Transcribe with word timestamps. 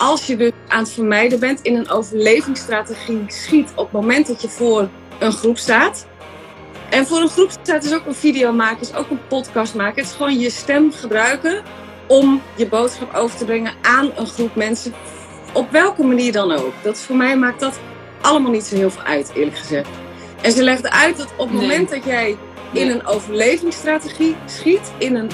als 0.00 0.26
je 0.26 0.36
dus 0.36 0.50
aan 0.68 0.82
het 0.82 0.92
vermijden 0.92 1.40
bent, 1.40 1.60
in 1.62 1.76
een 1.76 1.90
overlevingsstrategie 1.90 3.24
schiet 3.26 3.70
op 3.74 3.84
het 3.84 3.92
moment 3.92 4.26
dat 4.26 4.42
je 4.42 4.48
voor 4.48 4.88
een 5.18 5.32
groep 5.32 5.58
staat. 5.58 6.06
En 6.90 7.06
voor 7.06 7.20
een 7.20 7.28
groep 7.28 7.50
staat 7.50 7.84
is 7.84 7.94
ook 7.94 8.06
een 8.06 8.14
video 8.14 8.52
maken, 8.52 8.80
is 8.80 8.94
ook 8.94 9.10
een 9.10 9.26
podcast 9.28 9.74
maken. 9.74 10.02
Het 10.02 10.10
is 10.10 10.16
gewoon 10.16 10.38
je 10.38 10.50
stem 10.50 10.92
gebruiken 10.92 11.62
om 12.08 12.42
je 12.56 12.66
boodschap 12.66 13.14
over 13.14 13.38
te 13.38 13.44
brengen 13.44 13.72
aan 13.82 14.10
een 14.16 14.26
groep 14.26 14.54
mensen. 14.54 14.94
Op 15.52 15.70
welke 15.70 16.02
manier 16.02 16.32
dan 16.32 16.52
ook. 16.52 16.72
Dat 16.82 16.98
voor 16.98 17.16
mij 17.16 17.36
maakt 17.36 17.60
dat 17.60 17.80
allemaal 18.20 18.50
niet 18.50 18.64
zo 18.64 18.76
heel 18.76 18.90
veel 18.90 19.02
uit, 19.02 19.32
eerlijk 19.34 19.58
gezegd. 19.58 19.88
En 20.42 20.52
ze 20.52 20.62
legde 20.62 20.90
uit 20.90 21.16
dat 21.16 21.28
op 21.36 21.50
het 21.50 21.60
moment 21.60 21.90
dat 21.90 22.04
jij 22.04 22.36
in 22.72 22.90
een 22.90 23.06
overlevingsstrategie 23.06 24.36
schiet, 24.46 24.92
in 24.98 25.14
een, 25.14 25.30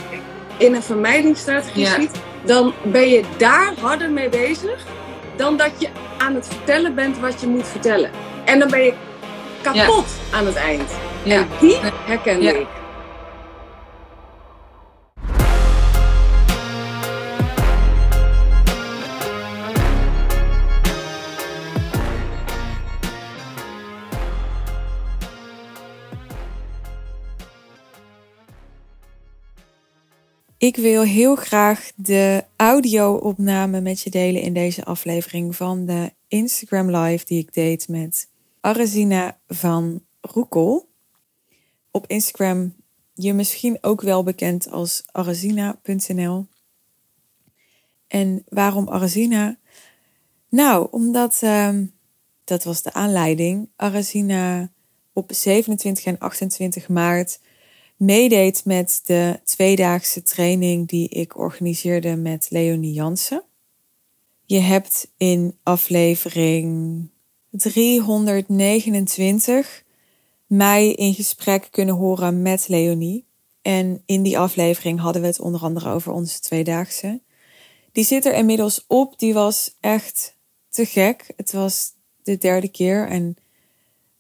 in 0.57 0.75
een 0.75 0.83
vermijdingsstrategie 0.83 1.87
schiet, 1.87 2.11
dan 2.47 2.73
ben 2.83 3.09
je 3.09 3.23
daar 3.37 3.73
harder 3.81 4.11
mee 4.11 4.29
bezig 4.29 4.85
dan 5.37 5.57
dat 5.57 5.71
je 5.79 5.89
aan 6.19 6.35
het 6.35 6.47
vertellen 6.47 6.95
bent 6.95 7.19
wat 7.19 7.41
je 7.41 7.47
moet 7.47 7.67
vertellen. 7.67 8.11
En 8.45 8.59
dan 8.59 8.71
ben 8.71 8.83
je 8.83 8.93
kapot 9.63 10.07
aan 10.33 10.47
het 10.47 10.57
eind. 10.57 10.91
En 11.25 11.49
die 11.61 11.77
herkende 11.83 12.59
ik. 12.59 12.67
Ik 30.59 30.77
wil 30.77 31.03
heel 31.03 31.37
graag 31.37 31.91
de 31.97 32.45
audio-opname 32.57 33.81
met 33.81 34.01
je 34.01 34.11
delen 34.11 34.43
in 34.43 34.53
deze 34.53 34.85
aflevering 34.85 35.57
van 35.57 35.87
de 35.87 36.13
Instagram 36.29 36.91
Live 36.97 37.25
die 37.25 37.39
ik 37.39 37.55
deed 37.55 37.89
met 37.89 38.29
Arazina 38.61 39.39
van 39.49 40.05
Roekel. 40.21 40.89
Op 41.91 42.07
Instagram 42.07 42.75
je 43.15 43.33
misschien 43.33 43.79
ook 43.81 44.01
wel 44.01 44.23
bekend 44.23 44.71
als 44.71 45.03
arazina.nl. 45.13 46.47
En 48.07 48.45
waarom 48.49 48.89
Arazina? 48.89 49.59
Nou, 50.49 50.89
omdat 50.91 51.41
uh, 51.45 51.79
dat 52.45 52.65
was 52.65 52.83
de 52.83 52.93
aanleiding. 52.93 53.69
Arazina 53.77 54.71
op 55.13 55.33
27 55.33 56.05
en 56.05 56.19
28 56.19 56.89
maart 56.89 57.39
meedeed 57.97 58.65
met 58.65 59.01
de 59.05 59.41
tweedaagse 59.45 60.23
training 60.23 60.89
die 60.89 61.09
ik 61.09 61.39
organiseerde 61.39 62.17
met 62.17 62.47
Leonie 62.51 62.93
Jansen. 62.93 63.43
Je 64.45 64.59
hebt 64.59 65.11
in 65.17 65.59
aflevering 65.63 67.09
329 67.51 69.85
mij 70.47 70.93
in 70.93 71.15
gesprek 71.15 71.69
kunnen 71.71 71.95
horen 71.95 72.43
met 72.43 72.69
Leonie. 72.69 73.25
En 73.63 74.03
in 74.07 74.23
die 74.23 74.39
aflevering 74.39 75.01
hadden 75.01 75.23
we 75.23 75.29
het 75.29 75.41
onder 75.41 75.61
andere 75.61 75.91
over 75.91 76.13
onze 76.13 76.41
tweedaagse. 76.41 77.21
Die 77.93 78.05
zit 78.05 78.25
er 78.25 78.35
inmiddels 78.35 78.85
op. 78.87 79.19
Die 79.19 79.35
was 79.35 79.77
echt 79.81 80.37
te 80.69 80.87
gek. 80.87 81.33
Het 81.37 81.53
was 81.53 81.93
de 82.23 82.39
derde 82.39 82.69
keer 82.69 83.09
en 83.09 83.37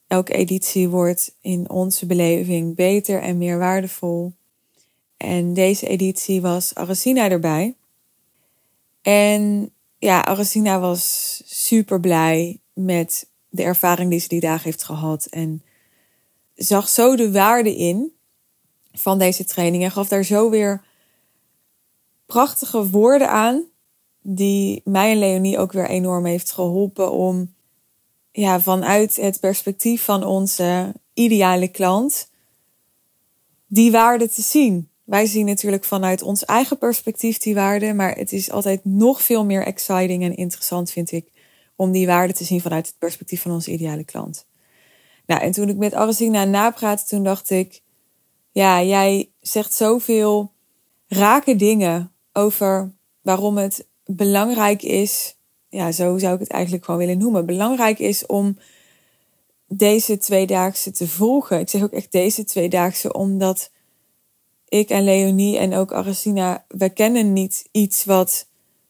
Elke 0.07 0.33
editie 0.33 0.89
wordt 0.89 1.35
in 1.41 1.71
onze 1.71 2.07
beleving 2.07 2.75
beter 2.75 3.23
en 3.23 3.39
meer 3.39 3.59
waardevol. 3.59 4.33
En 5.17 5.55
deze 5.55 5.87
editie 5.87 6.41
was 6.41 6.75
Aracina 6.75 7.31
erbij. 7.31 7.75
En 9.03 9.71
ja, 9.99 10.25
Aracina 10.25 10.81
was 10.81 11.43
super 11.45 12.01
blij 12.01 12.61
met 12.73 13.29
de 13.49 13.63
ervaring 13.63 14.11
die 14.11 14.21
ze 14.21 14.29
die 14.29 14.41
dagen 14.41 14.65
heeft 14.65 14.85
gehad. 14.85 15.27
En 15.27 15.63
zag 16.55 16.89
zo 16.89 17.17
de 17.17 17.33
waarde 17.33 17.77
in 17.77 18.13
van 18.93 19.19
deze 19.19 19.45
training. 19.45 19.83
En 19.85 19.91
gaf 19.91 20.09
daar 20.09 20.25
zo 20.25 20.51
weer 20.51 20.85
prachtige 22.27 22.91
woorden 22.91 23.29
aan. 23.29 23.65
Die 24.23 24.81
mij 24.85 25.11
en 25.11 25.19
Leonie 25.19 25.59
ook 25.59 25.73
weer 25.73 25.89
enorm 25.89 26.25
heeft 26.25 26.53
geholpen 26.53 27.13
om 27.13 27.55
ja, 28.37 28.61
vanuit 28.61 29.17
het 29.17 29.41
perspectief 29.41 30.05
van 30.05 30.25
onze 30.25 30.95
ideale 31.15 31.69
klant 31.69 32.31
die 33.67 33.91
waarde 33.91 34.29
te 34.29 34.43
zien. 34.43 34.89
Wij 35.05 35.27
zien 35.27 35.47
natuurlijk 35.47 35.85
vanuit 35.85 36.23
ons 36.23 36.45
eigen 36.45 36.79
perspectief 36.79 37.39
die 37.39 37.55
waarde, 37.55 37.93
maar 37.93 38.17
het 38.17 38.33
is 38.33 38.51
altijd 38.51 38.85
nog 38.85 39.23
veel 39.23 39.45
meer 39.45 39.67
exciting 39.67 40.23
en 40.23 40.37
interessant, 40.37 40.91
vind 40.91 41.13
ik, 41.13 41.29
om 41.77 41.93
die 41.93 42.07
waarde 42.07 42.33
te 42.33 42.45
zien 42.45 42.61
vanuit 42.61 42.87
het 42.87 42.99
perspectief 42.99 43.43
van 43.43 43.53
onze 43.53 43.71
ideale 43.71 44.05
klant. 44.05 44.47
Nou, 45.27 45.41
en 45.41 45.53
toen 45.53 45.69
ik 45.69 45.77
met 45.77 45.95
Arazina 45.95 46.45
napraatte, 46.45 47.07
toen 47.07 47.25
dacht 47.25 47.51
ik, 47.51 47.83
ja, 48.53 48.83
jij 48.83 49.31
zegt 49.41 49.75
zoveel 49.75 50.53
rake 51.09 51.57
dingen 51.57 52.13
over 52.33 52.93
waarom 53.23 53.57
het 53.57 53.87
belangrijk 54.05 54.83
is 54.83 55.36
ja, 55.69 55.93
zo 55.93 56.19
zou 56.19 56.35
ik 56.35 56.41
het 56.41 56.51
eigenlijk 56.51 56.85
gewoon 56.85 57.01
willen 57.01 57.19
noemen. 57.19 57.47
Belangrijk 57.47 57.99
is 57.99 58.27
om 58.27 58.59
deze 59.69 60.19
tweedaagse 60.19 60.91
te 60.91 61.09
volgen. 61.09 61.61
Ik 61.61 61.69
zeg 61.69 61.83
ook 61.83 61.93
echt 61.93 62.13
deze 62.13 62.45
tweedaagse, 62.45 63.13
omdat 63.13 63.71
ik 64.69 64.89
en 64.89 65.05
Leonie 65.05 65.59
en 65.59 65.75
ook 65.75 65.93
Aracina, 65.93 66.65
we 66.69 66.89
kennen 66.89 67.33
niet 67.33 67.69
iets 67.71 68.05
wat 68.05 68.47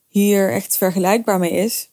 hier 0.09 0.53
echt 0.53 0.77
vergelijkbaar 0.77 1.39
mee 1.39 1.51
is. 1.51 1.91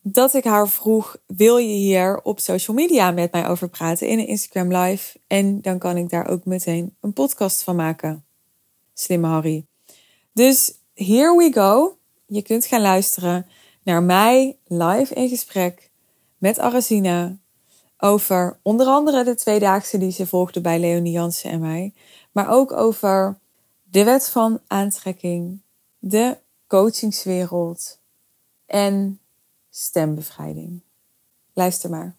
Dat 0.00 0.34
ik 0.34 0.44
haar 0.44 0.68
vroeg, 0.68 1.16
wil 1.26 1.56
je 1.56 1.74
hier 1.74 2.20
op 2.22 2.40
social 2.40 2.76
media 2.76 3.10
met 3.10 3.32
mij 3.32 3.48
over 3.48 3.68
praten 3.68 4.08
in 4.08 4.18
een 4.18 4.26
Instagram 4.26 4.76
live? 4.76 5.18
En 5.26 5.60
dan 5.60 5.78
kan 5.78 5.96
ik 5.96 6.10
daar 6.10 6.28
ook 6.28 6.44
meteen 6.44 6.96
een 7.00 7.12
podcast 7.12 7.62
van 7.62 7.76
maken. 7.76 8.24
Slimme 8.94 9.26
Harry. 9.26 9.64
Dus 10.32 10.74
here 10.94 11.36
we 11.36 11.52
go. 11.52 11.96
Je 12.26 12.42
kunt 12.42 12.64
gaan 12.64 12.80
luisteren 12.80 13.46
naar 13.82 14.02
mij 14.02 14.56
live 14.66 15.14
in 15.14 15.28
gesprek 15.28 15.90
met 16.38 16.58
Arazina 16.58 17.36
over 17.98 18.58
onder 18.62 18.86
andere 18.86 19.24
de 19.24 19.34
tweedaagse 19.34 19.98
die 19.98 20.12
ze 20.12 20.26
volgde 20.26 20.60
bij 20.60 20.78
Leonie 20.78 21.12
Jansen 21.12 21.50
en 21.50 21.60
mij, 21.60 21.92
maar 22.32 22.48
ook 22.48 22.72
over 22.72 23.38
de 23.82 24.04
wet 24.04 24.28
van 24.28 24.60
aantrekking, 24.66 25.60
de 25.98 26.36
coachingswereld 26.66 28.00
en 28.66 29.20
stembevrijding. 29.70 30.82
Luister 31.54 31.90
maar. 31.90 32.14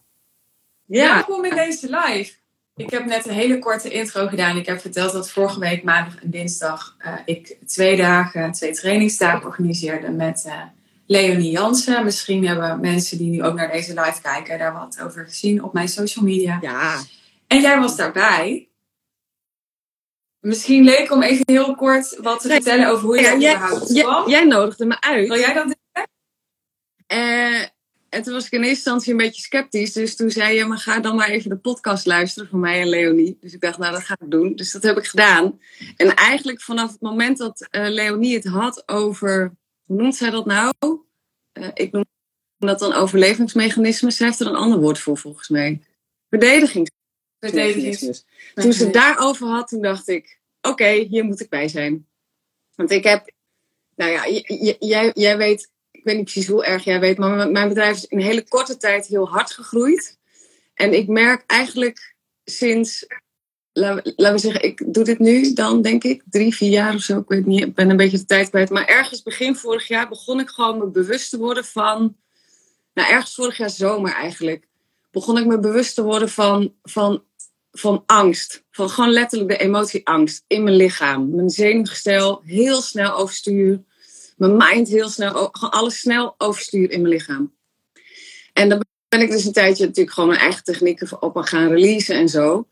Ja. 0.86 1.14
Welkom 1.14 1.46
in 1.46 1.56
deze 1.56 1.90
live. 1.90 2.34
Ik 2.76 2.90
heb 2.90 3.06
net 3.06 3.26
een 3.26 3.34
hele 3.34 3.60
korte 3.60 3.90
intro 3.90 4.28
gedaan. 4.28 4.58
Ik 4.58 4.66
heb 4.66 4.80
verteld 4.80 5.12
dat 5.12 5.32
vorige 5.32 5.60
week 5.60 5.84
maandag 5.84 6.24
en 6.24 6.30
dinsdag 6.30 6.96
uh, 7.00 7.14
ik 7.26 7.58
twee 7.66 7.98
dagen, 7.98 8.52
twee 8.52 8.74
trainingsdagen 8.74 9.46
organiseerde 9.46 10.10
met 10.10 10.44
uh, 10.48 10.62
Leonie 11.06 11.52
Jansen. 11.52 12.04
Misschien 12.04 12.48
hebben 12.48 12.80
mensen 12.80 13.18
die 13.18 13.30
nu 13.30 13.44
ook 13.44 13.56
naar 13.56 13.72
deze 13.72 14.02
live 14.02 14.22
kijken 14.22 14.58
daar 14.58 14.74
wat 14.74 15.02
over 15.02 15.26
gezien 15.26 15.64
op 15.64 15.74
mijn 15.74 15.88
social 15.88 16.26
media. 16.26 16.58
Ja. 16.62 17.02
En 17.48 17.62
jij 17.62 17.80
was 17.80 17.96
daarbij. 17.96 18.68
Misschien 20.40 20.84
leuk 20.84 21.12
om 21.12 21.22
even 21.22 21.44
heel 21.46 21.76
kort 21.76 22.18
wat 22.22 22.42
te 22.42 22.48
vertellen 22.48 22.88
over 22.88 23.06
hoe 23.06 23.16
je 23.16 23.22
ja, 23.22 23.38
jij, 23.38 23.56
überhaupt 23.56 24.00
kwam. 24.00 24.30
Jij 24.30 24.44
nodigde 24.44 24.86
me 24.86 25.02
uit. 25.02 25.28
Wil 25.28 25.40
jij 25.40 25.54
dat 25.54 25.66
doen? 25.66 25.76
Uh, 27.08 27.62
en 28.10 28.24
toen 28.24 28.34
was 28.34 28.46
ik 28.46 28.52
in 28.52 28.58
eerste 28.58 28.76
instantie 28.76 29.12
een 29.12 29.18
beetje 29.18 29.42
sceptisch. 29.42 29.94
Dus 29.94 30.16
toen 30.16 30.32
zei 30.32 30.56
je, 30.58 30.66
maar 30.66 30.78
ga 30.78 31.00
dan 31.00 31.16
maar 31.16 31.30
even 31.30 31.50
de 31.50 31.58
podcast 31.58 32.06
luisteren 32.06 32.50
van 32.50 32.60
mij 32.60 32.82
en 32.82 32.90
Leonie. 32.90 33.38
Dus 33.42 33.54
ik 33.54 33.62
dacht, 33.62 33.78
nou 33.78 33.92
dat 33.92 34.04
ga 34.04 34.18
ik 34.20 34.32
doen. 34.32 34.56
Dus 34.56 34.72
dat 34.72 34.84
heb 34.84 34.98
ik 34.98 35.06
gedaan. 35.06 35.60
En 35.98 36.16
eigenlijk 36.16 36.62
vanaf 36.62 36.92
het 36.92 37.02
moment 37.02 37.38
dat 37.38 37.68
uh, 37.72 37.88
Leonie 37.88 38.36
het 38.36 38.46
had 38.46 38.84
over 38.86 39.54
hoe 39.86 39.98
noemt 39.98 40.16
zij 40.16 40.30
dat 40.30 40.46
nou? 40.46 40.74
Uh, 41.54 41.68
ik 41.74 41.92
noem 41.92 42.06
dat 42.58 42.80
dan 42.80 42.94
overlevingsmechanismes. 42.94 44.18
Zij 44.18 44.28
heeft 44.28 44.40
er 44.40 44.48
een 44.48 44.56
ander 44.56 44.80
woord 44.80 45.00
voor 45.00 45.18
volgens 45.18 45.50
mij. 45.50 45.82
Verdedigingsmechanismes. 46.30 48.26
Toen 48.54 48.74
ze 48.74 48.84
het 48.84 48.94
daarover 48.94 49.48
had, 49.48 49.68
toen 49.68 49.82
dacht 49.82 50.08
ik, 50.08 50.40
oké, 50.62 50.90
hier 50.90 51.24
moet 51.24 51.40
ik 51.40 51.50
bij 51.50 51.68
zijn. 51.68 52.08
Want 52.76 52.92
ik 52.92 53.04
heb, 53.04 53.32
nou 53.96 54.12
ja, 54.12 54.28
jij, 54.80 55.12
jij 55.14 55.38
weet, 55.38 55.72
ik 55.92 56.04
weet 56.04 56.16
niet 56.16 56.24
precies 56.24 56.48
hoe 56.48 56.66
erg 56.66 56.84
jij 56.84 57.00
weet, 57.00 57.18
maar 57.18 57.52
mijn 57.52 57.68
bedrijf 57.68 57.96
is 57.96 58.06
in 58.06 58.18
een 58.18 58.26
hele 58.26 58.48
korte 58.48 58.78
tijd 58.78 59.06
heel 59.06 59.30
hard 59.30 59.52
gegroeid. 59.52 60.18
En 60.74 60.94
ik 60.94 61.08
merk 61.08 61.44
eigenlijk 61.48 62.16
sinds 62.44 63.06
laten 63.74 64.34
we 64.34 64.38
zeggen, 64.38 64.64
ik 64.64 64.94
doe 64.94 65.04
dit 65.04 65.20
nu 65.20 65.54
dan, 65.54 65.82
denk 65.82 66.04
ik, 66.04 66.24
drie, 66.30 66.56
vier 66.56 66.70
jaar 66.70 66.96
of 66.96 67.02
zo. 67.02 67.20
Ik 67.20 67.28
weet 67.28 67.46
niet, 67.46 67.62
ik 67.62 67.76
ben 67.76 67.90
een 67.90 67.98
beetje 67.98 68.18
de 68.18 68.26
tijd 68.26 68.50
kwijt. 68.50 68.70
Maar 68.70 68.86
ergens 68.86 69.22
begin 69.22 69.56
vorig 69.56 69.88
jaar 69.88 70.10
begon 70.10 70.40
ik 70.40 70.50
gewoon 70.50 70.78
me 70.78 70.88
bewust 70.88 71.30
te 71.30 71.38
worden 71.38 71.66
van... 71.66 72.16
Nou, 72.94 73.10
ergens 73.12 73.36
vorig 73.36 73.58
jaar 73.58 73.70
zomer 73.70 74.14
eigenlijk. 74.14 74.68
Begon 75.12 75.38
ik 75.38 75.46
me 75.46 75.60
bewust 75.60 75.96
te 75.96 76.04
worden 76.04 76.30
van, 76.30 76.74
van, 76.84 77.24
van 77.72 78.04
angst. 78.06 78.64
Van 78.72 78.90
gewoon 78.90 79.12
letterlijk 79.12 79.50
de 79.50 79.58
emotie 79.58 80.08
angst 80.08 80.44
in 80.48 80.64
mijn 80.64 80.76
lichaam. 80.76 81.36
Mijn 81.36 81.50
zenuwgestel 81.50 82.42
heel 82.44 82.82
snel 82.82 83.14
overstuur. 83.14 83.84
mijn 84.38 84.58
mind 84.58 84.88
heel 84.88 85.10
snel, 85.10 85.50
gewoon 85.52 85.74
alles 85.74 86.00
snel 86.00 86.36
overstuur 86.38 86.92
in 86.92 87.02
mijn 87.02 87.14
lichaam. 87.14 87.54
En 88.54 88.70
dan 88.70 88.86
ben 89.08 89.22
ik 89.22 89.32
dus 89.32 89.46
een 89.46 89.54
tijdje 89.54 89.86
natuurlijk 89.86 90.16
gewoon 90.16 90.30
mijn 90.30 90.42
eigen 90.42 90.64
technieken 90.64 91.22
op 91.22 91.36
gaan 91.36 91.70
releasen 91.70 92.16
en 92.16 92.30
zo. 92.30 92.68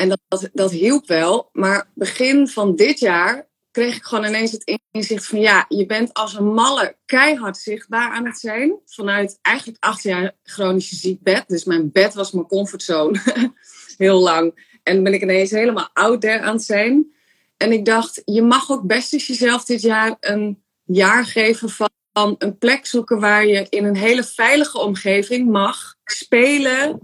En 0.00 0.08
dat, 0.08 0.48
dat, 0.52 0.70
hielp 0.70 1.06
wel. 1.06 1.48
Maar 1.52 1.90
begin 1.94 2.48
van 2.48 2.76
dit 2.76 2.98
jaar 2.98 3.48
kreeg 3.70 3.96
ik 3.96 4.04
gewoon 4.04 4.24
ineens 4.24 4.52
het 4.52 4.80
inzicht 4.90 5.26
van 5.26 5.40
ja, 5.40 5.64
je 5.68 5.86
bent 5.86 6.14
als 6.14 6.34
een 6.34 6.52
malle 6.52 6.96
keihard 7.04 7.56
zichtbaar 7.56 8.10
aan 8.10 8.26
het 8.26 8.38
zijn. 8.38 8.78
Vanuit 8.84 9.38
eigenlijk 9.42 9.84
acht 9.84 10.02
jaar 10.02 10.36
chronische 10.42 10.96
ziekbed. 10.96 11.44
Dus 11.46 11.64
mijn 11.64 11.92
bed 11.92 12.14
was 12.14 12.32
mijn 12.32 12.46
comfortzone 12.46 13.20
heel 13.96 14.20
lang. 14.20 14.68
En 14.82 15.02
ben 15.02 15.14
ik 15.14 15.22
ineens 15.22 15.50
helemaal 15.50 15.90
out 15.92 16.20
there 16.20 16.40
aan 16.40 16.54
het 16.54 16.64
zijn. 16.64 17.12
En 17.56 17.72
ik 17.72 17.84
dacht, 17.84 18.22
je 18.24 18.42
mag 18.42 18.70
ook 18.70 18.82
best 18.82 19.12
eens 19.12 19.26
jezelf 19.26 19.64
dit 19.64 19.80
jaar 19.80 20.16
een 20.20 20.62
jaar 20.84 21.24
geven 21.24 21.70
van 21.70 22.34
een 22.38 22.58
plek 22.58 22.86
zoeken 22.86 23.20
waar 23.20 23.46
je 23.46 23.66
in 23.68 23.84
een 23.84 23.96
hele 23.96 24.24
veilige 24.24 24.78
omgeving 24.78 25.50
mag 25.50 25.94
spelen 26.04 27.00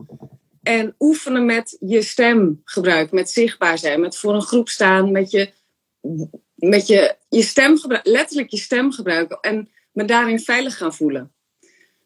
en 0.66 0.94
oefenen 0.98 1.44
met 1.44 1.76
je 1.80 2.02
stemgebruik, 2.02 3.10
met 3.10 3.30
zichtbaar 3.30 3.78
zijn, 3.78 4.00
met 4.00 4.16
voor 4.16 4.34
een 4.34 4.42
groep 4.42 4.68
staan, 4.68 5.12
met 5.12 5.30
je, 5.30 5.52
met 6.54 6.86
je, 6.86 7.16
je 7.28 7.42
stem 7.42 7.78
letterlijk 8.02 8.50
je 8.50 8.56
stem 8.56 8.92
gebruiken 8.92 9.40
en 9.40 9.70
me 9.92 10.04
daarin 10.04 10.40
veilig 10.40 10.76
gaan 10.76 10.94
voelen. 10.94 11.32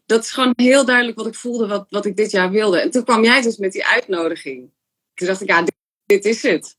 Dat 0.07 0.25
is 0.25 0.31
gewoon 0.31 0.53
heel 0.57 0.85
duidelijk 0.85 1.17
wat 1.17 1.27
ik 1.27 1.35
voelde, 1.35 1.67
wat, 1.67 1.87
wat 1.89 2.05
ik 2.05 2.17
dit 2.17 2.31
jaar 2.31 2.51
wilde. 2.51 2.81
En 2.81 2.91
toen 2.91 3.05
kwam 3.05 3.25
jij 3.25 3.43
dus 3.43 3.57
met 3.57 3.73
die 3.73 3.87
uitnodiging. 3.87 4.71
Toen 5.15 5.27
dacht 5.27 5.41
ik, 5.41 5.49
ja, 5.49 5.63
dit, 5.63 5.75
dit 6.06 6.25
is 6.25 6.43
het. 6.43 6.77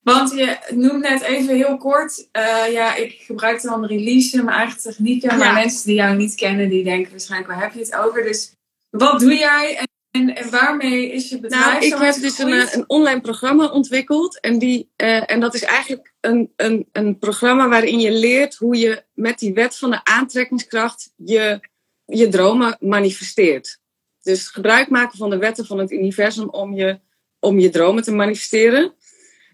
Want 0.00 0.30
je 0.30 0.58
noemt 0.74 1.02
net 1.02 1.22
even 1.22 1.54
heel 1.54 1.76
kort, 1.76 2.28
uh, 2.32 2.72
ja, 2.72 2.94
ik 2.94 3.12
gebruik 3.12 3.62
dan 3.62 3.86
release, 3.86 4.42
mijn 4.42 4.56
eigen 4.56 4.80
technieken. 4.80 5.38
Maar 5.38 5.52
mensen 5.52 5.86
die 5.86 5.94
jou 5.94 6.16
niet 6.16 6.34
kennen, 6.34 6.68
die 6.68 6.84
denken 6.84 7.10
waarschijnlijk, 7.10 7.50
waar 7.50 7.62
heb 7.62 7.72
je 7.72 7.78
het 7.80 7.94
over? 7.94 8.22
Dus 8.22 8.52
wat 8.90 9.20
doe 9.20 9.34
jij 9.34 9.87
en, 10.10 10.34
en 10.34 10.50
waarmee 10.50 11.12
is 11.12 11.28
je 11.28 11.40
bedrijf 11.40 11.64
Nou, 11.64 11.84
ik 11.84 11.94
heb 11.94 12.14
dus 12.14 12.38
een, 12.38 12.52
eh, 12.52 12.74
een, 12.74 12.84
online 12.88 13.20
programma 13.20 13.66
ontwikkeld. 13.66 14.40
En, 14.40 14.58
die, 14.58 14.90
uh, 14.96 15.30
en 15.30 15.40
dat 15.40 15.54
is 15.54 15.62
eigenlijk 15.62 16.14
een, 16.20 16.52
een, 16.56 16.88
een 16.92 17.18
programma 17.18 17.68
waarin 17.68 18.00
je 18.00 18.12
leert 18.12 18.54
hoe 18.54 18.76
je 18.76 19.04
met 19.14 19.38
die 19.38 19.54
wet 19.54 19.76
van 19.76 19.90
de 19.90 20.04
aantrekkingskracht 20.04 21.12
je, 21.16 21.60
je 22.04 22.28
dromen 22.28 22.76
manifesteert. 22.80 23.80
Dus 24.22 24.48
gebruik 24.48 24.88
maken 24.88 25.18
van 25.18 25.30
de 25.30 25.38
wetten 25.38 25.66
van 25.66 25.78
het 25.78 25.90
universum 25.90 26.48
om 26.48 26.74
je, 26.74 27.00
om 27.38 27.58
je 27.58 27.70
dromen 27.70 28.02
te 28.02 28.12
manifesteren 28.12 28.96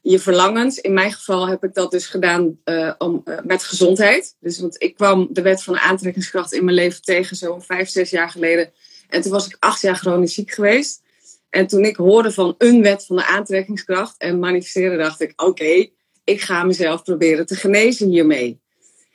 je 0.05 0.19
verlangens. 0.19 0.79
In 0.79 0.93
mijn 0.93 1.13
geval 1.13 1.49
heb 1.49 1.65
ik 1.65 1.75
dat 1.75 1.91
dus 1.91 2.07
gedaan 2.07 2.59
uh, 2.65 2.93
om, 2.99 3.23
uh, 3.25 3.39
met 3.45 3.63
gezondheid. 3.63 4.37
Dus 4.41 4.61
want 4.61 4.83
ik 4.83 4.95
kwam 4.95 5.29
de 5.31 5.43
wet 5.43 5.63
van 5.63 5.75
de 5.75 5.81
aantrekkingskracht 5.81 6.53
in 6.53 6.65
mijn 6.65 6.77
leven 6.77 7.03
tegen 7.03 7.37
zo'n 7.37 7.63
vijf, 7.63 7.89
zes 7.89 8.11
jaar 8.11 8.31
geleden. 8.31 8.73
En 9.15 9.21
toen 9.21 9.33
was 9.33 9.47
ik 9.47 9.57
acht 9.59 9.81
jaar 9.81 9.97
chronisch 9.97 10.35
ziek 10.35 10.51
geweest. 10.51 11.03
En 11.51 11.67
toen 11.67 11.85
ik 11.85 11.97
hoorde 11.97 12.33
van 12.33 12.55
een 12.59 12.83
wet 12.83 13.07
van 13.07 13.17
de 13.17 13.27
aantrekkingskracht 13.27 14.15
en 14.19 14.39
manifesteren, 14.39 14.99
dacht 14.99 15.21
ik: 15.21 15.33
oké, 15.37 15.89
ik 16.25 16.41
ga 16.41 16.65
mezelf 16.65 17.03
proberen 17.03 17.47
te 17.47 17.55
genezen 17.55 18.09
hiermee. 18.09 18.61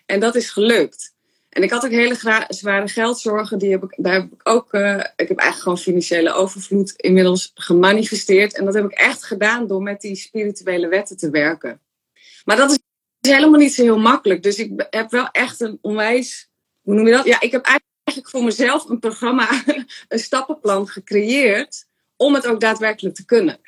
En 0.05 0.19
dat 0.19 0.35
is 0.35 0.49
gelukt. 0.49 1.13
En 1.49 1.63
ik 1.63 1.69
had 1.69 1.85
ook 1.85 1.91
hele 1.91 2.45
zware 2.47 2.87
geldzorgen. 2.87 3.57
Die 3.57 3.71
heb 3.71 3.83
ik, 3.83 3.93
daar 3.97 4.13
heb 4.13 4.31
ik 4.31 4.49
ook. 4.49 4.73
Uh, 4.73 4.95
ik 4.95 5.27
heb 5.27 5.37
eigenlijk 5.37 5.61
gewoon 5.61 5.77
financiële 5.77 6.33
overvloed 6.33 6.93
inmiddels 6.95 7.51
gemanifesteerd. 7.53 8.57
En 8.57 8.65
dat 8.65 8.73
heb 8.73 8.85
ik 8.85 8.91
echt 8.91 9.23
gedaan 9.23 9.67
door 9.67 9.81
met 9.81 10.01
die 10.01 10.15
spirituele 10.15 10.87
wetten 10.87 11.17
te 11.17 11.29
werken. 11.29 11.81
Maar 12.45 12.57
dat 12.57 12.71
is 12.71 12.79
helemaal 13.31 13.59
niet 13.59 13.73
zo 13.73 13.81
heel 13.81 13.99
makkelijk. 13.99 14.43
Dus 14.43 14.57
ik 14.57 14.87
heb 14.89 15.11
wel 15.11 15.27
echt 15.31 15.61
een 15.61 15.77
onwijs. 15.81 16.49
Hoe 16.81 16.93
noem 16.93 17.05
je 17.05 17.13
dat? 17.13 17.25
Ja, 17.25 17.41
ik 17.41 17.51
heb 17.51 17.65
eigenlijk 17.65 17.88
voor 18.21 18.43
mezelf 18.43 18.89
een 18.89 18.99
programma, 18.99 19.63
een 20.07 20.19
stappenplan 20.19 20.87
gecreëerd. 20.87 21.87
Om 22.15 22.33
het 22.33 22.47
ook 22.47 22.59
daadwerkelijk 22.59 23.15
te 23.15 23.25
kunnen. 23.25 23.59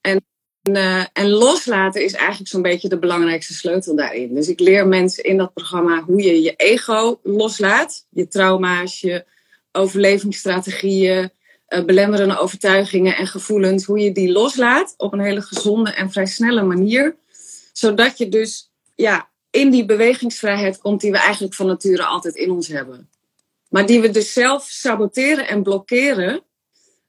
En 0.00 0.24
uh, 0.62 1.04
en 1.12 1.28
loslaten 1.28 2.04
is 2.04 2.12
eigenlijk 2.12 2.50
zo'n 2.50 2.62
beetje 2.62 2.88
de 2.88 2.98
belangrijkste 2.98 3.54
sleutel 3.54 3.96
daarin. 3.96 4.34
Dus 4.34 4.48
ik 4.48 4.60
leer 4.60 4.86
mensen 4.86 5.24
in 5.24 5.36
dat 5.36 5.52
programma 5.52 6.02
hoe 6.02 6.22
je 6.22 6.42
je 6.42 6.54
ego 6.56 7.20
loslaat. 7.22 8.06
Je 8.08 8.28
trauma's, 8.28 9.00
je 9.00 9.24
overlevingsstrategieën, 9.72 11.30
uh, 11.68 11.84
belemmerende 11.84 12.38
overtuigingen 12.38 13.16
en 13.16 13.26
gevoelens. 13.26 13.84
Hoe 13.84 13.98
je 13.98 14.12
die 14.12 14.32
loslaat 14.32 14.94
op 14.96 15.12
een 15.12 15.20
hele 15.20 15.42
gezonde 15.42 15.90
en 15.90 16.10
vrij 16.10 16.26
snelle 16.26 16.62
manier. 16.62 17.16
Zodat 17.72 18.18
je 18.18 18.28
dus 18.28 18.70
ja, 18.94 19.28
in 19.50 19.70
die 19.70 19.84
bewegingsvrijheid 19.84 20.78
komt 20.78 21.00
die 21.00 21.10
we 21.10 21.18
eigenlijk 21.18 21.54
van 21.54 21.66
nature 21.66 22.04
altijd 22.04 22.34
in 22.34 22.50
ons 22.50 22.68
hebben. 22.68 23.08
Maar 23.70 23.86
die 23.86 24.00
we 24.00 24.10
dus 24.10 24.32
zelf 24.32 24.64
saboteren 24.64 25.48
en 25.48 25.62
blokkeren 25.62 26.42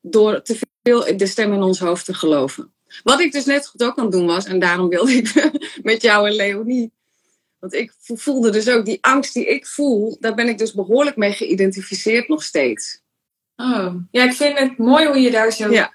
door 0.02 0.42
te 0.42 0.60
veel 0.84 1.18
de 1.18 1.26
stem 1.26 1.54
in 1.54 1.62
ons 1.62 1.80
hoofd 1.80 2.06
te 2.06 2.14
geloven. 2.14 2.74
Wat 3.04 3.20
ik 3.20 3.32
dus 3.32 3.46
net 3.46 3.68
goed 3.68 3.84
ook 3.84 3.98
aan 3.98 4.04
het 4.04 4.14
doen 4.14 4.26
was, 4.26 4.46
en 4.46 4.60
daarom 4.60 4.90
wilde 4.90 5.14
ik 5.14 5.52
met 5.84 6.02
jou 6.02 6.28
en 6.28 6.36
Leonie. 6.36 6.92
Want 7.60 7.74
ik 7.74 7.94
voelde 7.98 8.50
dus 8.50 8.70
ook 8.70 8.86
die 8.86 8.98
angst 9.02 9.34
die 9.34 9.46
ik 9.46 9.68
voel, 9.68 10.18
daar 10.20 10.34
ben 10.34 10.48
ik 10.48 10.58
dus 10.58 10.74
behoorlijk 10.74 11.16
mee 11.16 11.32
geïdentificeerd 11.32 12.28
nog 12.28 12.44
steeds. 12.44 13.02
Oh, 13.56 13.96
ja, 14.12 14.24
ik 14.24 14.34
vind 14.34 14.60
het 14.60 14.78
mooi 14.78 15.06
hoe 15.06 15.20
je 15.20 15.32
daar 15.32 15.52
zo 15.52 15.72
ja. 15.72 15.94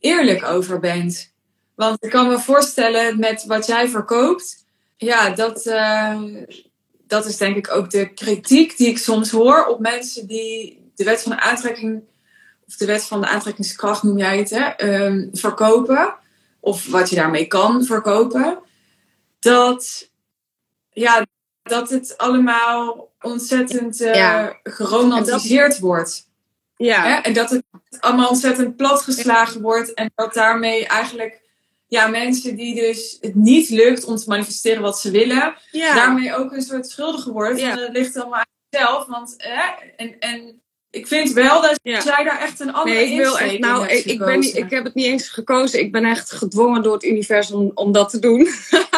eerlijk 0.00 0.44
over 0.44 0.80
bent. 0.80 1.32
Want 1.74 2.04
ik 2.04 2.10
kan 2.10 2.28
me 2.28 2.38
voorstellen 2.38 3.18
met 3.18 3.44
wat 3.44 3.66
jij 3.66 3.88
verkoopt, 3.88 4.64
ja, 4.96 5.30
dat, 5.30 5.66
uh, 5.66 6.22
dat 7.06 7.26
is 7.26 7.36
denk 7.36 7.56
ik 7.56 7.70
ook 7.70 7.90
de 7.90 8.14
kritiek 8.14 8.76
die 8.76 8.88
ik 8.88 8.98
soms 8.98 9.30
hoor 9.30 9.66
op 9.66 9.80
mensen 9.80 10.26
die 10.26 10.82
de 10.94 11.04
wet 11.04 11.22
van 11.22 11.32
de 11.32 11.40
aantrekking, 11.40 12.02
of 12.66 12.76
de 12.76 12.86
wet 12.86 13.04
van 13.04 13.20
de 13.20 13.26
aantrekkingskracht 13.26 14.02
noem 14.02 14.18
jij 14.18 14.38
het, 14.38 14.50
hè, 14.50 14.84
um, 15.04 15.28
verkopen 15.32 16.14
of 16.60 16.86
wat 16.86 17.10
je 17.10 17.16
daarmee 17.16 17.46
kan 17.46 17.84
verkopen, 17.84 18.58
dat, 19.38 20.10
ja, 20.90 21.26
dat 21.62 21.90
het 21.90 22.18
allemaal 22.18 23.12
ontzettend 23.20 24.00
uh, 24.00 24.46
geromantiseerd 24.62 25.78
wordt. 25.78 26.28
Ja. 26.76 27.22
En 27.22 27.32
dat 27.32 27.50
het 27.50 27.64
allemaal 28.00 28.28
ontzettend 28.28 28.76
platgeslagen 28.76 29.60
wordt 29.60 29.94
en 29.94 30.12
dat 30.14 30.34
daarmee 30.34 30.86
eigenlijk 30.86 31.43
ja, 31.94 32.06
mensen 32.06 32.56
die 32.56 32.74
dus 32.74 33.18
het 33.20 33.34
niet 33.34 33.68
lukt 33.68 34.04
om 34.04 34.16
te 34.16 34.24
manifesteren 34.26 34.82
wat 34.82 34.98
ze 34.98 35.10
willen, 35.10 35.54
daarmee 35.72 36.34
ook 36.34 36.52
een 36.52 36.62
soort 36.62 36.88
schuldige 36.88 37.32
worden. 37.32 37.58
Ja. 37.58 37.76
Dat 37.76 37.92
ligt 37.92 38.16
allemaal 38.16 38.38
aan 38.38 38.46
jezelf. 38.68 39.06
Want, 39.06 39.36
en, 39.96 40.18
en 40.18 40.62
ik 40.90 41.06
vind 41.06 41.32
wel 41.32 41.62
dat 41.62 41.80
ja. 41.82 42.02
jij 42.02 42.24
daar 42.24 42.40
echt 42.40 42.60
een 42.60 42.72
andere 42.72 42.96
nee, 42.96 43.10
ik 43.10 43.16
wil 43.16 43.38
echt, 43.38 43.58
nou, 43.58 43.88
ik, 43.88 44.04
ik, 44.04 44.18
ben 44.18 44.38
niet, 44.38 44.56
ik 44.56 44.70
heb 44.70 44.84
het 44.84 44.94
niet 44.94 45.06
eens 45.06 45.28
gekozen. 45.28 45.80
Ik 45.80 45.92
ben 45.92 46.04
echt 46.04 46.32
gedwongen 46.32 46.82
door 46.82 46.92
het 46.92 47.04
universum 47.04 47.56
om, 47.56 47.70
om 47.74 47.92
dat 47.92 48.10
te 48.10 48.18
doen. 48.18 48.48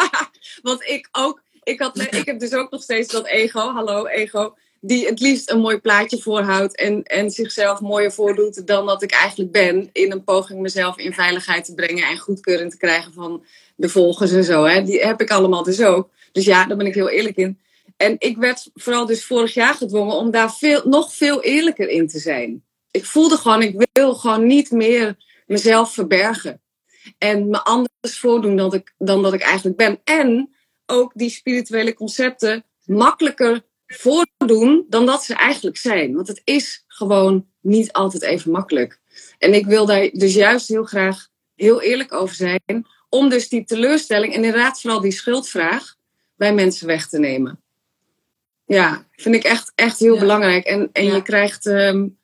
Want 0.61 0.83
ik 0.83 1.07
ook, 1.11 1.41
ik, 1.63 1.79
had, 1.79 1.99
ik 1.99 2.25
heb 2.25 2.39
dus 2.39 2.53
ook 2.53 2.71
nog 2.71 2.81
steeds 2.81 3.11
dat 3.11 3.27
ego, 3.27 3.59
hallo 3.59 4.05
ego, 4.05 4.55
die 4.81 5.05
het 5.05 5.19
liefst 5.19 5.49
een 5.49 5.59
mooi 5.59 5.77
plaatje 5.77 6.21
voorhoudt 6.21 6.75
en, 6.75 7.03
en 7.03 7.31
zichzelf 7.31 7.81
mooier 7.81 8.11
voordoet 8.11 8.67
dan 8.67 8.85
dat 8.85 9.01
ik 9.03 9.11
eigenlijk 9.11 9.51
ben. 9.51 9.89
In 9.91 10.11
een 10.11 10.23
poging 10.23 10.59
mezelf 10.59 10.97
in 10.97 11.13
veiligheid 11.13 11.65
te 11.65 11.73
brengen 11.73 12.03
en 12.03 12.17
goedkeuring 12.17 12.71
te 12.71 12.77
krijgen 12.77 13.13
van 13.13 13.43
de 13.75 13.89
volgers 13.89 14.31
en 14.31 14.43
zo. 14.43 14.63
Hè. 14.63 14.83
Die 14.83 14.99
heb 14.99 15.21
ik 15.21 15.31
allemaal 15.31 15.63
dus 15.63 15.81
ook. 15.81 16.09
Dus 16.31 16.45
ja, 16.45 16.65
daar 16.65 16.77
ben 16.77 16.85
ik 16.85 16.93
heel 16.93 17.09
eerlijk 17.09 17.37
in. 17.37 17.59
En 17.97 18.15
ik 18.19 18.37
werd 18.37 18.69
vooral 18.73 19.05
dus 19.05 19.25
vorig 19.25 19.53
jaar 19.53 19.73
gedwongen 19.73 20.15
om 20.15 20.31
daar 20.31 20.53
veel, 20.53 20.81
nog 20.85 21.13
veel 21.13 21.41
eerlijker 21.41 21.89
in 21.89 22.07
te 22.07 22.19
zijn. 22.19 22.63
Ik 22.91 23.05
voelde 23.05 23.37
gewoon, 23.37 23.61
ik 23.61 23.87
wil 23.91 24.13
gewoon 24.13 24.47
niet 24.47 24.71
meer 24.71 25.15
mezelf 25.45 25.93
verbergen. 25.93 26.61
En 27.17 27.49
me 27.49 27.63
anders 27.63 28.19
voordoen 28.19 28.73
ik, 28.73 28.93
dan 28.97 29.21
dat 29.23 29.33
ik 29.33 29.41
eigenlijk 29.41 29.77
ben. 29.77 29.99
En 30.03 30.55
ook 30.85 31.11
die 31.15 31.29
spirituele 31.29 31.93
concepten 31.93 32.65
makkelijker 32.85 33.65
voordoen 33.87 34.85
dan 34.89 35.05
dat 35.05 35.23
ze 35.23 35.33
eigenlijk 35.33 35.77
zijn. 35.77 36.15
Want 36.15 36.27
het 36.27 36.41
is 36.43 36.83
gewoon 36.87 37.47
niet 37.61 37.91
altijd 37.91 38.23
even 38.23 38.51
makkelijk. 38.51 38.99
En 39.37 39.53
ik 39.53 39.65
wil 39.65 39.85
daar 39.85 40.09
dus 40.13 40.33
juist 40.33 40.67
heel 40.67 40.83
graag 40.83 41.27
heel 41.55 41.81
eerlijk 41.81 42.13
over 42.13 42.35
zijn. 42.35 42.87
Om 43.09 43.29
dus 43.29 43.49
die 43.49 43.63
teleurstelling 43.65 44.33
en 44.33 44.43
inderdaad 44.43 44.81
vooral 44.81 45.01
die 45.01 45.11
schuldvraag 45.11 45.95
bij 46.35 46.53
mensen 46.53 46.87
weg 46.87 47.07
te 47.07 47.19
nemen. 47.19 47.61
Ja, 48.65 49.07
vind 49.11 49.35
ik 49.35 49.43
echt, 49.43 49.71
echt 49.75 49.99
heel 49.99 50.19
belangrijk. 50.19 50.65
En, 50.65 50.89
en 50.91 51.05
je 51.05 51.21
krijgt. 51.21 51.65
Um, 51.65 52.17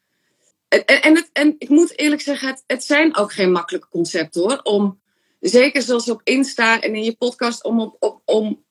en, 0.67 0.85
en, 0.85 1.15
het, 1.15 1.29
en 1.33 1.55
ik 1.57 1.69
moet 1.69 1.97
eerlijk 1.97 2.21
zeggen, 2.21 2.47
het, 2.47 2.63
het 2.67 2.83
zijn 2.83 3.17
ook 3.17 3.33
geen 3.33 3.51
makkelijke 3.51 3.87
concepten 3.89 4.41
hoor. 4.41 4.59
Om, 4.63 4.99
zeker 5.39 5.81
zoals 5.81 6.09
op 6.09 6.21
Insta 6.23 6.81
en 6.81 6.95
in 6.95 7.03
je 7.03 7.15
podcast, 7.15 7.63
om, 7.63 7.79
op, 7.79 7.95
op, 7.99 8.21
om. 8.25 8.62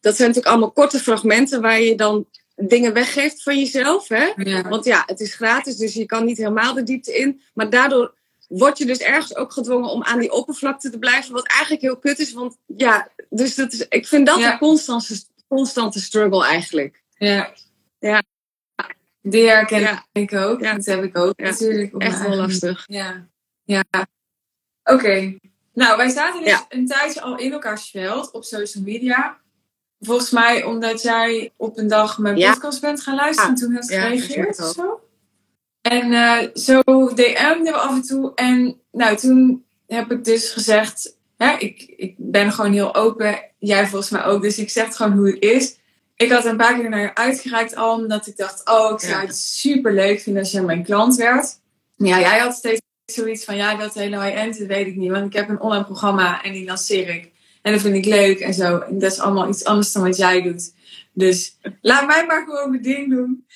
Dat 0.00 0.16
zijn 0.16 0.28
natuurlijk 0.28 0.54
allemaal 0.54 0.72
korte 0.72 0.98
fragmenten 0.98 1.60
waar 1.60 1.80
je 1.80 1.94
dan 1.94 2.26
dingen 2.56 2.92
weggeeft 2.92 3.42
van 3.42 3.58
jezelf. 3.58 4.08
Hè? 4.08 4.32
Want 4.68 4.84
ja, 4.84 5.02
het 5.06 5.20
is 5.20 5.34
gratis, 5.34 5.76
dus 5.76 5.94
je 5.94 6.06
kan 6.06 6.24
niet 6.24 6.36
helemaal 6.36 6.74
de 6.74 6.82
diepte 6.82 7.18
in. 7.18 7.40
Maar 7.54 7.70
daardoor 7.70 8.14
word 8.48 8.78
je 8.78 8.86
dus 8.86 8.98
ergens 8.98 9.36
ook 9.36 9.52
gedwongen 9.52 9.90
om 9.90 10.02
aan 10.02 10.18
die 10.20 10.32
oppervlakte 10.32 10.90
te 10.90 10.98
blijven. 10.98 11.32
Wat 11.32 11.46
eigenlijk 11.46 11.82
heel 11.82 11.96
kut 11.96 12.18
is. 12.18 12.32
Want 12.32 12.56
ja, 12.66 13.08
dus 13.28 13.54
dat 13.54 13.72
is, 13.72 13.86
ik 13.88 14.06
vind 14.06 14.26
dat 14.26 14.40
een 14.40 14.58
constante 14.58 15.22
constante 15.48 16.00
struggle 16.00 16.44
eigenlijk. 16.46 17.02
Ja. 17.14 17.52
Ja. 17.98 18.22
Die 19.22 19.48
herken 19.48 19.80
Ja. 19.80 20.06
ik 20.12 20.32
ook. 20.34 20.62
Dat 20.62 20.84
heb 20.84 21.02
ik 21.04 21.18
ook 21.18 21.40
Ja. 21.40 21.44
natuurlijk. 21.44 21.92
Echt 21.98 22.18
wel 22.18 22.26
eigen- 22.28 22.36
lastig. 22.46 22.84
Ja. 22.86 23.28
Ja. 23.64 23.84
Oké. 24.84 25.36
Nou, 25.74 25.96
wij 25.96 26.08
zaten 26.08 26.44
dus 26.44 26.64
een 26.68 26.86
tijdje 26.86 27.20
al 27.20 27.38
in 27.38 27.52
elkaars 27.52 27.90
veld 27.90 28.30
op 28.30 28.44
social 28.44 28.84
media. 28.84 29.38
Volgens 30.00 30.30
mij 30.30 30.64
omdat 30.64 31.02
jij 31.02 31.52
op 31.56 31.78
een 31.78 31.88
dag 31.88 32.18
mijn 32.18 32.36
Ja. 32.36 32.52
podcast 32.52 32.80
bent 32.80 33.00
gaan 33.02 33.14
luisteren 33.14 33.50
en 33.50 33.56
toen 33.56 33.72
Ja, 33.72 33.80
gereageerd 33.80 34.58
of 34.60 34.72
zo. 34.72 35.00
En 35.80 36.12
eh, 36.12 36.48
zo 36.54 36.80
DM'den 37.14 37.62
we 37.62 37.72
af 37.72 37.94
en 37.94 38.02
toe. 38.02 38.34
En 38.34 38.80
nou, 38.92 39.16
toen 39.16 39.64
heb 39.86 40.10
ik 40.12 40.24
dus 40.24 40.50
gezegd, 40.50 41.16
hè, 41.36 41.56
ik, 41.58 41.94
ik 41.96 42.14
ben 42.18 42.52
gewoon 42.52 42.72
heel 42.72 42.94
open. 42.94 43.42
Jij 43.58 43.86
volgens 43.86 44.10
mij 44.10 44.24
ook. 44.24 44.42
Dus 44.42 44.58
ik 44.58 44.70
zeg 44.70 44.96
gewoon 44.96 45.12
hoe 45.12 45.26
het 45.30 45.42
is. 45.42 45.76
Ik 46.16 46.30
had 46.30 46.44
een 46.44 46.56
paar 46.56 46.74
keer 46.80 46.88
naar 46.88 47.00
je 47.00 47.14
uitgereikt 47.14 47.76
al, 47.76 47.94
omdat 47.94 48.26
ik 48.26 48.36
dacht, 48.36 48.68
oh, 48.68 48.92
ik 48.92 49.00
zou 49.00 49.12
Ja. 49.12 49.20
het 49.26 49.36
super 49.36 49.92
leuk 49.94 50.20
vinden 50.20 50.42
als 50.42 50.52
jij 50.52 50.62
mijn 50.62 50.84
klant 50.84 51.16
werd. 51.16 51.58
Ja, 51.96 52.20
jij 52.20 52.38
had 52.38 52.54
steeds 52.54 52.80
zoiets 53.04 53.44
van, 53.44 53.56
ja, 53.56 53.74
dat 53.74 53.94
hele 53.94 54.22
high-end, 54.22 54.58
dat 54.58 54.66
weet 54.66 54.86
ik 54.86 54.96
niet. 54.96 55.10
Want 55.10 55.26
ik 55.26 55.32
heb 55.32 55.48
een 55.48 55.60
online 55.60 55.84
programma 55.84 56.42
en 56.42 56.52
die 56.52 56.64
lanceer 56.64 57.08
ik. 57.08 57.30
En 57.62 57.72
dat 57.72 57.80
vind 57.80 57.94
ik 57.94 58.04
leuk 58.04 58.40
en 58.40 58.54
zo. 58.54 58.78
En 58.78 58.98
dat 58.98 59.12
is 59.12 59.18
allemaal 59.18 59.48
iets 59.48 59.64
anders 59.64 59.92
dan 59.92 60.02
wat 60.02 60.16
jij 60.16 60.42
doet. 60.42 60.74
Dus 61.12 61.56
laat 61.80 62.06
mij 62.06 62.26
maar 62.26 62.44
gewoon 62.44 62.70
mijn 62.70 62.82
ding 62.82 63.10
doen. 63.10 63.46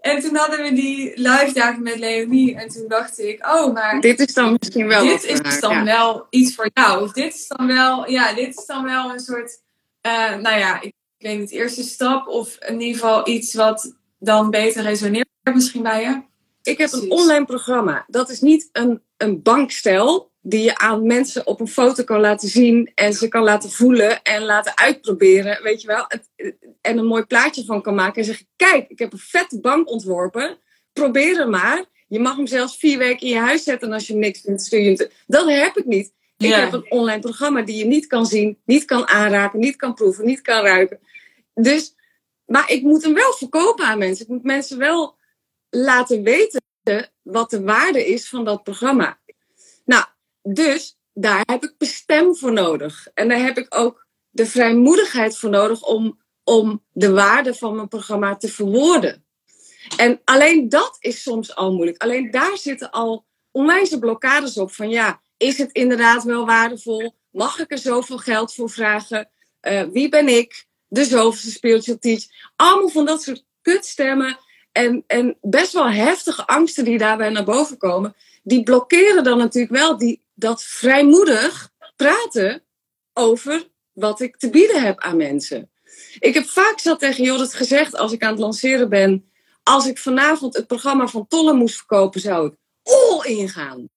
En 0.00 0.20
toen 0.20 0.36
hadden 0.36 0.62
we 0.62 0.72
die 0.72 1.12
live 1.14 1.50
dagen 1.54 1.82
met 1.82 1.98
Leonie. 1.98 2.54
En 2.54 2.68
toen 2.68 2.88
dacht 2.88 3.18
ik, 3.18 3.46
oh, 3.46 3.72
maar 3.72 4.00
Dit 4.00 4.20
is 4.20 4.34
dan 4.34 4.56
misschien 4.60 4.86
wel. 4.86 5.04
dit 5.04 5.24
is 5.24 5.40
haar, 5.42 5.60
dan 5.60 5.72
ja. 5.72 5.84
wel 5.84 6.26
iets 6.30 6.54
voor 6.54 6.70
jou. 6.74 7.02
Of 7.02 7.12
dit 7.12 7.34
is 7.34 7.48
dan 7.48 7.66
wel, 7.66 8.10
ja, 8.10 8.34
dit 8.34 8.58
is 8.58 8.66
dan 8.66 8.84
wel 8.84 9.12
een 9.12 9.20
soort, 9.20 9.60
eh, 10.00 10.36
nou 10.36 10.58
ja, 10.58 10.80
ik, 10.80 10.92
weet 11.18 11.38
niet, 11.38 11.50
eerste 11.50 11.82
stap. 11.82 12.26
Of 12.26 12.56
in 12.68 12.80
ieder 12.80 13.00
geval 13.00 13.28
iets 13.28 13.54
wat 13.54 13.96
dan 14.18 14.50
beter 14.50 14.82
resoneert 14.82 15.28
misschien 15.52 15.82
bij 15.82 16.02
je. 16.02 16.22
Ik 16.62 16.78
heb 16.78 16.92
een 16.92 17.10
online 17.10 17.44
programma. 17.44 18.04
Dat 18.06 18.30
is 18.30 18.40
niet 18.40 18.68
een, 18.72 19.02
een 19.16 19.42
bankstel 19.42 20.31
die 20.42 20.62
je 20.64 20.78
aan 20.78 21.06
mensen 21.06 21.46
op 21.46 21.60
een 21.60 21.68
foto 21.68 22.04
kan 22.04 22.20
laten 22.20 22.48
zien 22.48 22.92
en 22.94 23.12
ze 23.12 23.28
kan 23.28 23.42
laten 23.42 23.70
voelen 23.70 24.22
en 24.22 24.42
laten 24.42 24.76
uitproberen, 24.76 25.62
weet 25.62 25.80
je 25.80 25.86
wel. 25.86 26.06
En 26.80 26.98
een 26.98 27.06
mooi 27.06 27.24
plaatje 27.24 27.64
van 27.64 27.82
kan 27.82 27.94
maken 27.94 28.16
en 28.20 28.24
zeggen, 28.24 28.46
kijk, 28.56 28.88
ik 28.88 28.98
heb 28.98 29.12
een 29.12 29.18
vette 29.18 29.60
bank 29.60 29.90
ontworpen. 29.90 30.58
Probeer 30.92 31.36
hem 31.38 31.50
maar. 31.50 31.84
Je 32.08 32.20
mag 32.20 32.36
hem 32.36 32.46
zelfs 32.46 32.76
vier 32.76 32.98
weken 32.98 33.26
in 33.26 33.32
je 33.32 33.38
huis 33.40 33.62
zetten 33.62 33.88
en 33.88 33.94
als 33.94 34.06
je 34.06 34.12
hem 34.12 34.22
niks 34.22 34.40
vindt, 34.40 34.62
stuur 34.62 34.80
je 34.80 34.86
hem 34.86 34.96
te- 34.96 35.10
Dat 35.26 35.48
heb 35.48 35.76
ik 35.76 35.84
niet. 35.84 36.12
Ik 36.36 36.48
Ja. 36.48 36.58
heb 36.60 36.72
een 36.72 36.90
online 36.90 37.20
programma 37.20 37.62
die 37.62 37.76
je 37.76 37.84
niet 37.84 38.06
kan 38.06 38.26
zien, 38.26 38.58
niet 38.64 38.84
kan 38.84 39.08
aanraken, 39.08 39.58
niet 39.58 39.76
kan 39.76 39.94
proeven, 39.94 40.24
niet 40.24 40.40
kan 40.40 40.62
ruiken. 40.64 41.00
Dus, 41.54 41.94
maar 42.46 42.70
ik 42.70 42.82
moet 42.82 43.02
hem 43.02 43.14
wel 43.14 43.32
verkopen 43.32 43.84
aan 43.84 43.98
mensen. 43.98 44.24
Ik 44.24 44.30
moet 44.30 44.42
mensen 44.42 44.78
wel 44.78 45.16
laten 45.70 46.22
weten 46.22 46.60
wat 47.22 47.50
de 47.50 47.62
waarde 47.62 48.06
is 48.06 48.28
van 48.28 48.44
dat 48.44 48.62
programma. 48.62 49.20
Dus 50.52 50.96
daar 51.12 51.42
heb 51.44 51.64
ik 51.64 51.74
bestem 51.78 52.36
voor 52.36 52.52
nodig. 52.52 53.08
En 53.14 53.28
daar 53.28 53.42
heb 53.42 53.58
ik 53.58 53.66
ook 53.68 54.06
de 54.30 54.46
vrijmoedigheid 54.46 55.38
voor 55.38 55.50
nodig 55.50 55.82
om, 55.82 56.20
om 56.44 56.84
de 56.92 57.10
waarde 57.10 57.54
van 57.54 57.76
mijn 57.76 57.88
programma 57.88 58.36
te 58.36 58.48
verwoorden. 58.48 59.24
En 59.96 60.20
alleen 60.24 60.68
dat 60.68 60.96
is 61.00 61.22
soms 61.22 61.54
al 61.54 61.72
moeilijk. 61.72 62.02
Alleen 62.02 62.30
daar 62.30 62.56
zitten 62.56 62.90
al 62.90 63.24
onwijze 63.50 63.98
blokkades 63.98 64.56
op. 64.56 64.72
Van 64.72 64.88
ja, 64.88 65.20
is 65.36 65.58
het 65.58 65.72
inderdaad 65.72 66.24
wel 66.24 66.46
waardevol? 66.46 67.14
Mag 67.30 67.58
ik 67.58 67.70
er 67.70 67.78
zoveel 67.78 68.18
geld 68.18 68.54
voor 68.54 68.70
vragen? 68.70 69.30
Eh, 69.60 69.82
wie 69.92 70.08
ben 70.08 70.28
ik? 70.28 70.66
De 70.88 71.04
zoveelste 71.04 71.50
spiritual 71.50 71.98
teach. 71.98 72.22
Allemaal 72.56 72.88
van 72.88 73.04
dat 73.04 73.22
soort 73.22 73.44
kutstemmen. 73.62 74.38
En, 74.72 75.04
en 75.06 75.36
best 75.40 75.72
wel 75.72 75.90
heftige 75.90 76.46
angsten 76.46 76.84
die 76.84 76.98
daarbij 76.98 77.30
naar 77.30 77.44
boven 77.44 77.78
komen. 77.78 78.14
Die 78.42 78.62
blokkeren 78.62 79.24
dan 79.24 79.38
natuurlijk 79.38 79.72
wel 79.72 79.98
die, 79.98 80.21
dat 80.34 80.64
vrijmoedig 80.64 81.70
praten 81.96 82.64
over 83.12 83.70
wat 83.92 84.20
ik 84.20 84.36
te 84.36 84.50
bieden 84.50 84.82
heb 84.82 85.00
aan 85.00 85.16
mensen. 85.16 85.70
Ik 86.18 86.34
heb 86.34 86.46
vaak 86.46 86.78
zat 86.78 86.98
tegen 86.98 87.24
Jorrit 87.24 87.54
gezegd 87.54 87.96
als 87.96 88.12
ik 88.12 88.22
aan 88.22 88.30
het 88.30 88.40
lanceren 88.40 88.88
ben. 88.88 89.30
Als 89.62 89.86
ik 89.86 89.98
vanavond 89.98 90.56
het 90.56 90.66
programma 90.66 91.06
van 91.06 91.26
Tolle 91.28 91.52
moest 91.52 91.76
verkopen, 91.76 92.20
zou 92.20 92.46
ik 92.46 92.54
all 92.82 93.24
ingaan. 93.24 93.88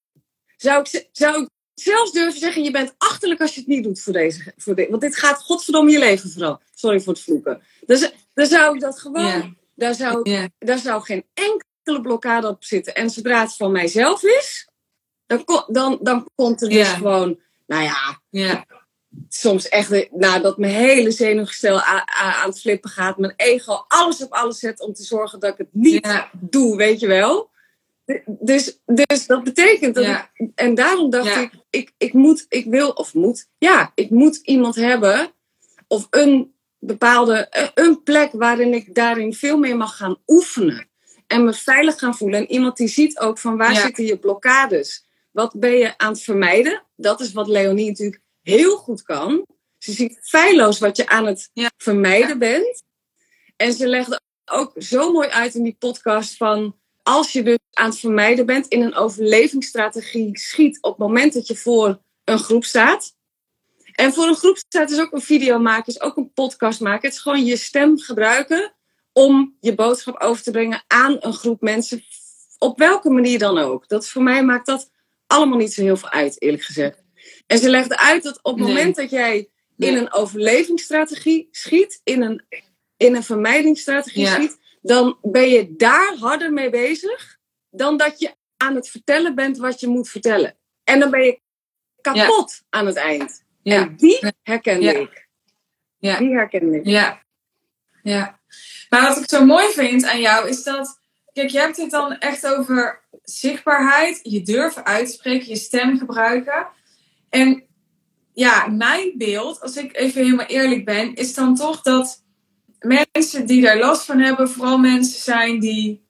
Zou 0.56 0.80
ik, 0.80 1.08
zou 1.12 1.42
ik 1.42 1.48
zelfs 1.74 2.12
durven 2.12 2.40
zeggen, 2.40 2.62
je 2.62 2.70
bent 2.70 2.94
achterlijk 2.98 3.40
als 3.40 3.54
je 3.54 3.60
het 3.60 3.68
niet 3.68 3.84
doet 3.84 4.00
voor 4.00 4.12
deze. 4.12 4.52
Voor 4.56 4.74
dit, 4.74 4.88
want 4.88 5.02
dit 5.02 5.16
gaat 5.16 5.42
godverdomme 5.42 5.90
je 5.90 5.98
leven 5.98 6.30
vooral. 6.30 6.60
Sorry 6.74 7.00
voor 7.00 7.12
het 7.12 7.22
vloeken. 7.22 7.62
Dus 7.86 8.12
dan 8.34 8.46
zou 8.46 8.74
ik 8.74 8.80
dat 8.80 8.98
gewoon, 9.00 9.56
daar, 9.74 9.94
zou 9.94 10.48
daar 10.58 10.78
zou 10.78 11.02
geen 11.02 11.24
enkele 11.34 12.00
blokkade 12.00 12.48
op 12.48 12.64
zitten. 12.64 12.94
En 12.94 13.10
zodra 13.10 13.40
het 13.40 13.56
van 13.56 13.72
mijzelf 13.72 14.22
is, 14.22 14.68
dan, 15.26 15.44
ko- 15.44 15.64
dan, 15.66 15.98
dan 16.02 16.28
komt 16.34 16.62
er 16.62 16.68
dus 16.68 16.88
gewoon, 16.88 17.38
nou 17.66 17.82
ja, 17.82 18.20
soms 19.28 19.68
echt, 19.68 19.90
eh, 19.92 20.10
nadat 20.12 20.58
mijn 20.58 20.72
hele 20.74 21.10
zenuwgestel 21.10 21.80
aan 21.80 22.48
het 22.48 22.60
flippen 22.60 22.90
gaat, 22.90 23.18
mijn 23.18 23.32
ego 23.36 23.84
alles 23.88 24.22
op 24.22 24.32
alles 24.32 24.58
zet 24.58 24.80
om 24.80 24.92
te 24.92 25.02
zorgen 25.02 25.40
dat 25.40 25.52
ik 25.52 25.58
het 25.58 25.68
niet 25.72 26.06
Ja. 26.06 26.30
doe, 26.32 26.76
weet 26.76 27.00
je 27.00 27.06
wel. 27.06 27.50
Dus, 28.26 28.78
dus 28.84 29.26
dat 29.26 29.44
betekent 29.44 29.94
dat 29.94 30.04
Ja. 30.04 30.30
ik, 30.34 30.50
en 30.54 30.74
daarom 30.74 31.10
dacht 31.10 31.26
Ja. 31.26 31.40
ik, 31.40 31.50
ik, 31.70 31.92
ik 31.96 32.12
moet, 32.12 32.46
ik 32.48 32.64
wil, 32.66 32.90
of 32.90 33.14
moet, 33.14 33.46
ja, 33.58 33.92
ik 33.94 34.10
moet 34.10 34.36
iemand 34.36 34.74
hebben, 34.74 35.32
of 35.88 36.06
een 36.10 36.54
bepaalde, 36.78 37.48
eh, 37.48 37.68
een 37.74 38.02
plek 38.02 38.30
waarin 38.32 38.74
ik 38.74 38.94
daarin 38.94 39.34
veel 39.34 39.58
meer 39.58 39.76
mag 39.76 39.96
gaan 39.96 40.16
oefenen. 40.26 40.88
En 41.26 41.44
me 41.44 41.52
veilig 41.52 41.98
gaan 41.98 42.16
voelen. 42.16 42.38
En 42.38 42.50
iemand 42.52 42.76
die 42.76 42.88
ziet 42.88 43.18
ook 43.18 43.38
van 43.38 43.56
waar 43.56 43.74
zitten 43.74 44.04
je 44.04 44.18
blokkades. 44.18 45.05
Wat 45.36 45.54
ben 45.58 45.76
je 45.76 45.98
aan 45.98 46.12
het 46.12 46.22
vermijden? 46.22 46.82
Dat 46.96 47.20
is 47.20 47.32
wat 47.32 47.48
Leonie 47.48 47.88
natuurlijk 47.88 48.22
heel 48.42 48.76
goed 48.76 49.02
kan. 49.02 49.46
Ze 49.78 49.92
ziet 49.92 50.18
feilloos 50.22 50.78
wat 50.78 50.96
je 50.96 51.08
aan 51.08 51.26
het 51.26 51.50
Ja. 51.52 51.70
vermijden 51.76 52.38
bent. 52.38 52.82
En 53.56 53.72
ze 53.72 53.86
legde 53.86 54.20
ook 54.44 54.72
zo 54.78 55.12
mooi 55.12 55.28
uit 55.28 55.54
in 55.54 55.62
die 55.62 55.76
podcast 55.78 56.36
van... 56.36 56.76
als 57.02 57.32
je 57.32 57.42
dus 57.42 57.58
aan 57.72 57.88
het 57.88 57.98
vermijden 57.98 58.46
bent 58.46 58.66
in 58.66 58.82
een 58.82 58.94
overlevingsstrategie 58.94 60.38
schiet... 60.38 60.78
op 60.80 60.90
het 60.90 60.98
moment 61.08 61.32
dat 61.32 61.46
je 61.46 61.56
voor 61.56 62.00
een 62.24 62.38
groep 62.38 62.64
staat... 62.64 63.14
En 63.92 64.12
voor 64.12 64.26
een 64.26 64.36
groep 64.36 64.56
staat 64.56 64.90
is 64.90 65.00
ook 65.00 65.12
een 65.12 65.20
video 65.20 65.58
maken, 65.58 65.92
is 65.92 66.00
ook 66.00 66.16
een 66.16 66.32
podcast 66.32 66.80
maken. 66.80 67.08
Het 67.08 67.16
is 67.16 67.22
gewoon 67.22 67.44
je 67.44 67.56
stem 67.56 67.98
gebruiken 67.98 68.74
om 69.12 69.56
je 69.60 69.74
boodschap 69.74 70.20
over 70.20 70.42
te 70.42 70.50
brengen 70.50 70.84
aan 70.86 71.16
een 71.20 71.34
groep 71.34 71.60
mensen. 71.60 72.04
Op 72.58 72.78
welke 72.78 73.10
manier 73.10 73.38
dan 73.38 73.58
ook. 73.58 73.88
Dat 73.88 74.08
voor 74.08 74.22
mij 74.22 74.44
maakt 74.44 74.66
dat 74.66 74.94
allemaal 75.26 75.58
niet 75.58 75.72
zo 75.72 75.82
heel 75.82 75.96
veel 75.96 76.10
uit, 76.10 76.42
eerlijk 76.42 76.62
gezegd. 76.62 77.02
En 77.46 77.58
ze 77.58 77.68
legde 77.70 77.98
uit 77.98 78.22
dat 78.22 78.38
op 78.42 78.56
het 78.58 78.66
Nee. 78.66 78.74
moment 78.74 78.96
dat 78.96 79.10
jij 79.10 79.48
Nee. 79.76 79.90
in 79.90 79.96
een 79.96 80.12
overlevingsstrategie 80.12 81.48
schiet, 81.50 82.00
in 82.04 82.22
een, 82.22 82.46
in 82.96 83.14
een 83.16 83.22
vermijdingsstrategie 83.22 84.22
Ja. 84.22 84.34
schiet, 84.34 84.58
dan 84.82 85.18
ben 85.22 85.48
je 85.48 85.76
daar 85.76 86.14
harder 86.18 86.52
mee 86.52 86.70
bezig 86.70 87.38
dan 87.70 87.96
dat 87.96 88.20
je 88.20 88.34
aan 88.56 88.74
het 88.74 88.88
vertellen 88.88 89.34
bent 89.34 89.56
wat 89.58 89.80
je 89.80 89.86
moet 89.86 90.08
vertellen. 90.08 90.56
En 90.84 91.00
dan 91.00 91.10
ben 91.10 91.24
je 91.24 91.40
kapot 92.00 92.62
aan 92.70 92.86
het 92.86 92.96
eind. 92.96 93.44
Ja. 93.62 93.76
En 93.76 93.96
die 93.96 94.18
herkende 94.42 95.00
ik. 95.00 95.28
Ja. 95.98 96.18
Die 96.18 96.32
herkende 96.34 96.76
ik. 96.76 96.86
Ja. 96.86 97.22
Ja. 98.02 98.40
Maar 98.88 99.02
wat 99.08 99.16
ik 99.18 99.28
zo 99.28 99.44
mooi 99.44 99.72
vind 99.72 100.04
aan 100.04 100.20
jou 100.20 100.48
is 100.48 100.62
dat, 100.62 101.00
kijk, 101.32 101.50
je 101.50 101.58
hebt 101.58 101.76
het 101.76 101.90
dan 101.90 102.18
echt 102.18 102.46
over 102.46 103.05
zichtbaarheid, 103.30 104.20
je 104.22 104.42
durven 104.42 104.84
uitspreken, 104.84 105.48
je 105.48 105.56
stem 105.56 105.98
gebruiken. 105.98 106.66
En 107.28 107.64
ja, 108.32 108.66
mijn 108.66 109.12
beeld, 109.16 109.60
als 109.60 109.76
ik 109.76 109.96
even 109.96 110.24
helemaal 110.24 110.46
eerlijk 110.46 110.84
ben, 110.84 111.14
is 111.14 111.34
dan 111.34 111.54
toch 111.54 111.82
dat 111.82 112.22
mensen 112.78 113.46
die 113.46 113.62
daar 113.62 113.78
last 113.78 114.04
van 114.04 114.18
hebben, 114.18 114.50
vooral 114.50 114.78
mensen 114.78 115.20
zijn 115.20 115.60
die, 115.60 116.06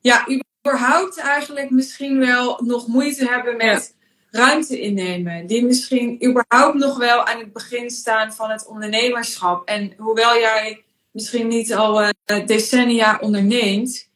ja, 0.00 0.26
überhaupt 0.62 1.18
eigenlijk 1.18 1.70
misschien 1.70 2.18
wel 2.18 2.60
nog 2.64 2.86
moeite 2.86 3.28
hebben 3.28 3.56
met 3.56 3.96
ruimte 4.30 4.80
innemen. 4.80 5.46
Die 5.46 5.64
misschien 5.64 6.26
überhaupt 6.26 6.78
nog 6.78 6.98
wel 6.98 7.24
aan 7.24 7.38
het 7.38 7.52
begin 7.52 7.90
staan 7.90 8.32
van 8.32 8.50
het 8.50 8.66
ondernemerschap. 8.66 9.68
En 9.68 9.92
hoewel 9.96 10.34
jij 10.34 10.84
misschien 11.10 11.48
niet 11.48 11.74
al 11.74 12.02
eh, 12.02 12.46
decennia 12.46 13.18
onderneemt, 13.20 14.07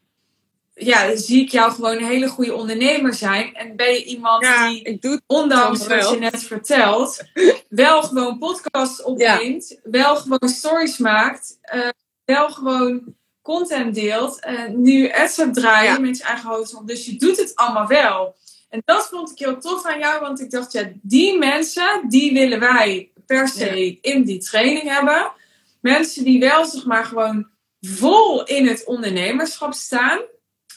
ja, 0.74 1.16
zie 1.16 1.40
ik 1.42 1.48
jou 1.48 1.72
gewoon 1.72 1.96
een 1.96 2.04
hele 2.04 2.28
goede 2.28 2.54
ondernemer 2.54 3.14
zijn. 3.14 3.54
En 3.54 3.76
ben 3.76 3.92
je 3.92 4.04
iemand 4.04 4.44
Ja, 4.44 4.68
die, 4.68 4.82
ik 4.82 5.02
doe 5.02 5.20
ondanks 5.26 5.86
dan 5.86 5.98
wat 5.98 6.10
je 6.10 6.18
net 6.18 6.42
vertelt, 6.42 7.22
wel 7.68 8.02
gewoon 8.02 8.38
podcasts 8.38 9.02
opneemt, 9.02 9.78
wel 9.82 10.16
gewoon 10.16 10.48
stories 10.48 10.98
maakt, 10.98 11.58
eh, 11.60 11.88
wel 12.24 12.50
gewoon 12.50 13.14
content 13.42 13.94
deelt, 13.94 14.40
eh, 14.40 14.66
nu 14.68 15.10
ads 15.12 15.40
draaien 15.52 15.92
Ja. 15.92 15.98
met 15.98 16.16
je 16.16 16.24
eigen 16.24 16.48
hoofd. 16.48 16.86
Dus 16.86 17.06
je 17.06 17.16
doet 17.16 17.36
het 17.36 17.52
allemaal 17.54 17.86
wel. 17.86 18.34
En 18.68 18.82
dat 18.84 19.08
vond 19.08 19.30
ik 19.30 19.38
heel 19.38 19.58
tof 19.60 19.84
aan 19.86 19.98
jou, 19.98 20.20
want 20.20 20.40
ik 20.40 20.50
dacht, 20.50 20.72
ja, 20.72 20.92
die 21.02 21.38
mensen, 21.38 22.04
die 22.08 22.32
willen 22.32 22.60
wij 22.60 23.10
per 23.26 23.48
se 23.48 23.98
in 24.00 24.24
die 24.24 24.38
training 24.38 24.88
hebben. 24.88 25.32
mensen 25.80 26.24
die 26.24 26.40
wel 26.40 26.64
zeg 26.64 26.84
maar 26.84 27.04
gewoon 27.04 27.48
vol 27.80 28.44
in 28.44 28.66
het 28.66 28.84
ondernemerschap 28.84 29.72
staan. 29.72 30.20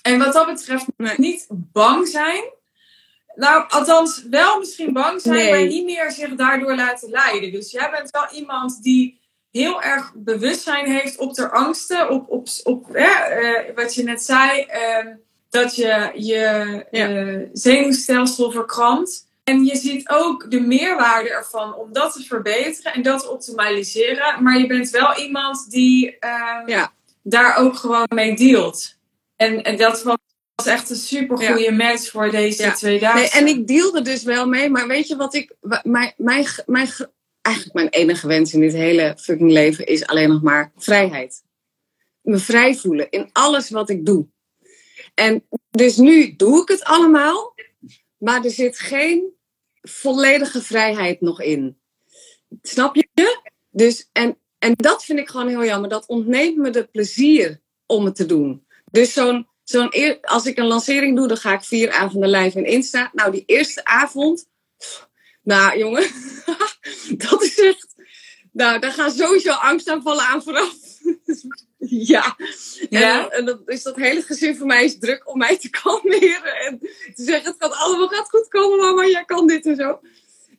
En 0.05 0.17
wat 0.19 0.33
dat 0.33 0.45
betreft 0.45 0.85
niet 1.17 1.47
bang 1.49 2.07
zijn. 2.07 2.43
Nou, 3.35 3.69
althans 3.69 4.23
wel 4.29 4.59
misschien 4.59 4.93
bang 4.93 5.21
zijn, 5.21 5.49
maar 5.49 5.67
niet 5.67 5.85
meer 5.85 6.11
zich 6.11 6.35
daardoor 6.35 6.75
laten 6.75 7.09
leiden. 7.09 7.51
Dus 7.51 7.71
jij 7.71 7.91
bent 7.91 8.09
wel 8.09 8.27
iemand 8.31 8.83
die 8.83 9.19
heel 9.51 9.81
erg 9.81 10.11
bewustzijn 10.15 10.91
heeft 10.91 11.17
op 11.17 11.33
de 11.33 11.51
angsten, 11.51 12.09
op, 12.09 12.29
op, 12.29 12.47
op 12.63 12.95
eh, 12.95 13.75
wat 13.75 13.95
je 13.95 14.03
net 14.03 14.23
zei, 14.23 14.61
ehm, 14.61 15.15
dat 15.49 15.75
je 15.75 16.11
je 16.13 16.43
eh, 16.91 17.49
zenuwstelsel 17.53 18.51
verkrampt. 18.51 19.27
En 19.43 19.63
je 19.63 19.75
ziet 19.75 20.09
ook 20.09 20.51
de 20.51 20.59
meerwaarde 20.59 21.29
ervan 21.29 21.75
om 21.75 21.93
dat 21.93 22.13
te 22.13 22.23
verbeteren 22.23 22.93
en 22.93 23.01
dat 23.01 23.19
te 23.19 23.29
optimaliseren. 23.29 24.43
Maar 24.43 24.57
je 24.57 24.67
bent 24.67 24.89
wel 24.89 25.17
iemand 25.17 25.69
die 25.69 26.19
ehm, 26.19 26.69
ja. 26.69 26.93
daar 27.23 27.57
ook 27.57 27.75
gewoon 27.75 28.07
mee 28.09 28.35
dealt. 28.35 28.94
En, 29.35 29.63
en 29.63 29.77
dat 29.77 30.03
was 30.03 30.17
echt 30.65 30.89
een 30.89 30.95
super 30.95 31.37
goede 31.37 31.61
ja. 31.61 31.71
match 31.71 32.09
voor 32.09 32.31
deze 32.31 32.71
twee 32.71 32.99
dagen. 32.99 33.19
Nee, 33.19 33.29
en 33.29 33.47
ik 33.47 33.67
deelde 33.67 34.01
dus 34.01 34.23
wel 34.23 34.47
mee, 34.47 34.69
maar 34.69 34.87
weet 34.87 35.07
je 35.07 35.15
wat 35.15 35.33
ik. 35.33 35.55
Mijn, 35.83 36.13
mijn, 36.17 36.45
mijn, 36.65 36.89
eigenlijk 37.41 37.75
mijn 37.75 37.89
enige 37.89 38.27
wens 38.27 38.53
in 38.53 38.59
dit 38.59 38.73
hele 38.73 39.13
fucking 39.17 39.51
leven 39.51 39.85
is 39.85 40.05
alleen 40.05 40.29
nog 40.29 40.41
maar 40.41 40.71
vrijheid. 40.75 41.43
Me 42.21 42.37
vrij 42.37 42.75
voelen 42.75 43.09
in 43.09 43.29
alles 43.31 43.69
wat 43.69 43.89
ik 43.89 44.05
doe. 44.05 44.27
En 45.13 45.47
dus 45.69 45.97
nu 45.97 46.35
doe 46.35 46.61
ik 46.61 46.67
het 46.67 46.83
allemaal, 46.83 47.55
maar 48.17 48.43
er 48.43 48.51
zit 48.51 48.79
geen 48.79 49.33
volledige 49.81 50.61
vrijheid 50.61 51.21
nog 51.21 51.41
in. 51.41 51.77
Snap 52.61 52.95
je? 52.95 53.07
Dus, 53.71 54.09
en, 54.11 54.37
en 54.59 54.73
dat 54.75 55.05
vind 55.05 55.19
ik 55.19 55.29
gewoon 55.29 55.47
heel 55.47 55.65
jammer. 55.65 55.89
Dat 55.89 56.07
ontneemt 56.07 56.57
me 56.57 56.69
de 56.69 56.87
plezier 56.87 57.61
om 57.85 58.05
het 58.05 58.15
te 58.15 58.25
doen. 58.25 58.64
Dus 58.95 59.13
zo'n, 59.13 59.47
zo'n 59.63 59.91
als 60.21 60.45
ik 60.45 60.57
een 60.57 60.67
lancering 60.67 61.15
doe, 61.15 61.27
dan 61.27 61.37
ga 61.37 61.53
ik 61.53 61.63
vier 61.63 61.91
avonden 61.91 62.29
live 62.29 62.57
in 62.57 62.65
Insta. 62.65 63.09
Nou, 63.13 63.31
die 63.31 63.43
eerste 63.45 63.85
avond, 63.85 64.47
nou 65.43 65.77
jongen, 65.77 66.07
dat 67.27 67.43
is 67.43 67.59
echt. 67.59 67.95
Nou, 68.51 68.79
daar 68.79 68.91
gaan 68.91 69.11
sowieso 69.11 69.51
angstaanvallen 69.51 70.25
aan 70.25 70.43
vooraf. 70.43 70.75
ja. 71.77 72.35
ja. 72.89 73.29
En, 73.29 73.45
dan 73.45 73.61
is 73.65 73.83
dat 73.83 73.95
hele 73.95 74.21
gezin 74.21 74.55
van 74.55 74.67
mij 74.67 74.83
is 74.83 74.99
druk 74.99 75.29
om 75.29 75.37
mij 75.37 75.57
te 75.57 75.69
kalmeren. 75.69 76.55
En 76.55 76.79
te 77.15 77.23
zeggen, 77.23 77.45
het 77.51 77.55
gaat 77.59 77.75
allemaal 77.75 78.07
gaat 78.07 78.29
goed 78.29 78.47
komen, 78.47 78.77
mama, 78.77 79.05
jij 79.05 79.25
kan 79.25 79.47
dit 79.47 79.65
en 79.65 79.75
zo. 79.75 79.99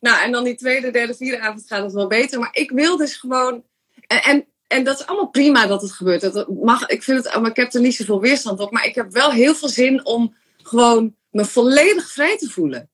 Nou, 0.01 0.23
en 0.23 0.33
dan 0.33 0.45
die 0.45 0.57
tweede, 0.57 0.91
derde, 0.91 1.15
vierde 1.15 1.41
avond 1.41 1.67
gaat 1.67 1.83
het 1.83 1.93
wel 1.93 2.07
beter. 2.07 2.39
Maar 2.39 2.57
ik 2.57 2.71
wil 2.71 2.97
dus 2.97 3.17
gewoon... 3.17 3.65
En, 4.07 4.23
en, 4.23 4.47
en 4.67 4.85
dat 4.85 4.99
is 4.99 5.07
allemaal 5.07 5.31
prima 5.31 5.67
dat 5.67 5.83
het 5.83 5.93
gebeurt. 5.93 6.21
Dat 6.21 6.49
mag, 6.49 6.87
ik, 6.87 7.03
vind 7.03 7.25
het, 7.25 7.41
maar 7.41 7.51
ik 7.51 7.57
heb 7.57 7.73
er 7.73 7.81
niet 7.81 7.95
zoveel 7.95 8.21
weerstand 8.21 8.61
op. 8.61 8.71
Maar 8.71 8.87
ik 8.87 8.95
heb 8.95 9.13
wel 9.13 9.31
heel 9.31 9.55
veel 9.55 9.69
zin 9.69 10.07
om 10.07 10.35
gewoon 10.63 11.17
me 11.31 11.45
volledig 11.45 12.11
vrij 12.11 12.37
te 12.37 12.51
voelen. 12.51 12.91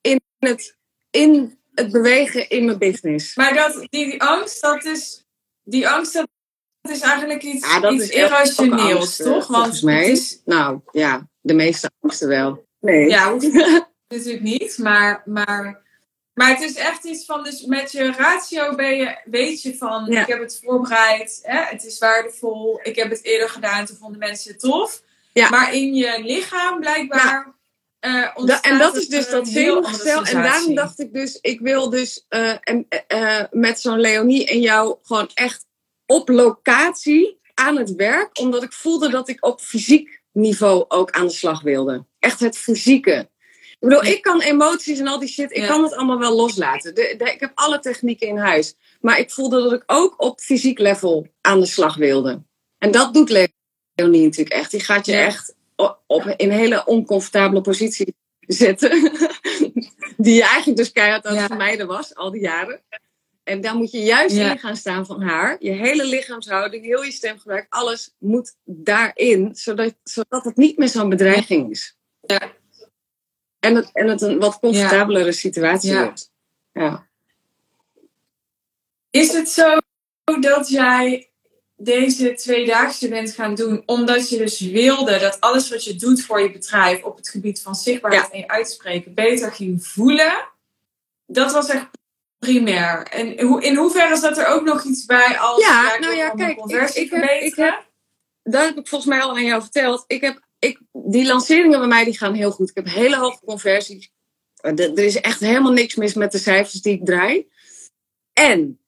In 0.00 0.20
het, 0.38 0.76
in 1.10 1.58
het 1.74 1.92
bewegen 1.92 2.48
in 2.48 2.64
mijn 2.64 2.78
business. 2.78 3.36
Maar 3.36 3.54
dat, 3.54 3.86
die, 3.90 4.22
angst, 4.22 4.60
dat 4.60 4.84
is, 4.84 5.24
die 5.62 5.88
angst, 5.88 6.12
dat 6.12 6.26
is 6.90 7.00
eigenlijk 7.00 7.42
iets, 7.42 7.66
ja, 7.66 7.90
iets 7.90 8.04
is 8.04 8.10
irrationeels, 8.10 9.16
toch? 9.16 9.46
Want 9.46 9.46
volgens 9.46 9.80
mij. 9.80 10.10
Is, 10.10 10.40
nou 10.44 10.80
ja, 10.92 11.28
de 11.40 11.54
meeste 11.54 11.90
angsten 12.00 12.28
wel. 12.28 12.66
Nee. 12.80 13.08
Ja, 13.08 13.36
natuurlijk 14.08 14.42
niet, 14.42 14.78
maar, 14.78 15.22
maar, 15.24 15.82
maar 16.36 16.48
het 16.48 16.60
is 16.60 16.74
echt 16.74 17.04
iets 17.04 17.24
van, 17.24 17.44
dus 17.44 17.62
met 17.62 17.92
je 17.92 18.12
ratio 18.12 18.74
ben 18.74 18.96
je, 18.96 19.18
weet 19.24 19.62
je 19.62 19.76
van, 19.76 20.08
ik 20.08 20.26
heb 20.26 20.40
het 20.40 20.60
voorbereid, 20.64 21.40
hè, 21.42 21.60
het 21.60 21.84
is 21.84 21.98
waardevol, 21.98 22.80
ik 22.82 22.96
heb 22.96 23.10
het 23.10 23.24
eerder 23.24 23.48
gedaan, 23.48 23.86
toen 23.86 23.96
vonden 23.96 24.18
mensen 24.18 24.50
het 24.50 24.60
tof. 24.60 25.02
Ja. 25.32 25.48
Maar 25.48 25.74
in 25.74 25.94
je 25.94 26.22
lichaam 26.22 26.80
blijkbaar 26.80 27.56
uh, 28.00 28.60
en 28.60 28.78
dat 28.78 28.96
is 28.96 29.08
dus 29.08 29.30
dat 29.30 29.48
zenuwgestel. 29.48 30.24
En 30.24 30.42
daarom 30.42 30.74
dacht 30.74 31.00
ik 31.00 31.12
dus, 31.12 31.38
ik 31.40 31.60
wil 31.60 31.90
dus 31.90 32.26
uh, 32.28 32.56
en, 32.60 32.86
uh, 33.14 33.42
met 33.50 33.80
zo'n 33.80 34.00
Leonie 34.00 34.46
en 34.46 34.60
jou 34.60 34.96
gewoon 35.02 35.30
echt 35.34 35.66
op 36.06 36.28
locatie 36.28 37.40
aan 37.54 37.76
het 37.76 37.94
werk. 37.94 38.38
Omdat 38.38 38.62
ik 38.62 38.72
voelde 38.72 39.08
dat 39.08 39.28
ik 39.28 39.46
op 39.46 39.60
fysiek 39.60 40.22
niveau 40.32 40.84
ook 40.88 41.10
aan 41.10 41.26
de 41.26 41.32
slag 41.32 41.62
wilde. 41.62 42.04
Echt 42.18 42.40
het 42.40 42.58
fysieke. 42.58 43.30
Ik 43.78 43.88
bedoel, 43.88 44.04
ik 44.04 44.22
kan 44.22 44.40
emoties 44.40 44.98
en 44.98 45.06
al 45.06 45.18
die 45.18 45.28
shit, 45.28 45.56
ik 45.56 45.66
kan 45.66 45.82
het 45.82 45.94
allemaal 45.94 46.18
wel 46.18 46.36
loslaten. 46.36 46.94
De, 46.94 47.14
de, 47.18 47.32
ik 47.32 47.40
heb 47.40 47.52
alle 47.54 47.78
technieken 47.78 48.28
in 48.28 48.36
huis. 48.36 48.74
Maar 49.00 49.18
ik 49.18 49.30
voelde 49.30 49.62
dat 49.62 49.72
ik 49.72 49.82
ook 49.86 50.22
op 50.22 50.40
fysiek 50.40 50.78
level 50.78 51.26
aan 51.40 51.60
de 51.60 51.66
slag 51.66 51.96
wilde. 51.96 52.42
En 52.78 52.90
dat 52.90 53.14
doet 53.14 53.30
Leonie 53.30 54.24
natuurlijk 54.24 54.56
echt. 54.56 54.70
Die 54.70 54.80
gaat 54.80 55.06
je 55.06 55.16
echt 55.16 55.54
op 56.06 56.24
in 56.36 56.50
een 56.50 56.56
hele 56.56 56.84
oncomfortabele 56.84 57.60
positie 57.60 58.14
zetten. 58.40 58.90
die 60.16 60.34
je 60.34 60.42
eigenlijk 60.42 60.76
dus 60.76 60.92
keihard 60.92 61.26
aan 61.26 61.36
het 61.36 61.46
vermijden 61.46 61.86
was, 61.86 62.14
al 62.14 62.30
die 62.30 62.40
jaren. 62.40 62.82
En 63.44 63.60
daar 63.60 63.76
moet 63.76 63.90
je 63.90 64.02
juist 64.02 64.36
in 64.36 64.58
gaan 64.58 64.76
staan 64.76 65.06
van 65.06 65.22
haar. 65.22 65.56
Je 65.58 65.70
hele 65.70 66.04
lichaamshouding, 66.04 66.84
heel 66.84 67.02
je 67.02 67.12
stemgebruik, 67.12 67.66
alles 67.68 68.14
moet 68.18 68.56
daarin, 68.64 69.54
zodat, 69.54 69.94
zodat 70.02 70.44
het 70.44 70.56
niet 70.56 70.78
meer 70.78 70.88
zo'n 70.88 71.08
bedreiging 71.08 71.70
is. 71.70 71.96
Ja. 72.20 72.52
En, 73.66 73.74
het, 73.74 73.90
en 73.92 74.08
het 74.08 74.22
een 74.22 74.38
wat 74.38 74.58
comfortabelere 74.58 75.32
situatie 75.32 75.98
wordt. 75.98 76.30
Ja. 76.72 77.06
Is 79.10 79.32
het 79.32 79.48
zo 79.48 79.78
dat 80.40 80.68
jij 80.68 81.30
deze 81.76 82.34
tweedaagse 82.34 83.08
bent 83.08 83.32
gaan 83.32 83.54
doen 83.54 83.82
omdat 83.86 84.28
je 84.28 84.38
dus 84.38 84.60
wilde 84.60 85.18
dat 85.18 85.40
alles 85.40 85.70
wat 85.70 85.84
je 85.84 85.96
doet 85.96 86.22
voor 86.22 86.40
je 86.40 86.50
bedrijf 86.50 87.02
op 87.02 87.16
het 87.16 87.28
gebied 87.28 87.60
van 87.62 87.74
zichtbaarheid 87.74 88.30
en 88.30 88.38
je 88.38 88.48
uitspreken 88.48 89.14
beter 89.14 89.52
ging 89.52 89.86
voelen. 89.86 90.48
Dat 91.26 91.52
was 91.52 91.68
echt 91.68 91.88
primair. 92.38 93.02
En 93.02 93.36
in 93.62 93.76
hoeverre 93.76 94.16
zat 94.16 94.38
er 94.38 94.46
ook 94.46 94.64
nog 94.64 94.84
iets 94.84 95.04
bij 95.04 95.38
als 95.38 95.66
ja, 95.66 95.98
nou 95.98 96.14
ja, 96.14 96.30
kijk, 96.30 96.58
ik, 96.58 96.90
ik, 96.94 97.10
heb, 97.10 97.40
ik 97.40 97.54
heb, 97.54 97.86
dat 98.42 98.64
heb 98.64 98.76
ik 98.76 98.88
volgens 98.88 99.10
mij 99.10 99.22
al 99.22 99.30
aan 99.30 99.44
jou 99.44 99.62
verteld. 99.62 100.04
Ik 100.06 100.20
heb, 100.20 100.45
ik, 100.58 100.80
die 100.92 101.26
lanceringen 101.26 101.78
bij 101.78 101.88
mij 101.88 102.04
die 102.04 102.18
gaan 102.18 102.34
heel 102.34 102.50
goed. 102.50 102.68
Ik 102.68 102.76
heb 102.76 102.88
hele 102.88 103.16
hoge 103.16 103.44
conversies. 103.44 104.12
Er 104.60 104.98
is 104.98 105.20
echt 105.20 105.40
helemaal 105.40 105.72
niks 105.72 105.94
mis 105.94 106.14
met 106.14 106.32
de 106.32 106.38
cijfers 106.38 106.82
die 106.82 106.92
ik 106.92 107.04
draai. 107.04 107.48
En 108.32 108.80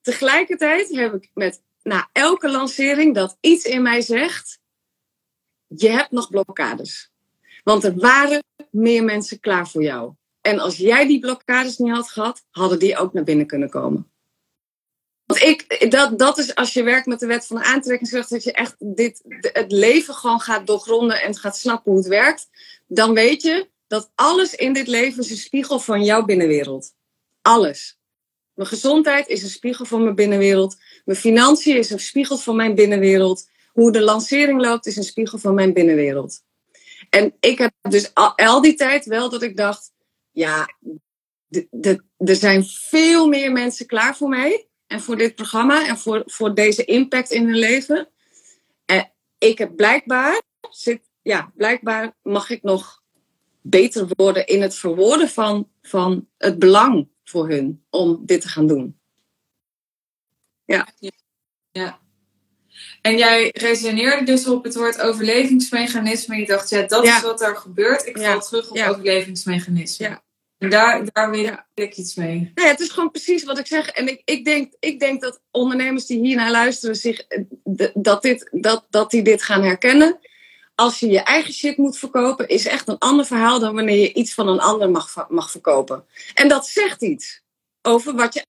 tegelijkertijd 0.00 0.88
heb 0.88 1.14
ik 1.14 1.30
met 1.34 1.62
na 1.82 2.08
elke 2.12 2.50
lancering 2.50 3.14
dat 3.14 3.36
iets 3.40 3.64
in 3.64 3.82
mij 3.82 4.00
zegt: 4.00 4.60
je 5.66 5.88
hebt 5.88 6.10
nog 6.10 6.30
blokkades. 6.30 7.10
Want 7.64 7.84
er 7.84 7.94
waren 7.94 8.44
meer 8.70 9.04
mensen 9.04 9.40
klaar 9.40 9.68
voor 9.68 9.82
jou. 9.82 10.12
En 10.40 10.58
als 10.58 10.76
jij 10.76 11.06
die 11.06 11.20
blokkades 11.20 11.78
niet 11.78 11.92
had 11.92 12.10
gehad, 12.10 12.44
hadden 12.50 12.78
die 12.78 12.96
ook 12.96 13.12
naar 13.12 13.24
binnen 13.24 13.46
kunnen 13.46 13.70
komen. 13.70 14.10
Want 15.28 15.42
ik, 15.42 15.90
dat, 15.90 16.18
dat 16.18 16.38
is 16.38 16.54
als 16.54 16.72
je 16.72 16.82
werkt 16.82 17.06
met 17.06 17.20
de 17.20 17.26
wet 17.26 17.46
van 17.46 17.56
de 17.56 17.64
aantrekkingskracht, 17.64 18.30
dat 18.30 18.44
je 18.44 18.52
echt 18.52 18.74
dit, 18.78 19.22
het 19.40 19.72
leven 19.72 20.14
gewoon 20.14 20.40
gaat 20.40 20.66
doorgronden 20.66 21.22
en 21.22 21.36
gaat 21.36 21.56
snappen 21.56 21.92
hoe 21.92 22.00
het 22.00 22.08
werkt. 22.08 22.48
Dan 22.86 23.14
weet 23.14 23.42
je 23.42 23.68
dat 23.86 24.10
alles 24.14 24.54
in 24.54 24.72
dit 24.72 24.86
leven 24.86 25.22
is 25.22 25.30
een 25.30 25.36
spiegel 25.36 25.78
van 25.78 26.04
jouw 26.04 26.24
binnenwereld. 26.24 26.94
Alles. 27.42 27.98
Mijn 28.54 28.68
gezondheid 28.68 29.28
is 29.28 29.42
een 29.42 29.48
spiegel 29.48 29.84
van 29.84 30.02
mijn 30.02 30.14
binnenwereld. 30.14 30.76
Mijn 31.04 31.18
financiën 31.18 31.76
is 31.76 31.90
een 31.90 32.00
spiegel 32.00 32.36
van 32.36 32.56
mijn 32.56 32.74
binnenwereld. 32.74 33.48
Hoe 33.72 33.92
de 33.92 34.02
lancering 34.02 34.60
loopt 34.60 34.86
is 34.86 34.96
een 34.96 35.02
spiegel 35.02 35.38
van 35.38 35.54
mijn 35.54 35.72
binnenwereld. 35.72 36.42
En 37.10 37.36
ik 37.40 37.58
heb 37.58 37.72
dus 37.88 38.14
al, 38.14 38.36
al 38.36 38.60
die 38.60 38.74
tijd 38.74 39.04
wel 39.04 39.30
dat 39.30 39.42
ik 39.42 39.56
dacht, 39.56 39.92
ja, 40.30 40.74
er 42.16 42.36
zijn 42.36 42.64
veel 42.64 43.28
meer 43.28 43.52
mensen 43.52 43.86
klaar 43.86 44.16
voor 44.16 44.28
mij 44.28 44.67
en 44.88 45.00
voor 45.00 45.16
dit 45.16 45.34
programma 45.34 45.86
en 45.86 45.98
voor, 45.98 46.22
voor 46.26 46.54
deze 46.54 46.84
impact 46.84 47.30
in 47.30 47.44
hun 47.44 47.58
leven. 47.58 48.08
En 48.84 49.12
ik 49.38 49.58
heb 49.58 49.76
blijkbaar, 49.76 50.42
zit, 50.70 51.00
ja, 51.22 51.52
blijkbaar 51.54 52.16
mag 52.22 52.50
ik 52.50 52.62
nog 52.62 53.02
beter 53.60 54.08
worden 54.16 54.46
in 54.46 54.62
het 54.62 54.74
verwoorden 54.74 55.28
van, 55.28 55.70
van 55.82 56.28
het 56.38 56.58
belang 56.58 57.08
voor 57.24 57.48
hun 57.48 57.84
om 57.90 58.22
dit 58.24 58.40
te 58.40 58.48
gaan 58.48 58.66
doen. 58.66 58.98
Ja. 60.64 60.88
ja. 61.70 62.00
En 63.02 63.16
jij 63.16 63.50
resoneerde 63.54 64.24
dus 64.24 64.46
op 64.46 64.64
het 64.64 64.74
woord 64.74 65.00
overlevingsmechanisme. 65.00 66.36
Je 66.36 66.46
dacht, 66.46 66.68
ja, 66.68 66.82
dat 66.82 67.04
is 67.04 67.20
wat 67.20 67.40
er 67.40 67.56
gebeurt. 67.56 68.06
Ik 68.06 68.18
val 68.18 68.40
terug 68.40 68.70
op 68.70 68.78
overlevingsmechanisme. 68.78 70.08
Ja. 70.08 70.22
En 70.58 70.70
daar, 70.70 71.04
daar 71.12 71.30
wil 71.30 71.56
ik 71.74 71.96
iets 71.96 72.14
mee. 72.14 72.52
Nee, 72.54 72.66
het 72.66 72.80
is 72.80 72.88
gewoon 72.88 73.10
precies 73.10 73.44
wat 73.44 73.58
ik 73.58 73.66
zeg. 73.66 73.88
En 73.88 74.08
ik, 74.08 74.22
ik, 74.24 74.44
denk, 74.44 74.72
ik 74.78 75.00
denk 75.00 75.20
dat 75.20 75.40
ondernemers 75.50 76.06
die 76.06 76.20
hier 76.20 76.36
naar 76.36 76.50
luisteren, 76.50 76.96
zich, 76.96 77.26
dat, 77.94 78.22
dit, 78.22 78.48
dat, 78.50 78.86
dat 78.90 79.10
die 79.10 79.22
dit 79.22 79.42
gaan 79.42 79.62
herkennen 79.62 80.18
als 80.78 81.00
je 81.00 81.08
je 81.08 81.20
eigen 81.20 81.52
shit 81.52 81.76
moet 81.76 81.98
verkopen, 81.98 82.48
is 82.48 82.66
echt 82.66 82.88
een 82.88 82.98
ander 82.98 83.26
verhaal 83.26 83.60
dan 83.60 83.74
wanneer 83.74 83.96
je 83.96 84.12
iets 84.12 84.34
van 84.34 84.48
een 84.48 84.60
ander 84.60 84.90
mag, 84.90 85.28
mag 85.28 85.50
verkopen. 85.50 86.06
En 86.34 86.48
dat 86.48 86.66
zegt 86.66 87.02
iets 87.02 87.42
over 87.82 88.14
wat 88.14 88.34
je 88.34 88.46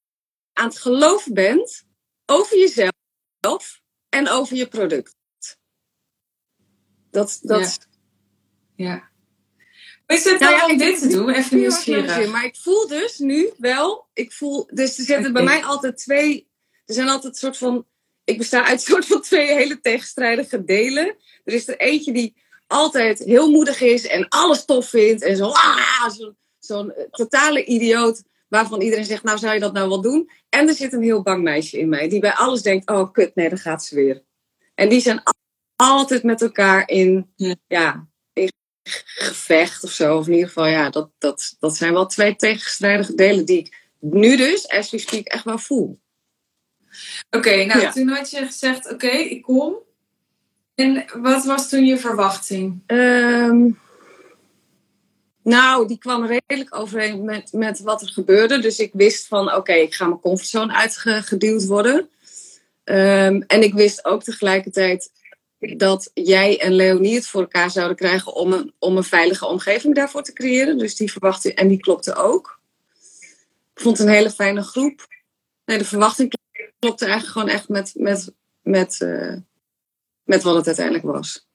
aan 0.54 0.68
het 0.68 0.80
geloven 0.80 1.34
bent 1.34 1.86
over 2.26 2.58
jezelf 2.58 3.82
en 4.10 4.30
over 4.30 4.56
je 4.56 4.68
product. 4.68 5.16
Dat, 7.12 7.40
dat... 7.42 7.88
Ja. 8.76 8.86
ja. 8.86 9.10
Is 10.10 10.24
het 10.24 10.40
nou, 10.40 10.56
ja, 10.56 10.66
om 10.66 10.78
dit 10.78 11.00
te 11.00 11.08
doen? 11.08 11.30
Even 11.30 11.58
nieuwsgierig. 11.58 12.32
Maar 12.32 12.46
ik 12.46 12.56
voel 12.56 12.88
dus 12.88 13.18
nu 13.18 13.50
wel, 13.58 14.08
ik 14.14 14.32
voel, 14.32 14.68
dus 14.74 14.98
er 14.98 15.04
zitten 15.04 15.34
bij 15.34 15.44
mij 15.44 15.64
altijd 15.64 15.98
twee, 15.98 16.50
er 16.86 16.94
zijn 16.94 17.10
altijd 17.10 17.34
een 17.34 17.40
soort 17.40 17.58
van, 17.58 17.86
ik 18.24 18.38
besta 18.38 18.66
uit 18.66 18.72
een 18.72 18.94
soort 18.94 19.06
van 19.06 19.22
twee 19.22 19.54
hele 19.54 19.80
tegenstrijdige 19.80 20.64
delen. 20.64 21.16
Er 21.44 21.54
is 21.54 21.68
er 21.68 21.78
eentje 21.78 22.12
die 22.12 22.36
altijd 22.68 23.20
heel 23.20 23.50
moedig 23.50 23.82
is 23.82 24.08
en 24.08 24.28
alles 24.28 24.66
tof 24.66 24.90
vindt 24.90 25.24
en 25.24 25.36
zo, 25.36 25.46
ah, 25.46 26.10
zo'n 26.10 26.38
zo 26.60 26.92
totale 27.12 27.66
idioot 27.66 28.24
waarvan 28.48 28.82
iedereen 28.82 29.06
zegt, 29.06 29.24
nou 29.24 29.38
zou 29.38 29.54
je 29.54 29.60
dat 29.60 29.74
nou 29.74 29.90
wel 29.90 30.02
doen? 30.02 30.30
En 30.50 30.68
er 30.68 30.76
zit 30.76 30.94
een 30.94 31.04
heel 31.04 31.22
bang 31.22 31.44
meisje 31.44 31.80
in 31.80 31.90
mij 31.90 32.10
die 32.10 32.20
bij 32.20 32.34
alles 32.34 32.62
denkt, 32.62 32.90
oh 32.90 33.12
kut, 33.12 33.36
nee, 33.36 33.50
dan 33.50 33.58
gaat 33.58 33.84
ze 33.84 33.96
weer. 33.96 34.24
En 34.76 34.90
die 34.90 35.02
zijn 35.02 35.24
altijd 35.76 36.24
met 36.24 36.42
elkaar 36.42 36.90
in, 36.90 37.34
ja, 37.68 38.09
gevecht 39.06 39.84
of 39.84 39.92
zo. 39.92 40.18
Of 40.18 40.28
in 40.28 40.34
ieder 40.34 40.48
geval, 40.48 40.68
ja, 40.68 40.90
dat, 40.90 41.10
dat, 41.18 41.56
dat 41.60 41.78
zijn 41.78 41.94
wel 41.94 42.06
twee 42.06 42.36
tegenstrijdige 42.36 43.16
delen 43.16 43.46
die 43.46 43.58
ik 43.58 43.78
nu 44.00 44.38
dus, 44.38 44.68
as 44.68 44.90
we 44.90 44.98
speak, 44.98 45.28
echt 45.28 45.44
wel 45.44 45.58
voel. 45.58 46.00
Oké, 47.30 47.66
nou 47.66 47.92
toen 47.92 48.08
had 48.08 48.30
je 48.30 48.46
gezegd, 48.46 48.92
oké, 48.92 49.08
ik 49.08 49.42
kom. 49.42 49.76
En 50.76 51.06
wat 51.14 51.46
was 51.46 51.70
toen 51.70 51.86
je 51.86 51.98
verwachting? 51.98 52.84
Um, 52.88 53.80
nou, 55.44 55.88
die 55.88 55.98
kwam 55.98 56.26
redelijk 56.26 56.76
overeen 56.76 57.24
met, 57.24 57.54
met 57.54 57.80
wat 57.80 58.02
er 58.02 58.08
gebeurde. 58.08 58.60
Dus 58.60 58.80
ik 58.80 58.92
wist 58.94 59.28
van, 59.28 59.54
oké, 59.54 59.74
ik 59.74 59.94
ga 59.94 60.06
mijn 60.06 60.20
comfortzone 60.20 60.74
uitgeduwd 60.74 61.66
worden. 61.66 62.10
Um, 62.84 63.44
en 63.48 63.64
ik 63.64 63.74
wist 63.74 64.06
ook 64.06 64.24
tegelijkertijd 64.24 65.12
dat 65.60 66.12
jij 66.14 66.60
en 66.60 66.74
Leonie 66.74 67.16
het 67.16 67.28
voor 67.28 67.42
elkaar 67.42 67.72
zouden 67.72 67.98
krijgen 67.98 68.34
om 68.34 68.54
een, 68.54 68.74
om 68.80 68.98
een 68.98 69.04
veilige 69.04 69.46
omgeving 69.46 69.96
daarvoor 69.96 70.24
te 70.24 70.34
creëren. 70.34 70.78
Dus 70.78 70.96
die 70.96 71.12
verwachting, 71.12 71.54
en 71.54 71.68
die 71.68 71.80
klopte 71.80 72.16
ook. 72.16 72.60
Ik 73.74 73.82
vond 73.82 73.98
het 73.98 74.08
een 74.08 74.14
hele 74.14 74.32
fijne 74.32 74.64
groep. 74.64 75.08
Nee, 75.66 75.78
de 75.78 75.86
verwachting 75.86 76.34
klopte 76.80 77.06
eigenlijk 77.06 77.34
gewoon 77.34 77.50
echt 77.50 77.70
met, 77.70 77.94
met, 77.96 78.34
met, 78.62 79.00
uh, 79.00 79.36
met 80.24 80.44
wat 80.44 80.56
het 80.56 80.68
uiteindelijk 80.68 81.06
was. 81.06 81.48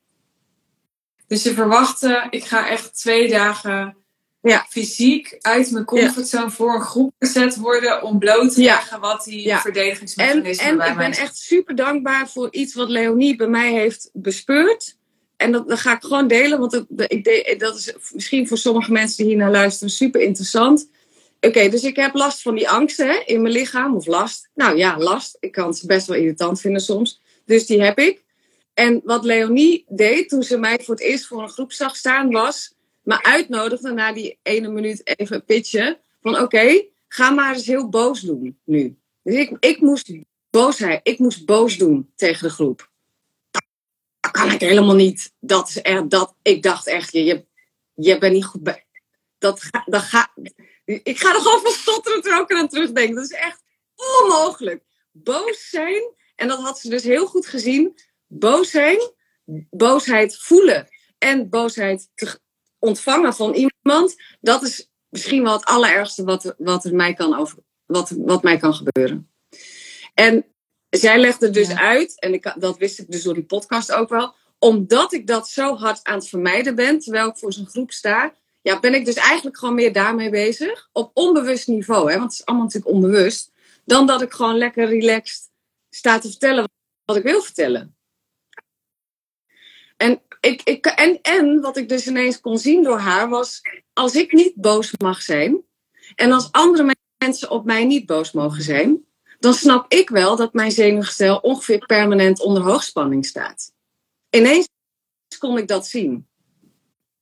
Dus 1.27 1.43
je 1.43 1.55
verwachtte, 1.55 2.27
ik 2.31 2.45
ga 2.45 2.69
echt 2.69 2.95
twee 2.95 3.29
dagen 3.29 4.04
ja. 4.51 4.67
fysiek 4.69 5.37
uit 5.41 5.71
mijn 5.71 5.85
comfortzone 5.85 6.51
voor 6.51 6.75
een 6.75 6.81
groep 6.81 7.15
gezet 7.19 7.57
worden 7.57 8.03
om 8.03 8.19
bloot 8.19 8.55
te 8.55 8.61
leggen 8.61 9.01
wat 9.01 9.25
die 9.25 9.55
verdedigingsmechanismen 9.57 10.67
en, 10.67 10.81
en 10.81 10.91
ik 10.91 10.97
ben 10.97 11.13
echt 11.13 11.37
super 11.37 11.75
dankbaar 11.75 12.29
voor 12.29 12.49
iets 12.51 12.75
wat 12.75 12.89
Leonie 12.89 13.37
bij 13.37 13.47
mij 13.47 13.73
heeft 13.73 14.11
bespeurd. 14.13 14.97
En 15.37 15.53
dat, 15.53 15.69
dat 15.69 15.79
ga 15.79 15.97
ik 15.97 16.03
gewoon 16.03 16.29
delen, 16.29 16.59
want 16.59 16.85
dat, 16.89 17.13
ik, 17.13 17.57
dat 17.59 17.77
is 17.77 17.95
misschien 18.13 18.49
voor 18.49 18.59
sommige 18.59 18.93
mensen 18.93 19.17
die 19.17 19.27
hier 19.27 19.37
naar 19.37 19.51
luisteren 19.51 19.93
super 19.93 20.21
interessant. 20.21 20.89
Oké, 21.41 21.69
dus 21.69 21.83
ik 21.83 21.97
heb 21.97 22.15
last 22.15 22.43
van 22.43 22.55
die 22.55 22.69
angsten 22.69 23.09
hè, 23.09 23.23
in 23.25 23.43
mijn 23.43 23.55
lichaam, 23.55 23.95
of 23.97 24.07
last. 24.07 24.49
Nou 24.55 24.77
ja, 24.77 24.99
last. 24.99 25.37
Ik 25.41 25.53
kan 25.53 25.69
het 25.69 25.83
best 25.87 26.07
wel 26.07 26.17
irritant 26.17 26.61
vinden 26.61 26.81
soms. 26.81 27.21
Dus 27.47 27.67
die 27.67 27.83
heb 27.83 27.99
ik. 27.99 28.23
En 28.75 29.01
wat 29.05 29.25
Leonie 29.25 29.85
deed 29.89 30.29
toen 30.29 30.43
ze 30.43 30.59
mij 30.59 30.79
voor 30.83 30.95
het 30.95 31.05
eerst 31.05 31.27
voor 31.27 31.43
een 31.43 31.49
groep 31.49 31.73
zag 31.73 31.97
staan, 31.97 32.31
was 32.31 32.74
me 33.05 33.23
uitnodigde 33.23 33.93
na 33.93 34.13
die 34.13 34.39
ene 34.43 34.69
minuut 34.69 35.01
even 35.19 35.45
pitchen. 35.45 35.99
Van 36.23 36.39
oké, 36.41 36.85
ga 37.09 37.31
maar 37.31 37.55
eens 37.55 37.67
heel 37.67 37.89
boos 37.89 38.21
doen 38.21 38.59
nu. 38.65 38.97
Dus 39.23 39.35
ik, 39.35 39.57
ik 39.61 39.81
moest 39.81 40.11
boosheid, 40.51 41.01
ik 41.03 41.19
moest 41.19 41.45
boos 41.45 41.77
doen 41.77 42.13
tegen 42.15 42.49
de 42.49 42.55
groep. 42.55 42.91
Dat 44.21 44.33
kan 44.33 44.51
ik 44.51 44.61
helemaal 44.61 44.95
niet. 44.95 45.33
Dat 45.41 45.69
is 45.69 45.83
echt, 45.83 46.11
dat, 46.11 46.35
ik 46.43 46.63
dacht 46.63 46.87
echt, 46.87 47.13
je, 47.13 47.47
je, 47.95 48.19
bent 48.19 48.33
niet 48.33 48.45
goed 48.45 48.63
bij. 48.63 48.87
Dat, 49.39 49.63
dat 49.85 50.03
ga, 50.03 50.33
ik 50.85 51.19
ga 51.19 51.35
er 51.35 51.41
gewoon 51.41 51.61
van 51.61 51.73
stotteren 51.73 52.21
terwijl 52.21 52.43
ik 52.43 52.53
aan 52.53 52.69
terugdenken. 52.69 53.15
Dat 53.15 53.25
is 53.25 53.37
echt 53.37 53.63
onmogelijk. 53.95 54.83
Boos 55.11 55.69
zijn, 55.71 56.03
en 56.37 56.49
dat 56.49 56.61
had 56.61 56.79
ze 56.79 56.89
dus 56.89 57.03
heel 57.03 57.27
goed 57.27 57.47
gezien 57.47 57.95
boos 58.27 58.71
zijn, 58.71 58.99
boosheid 59.71 60.37
voelen 60.37 60.89
en 61.19 61.49
boosheid 61.49 62.11
te 62.15 62.41
ontvangen 62.85 63.35
van 63.35 63.55
iemand, 63.55 64.17
dat 64.41 64.63
is 64.63 64.91
misschien 65.09 65.43
wel 65.43 65.53
het 65.53 65.65
allerergste 65.65 66.25
wat, 66.25 66.55
wat, 66.59 66.85
er 66.85 66.95
mij 66.95 67.15
kan 67.15 67.35
over, 67.39 67.59
wat, 67.87 68.11
wat 68.17 68.43
mij 68.43 68.57
kan 68.57 68.75
gebeuren. 68.75 69.31
En 70.15 70.45
zij 70.91 71.19
legde 71.19 71.51
dus 71.51 71.75
uit, 71.75 72.21
en 72.21 72.33
ik, 72.33 72.55
dat 72.59 72.79
wist 72.79 72.99
ik 72.99 73.11
dus 73.11 73.23
door 73.23 73.35
die 73.35 73.45
podcast 73.45 73.93
ook 73.93 74.09
wel, 74.09 74.35
omdat 74.59 75.13
ik 75.13 75.27
dat 75.27 75.49
zo 75.49 75.77
hard 75.77 76.05
aan 76.05 76.19
het 76.19 76.29
vermijden 76.29 76.75
ben, 76.75 76.99
terwijl 76.99 77.29
ik 77.29 77.37
voor 77.37 77.53
zo'n 77.53 77.67
groep 77.67 77.93
sta, 77.93 78.35
ja, 78.63 78.81
ben 78.81 78.95
ik 78.95 79.05
dus 79.05 79.15
eigenlijk 79.15 79.59
gewoon 79.59 79.75
meer 79.75 79.93
daarmee 79.93 80.31
bezig. 80.31 80.89
Op 80.93 81.11
onbewust 81.15 81.69
niveau, 81.69 82.11
hè, 82.11 82.19
want 82.19 82.31
het 82.31 82.41
is 82.41 82.47
allemaal 82.47 82.65
natuurlijk 82.65 82.95
onbewust. 82.95 83.53
Dan 83.85 84.07
dat 84.07 84.23
ik 84.23 84.33
gewoon 84.33 84.57
lekker 84.57 84.87
relaxed 84.87 85.51
sta 85.91 86.19
te 86.19 86.29
vertellen 86.29 86.69
wat 87.05 87.17
ik 87.17 87.23
wil 87.23 87.43
vertellen. 87.43 87.97
En, 89.97 90.23
ik, 90.45 90.63
ik, 90.63 90.87
en, 90.87 91.19
en 91.23 91.61
wat 91.61 91.77
ik 91.77 91.89
dus 91.89 92.07
ineens 92.07 92.41
kon 92.41 92.59
zien 92.59 92.83
door 92.83 92.99
haar 92.99 93.29
was, 93.29 93.61
als 93.93 94.15
ik 94.15 94.33
niet 94.33 94.55
boos 94.55 94.93
mag 94.99 95.23
zijn 95.23 95.65
en 96.15 96.33
als 96.33 96.53
andere 96.53 96.97
mensen 97.19 97.51
op 97.51 97.65
mij 97.65 97.85
niet 97.85 98.07
boos 98.07 98.33
mogen 98.33 98.63
zijn, 98.63 99.05
dan 99.39 99.55
snap 99.55 99.93
ik 99.93 100.09
wel 100.09 100.37
dat 100.37 100.53
mijn 100.53 100.71
zenuwgestel 100.71 101.37
ongeveer 101.39 101.87
permanent 101.87 102.41
onder 102.41 102.63
hoogspanning 102.63 103.27
staat. 103.27 103.73
Ineens 104.31 104.69
kon 105.39 105.59
ik 105.59 105.69
dat 105.69 105.87
zien. 105.87 106.27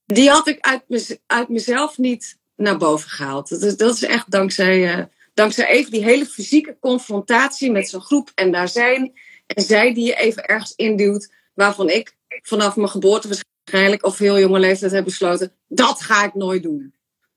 Die 0.05 0.29
had 0.29 0.47
ik 0.47 0.59
uit, 0.59 1.21
uit 1.25 1.49
mezelf 1.49 1.97
niet 1.97 2.37
naar 2.55 2.77
boven 2.77 3.09
gehaald. 3.09 3.49
Dat 3.49 3.61
is, 3.61 3.77
dat 3.77 3.95
is 3.95 4.03
echt 4.03 4.31
dankzij, 4.31 4.97
uh, 4.97 5.05
dankzij 5.33 5.67
even 5.67 5.91
die 5.91 6.03
hele 6.03 6.25
fysieke 6.25 6.77
confrontatie 6.79 7.71
met 7.71 7.89
zo'n 7.89 8.01
groep 8.01 8.31
en 8.35 8.51
daar 8.51 8.69
zijn. 8.69 9.13
En 9.45 9.63
zij 9.63 9.93
die 9.93 10.05
je 10.05 10.15
even 10.15 10.45
ergens 10.45 10.75
induwt, 10.75 11.33
waarvan 11.53 11.89
ik 11.89 12.15
vanaf 12.41 12.75
mijn 12.75 12.89
geboorte 12.89 13.27
waarschijnlijk 13.27 14.05
of 14.05 14.17
heel 14.17 14.39
jonge 14.39 14.59
leeftijd 14.59 14.91
heb 14.91 15.03
besloten, 15.03 15.53
dat 15.67 16.01
ga 16.01 16.23
ik 16.23 16.33
nooit 16.33 16.63
doen. 16.63 16.95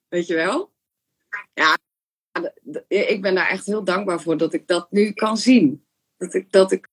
Weet 0.08 0.26
je 0.26 0.34
wel? 0.34 0.72
Ja, 1.54 1.78
ik 2.88 3.22
ben 3.22 3.34
daar 3.34 3.48
echt 3.48 3.66
heel 3.66 3.84
dankbaar 3.84 4.20
voor 4.20 4.36
dat 4.36 4.52
ik 4.52 4.66
dat 4.66 4.90
nu 4.90 5.12
kan 5.12 5.36
zien. 5.36 5.86
Dat 6.16 6.34
ik, 6.34 6.52
dat 6.52 6.72
ik 6.72 6.88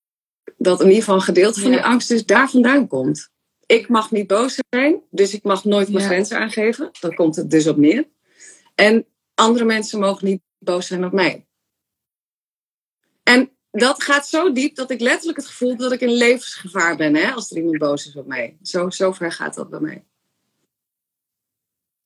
dat 0.56 0.80
in 0.80 0.86
ieder 0.86 1.00
geval 1.00 1.14
een 1.14 1.22
gedeelte 1.22 1.60
van 1.60 1.70
die 1.70 1.80
angst 1.80 2.08
dus 2.08 2.26
daar 2.26 2.50
vandaan 2.50 2.88
komt. 2.88 3.32
Ik 3.66 3.88
mag 3.88 4.10
niet 4.10 4.26
boos 4.26 4.58
zijn, 4.68 5.02
dus 5.10 5.34
ik 5.34 5.42
mag 5.42 5.64
nooit 5.64 5.88
mijn 5.88 6.04
grenzen 6.04 6.38
aangeven. 6.38 6.90
Dan 7.00 7.14
komt 7.14 7.36
het 7.36 7.50
dus 7.50 7.66
op 7.66 7.76
neer. 7.76 8.08
En 8.74 9.06
andere 9.34 9.64
mensen 9.64 10.00
mogen 10.00 10.26
niet 10.26 10.42
boos 10.58 10.86
zijn 10.86 11.04
op 11.04 11.12
mij. 11.12 11.46
En 13.22 13.50
dat 13.74 14.02
gaat 14.02 14.28
zo 14.28 14.52
diep 14.52 14.76
dat 14.76 14.90
ik 14.90 15.00
letterlijk 15.00 15.38
het 15.38 15.46
gevoel 15.46 15.68
heb 15.68 15.78
dat 15.78 15.92
ik 15.92 16.00
in 16.00 16.12
levensgevaar 16.12 16.96
ben 16.96 17.14
hè, 17.14 17.32
als 17.32 17.50
er 17.50 17.56
iemand 17.56 17.78
boos 17.78 18.06
is 18.06 18.16
op 18.16 18.26
mij. 18.26 18.56
Zo, 18.62 18.90
zo 18.90 19.12
ver 19.12 19.32
gaat 19.32 19.54
dat 19.54 19.70
bij 19.70 19.80
mij. 19.80 20.04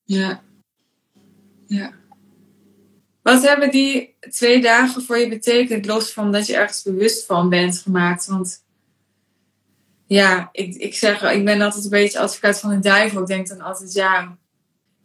Ja. 0.05 0.43
Ja. 1.67 1.93
Wat 3.23 3.43
hebben 3.43 3.71
die 3.71 4.17
twee 4.31 4.61
dagen 4.61 5.03
voor 5.03 5.19
je 5.19 5.29
betekend, 5.29 5.87
los 5.87 6.13
van 6.13 6.33
dat 6.33 6.47
je 6.47 6.57
ergens 6.57 6.83
bewust 6.83 7.27
van 7.27 7.49
bent 7.49 7.79
gemaakt? 7.79 8.27
Want 8.27 8.65
ja, 10.07 10.49
ik, 10.53 10.75
ik 10.75 10.95
zeg, 10.95 11.23
ik 11.23 11.45
ben 11.45 11.61
altijd 11.61 11.85
een 11.85 11.91
beetje 11.91 12.19
advocaat 12.19 12.61
van 12.61 12.71
de 12.71 12.79
duivel. 12.79 13.21
Ik 13.21 13.27
denk 13.27 13.49
dan 13.49 13.61
altijd, 13.61 13.93
ja, 13.93 14.39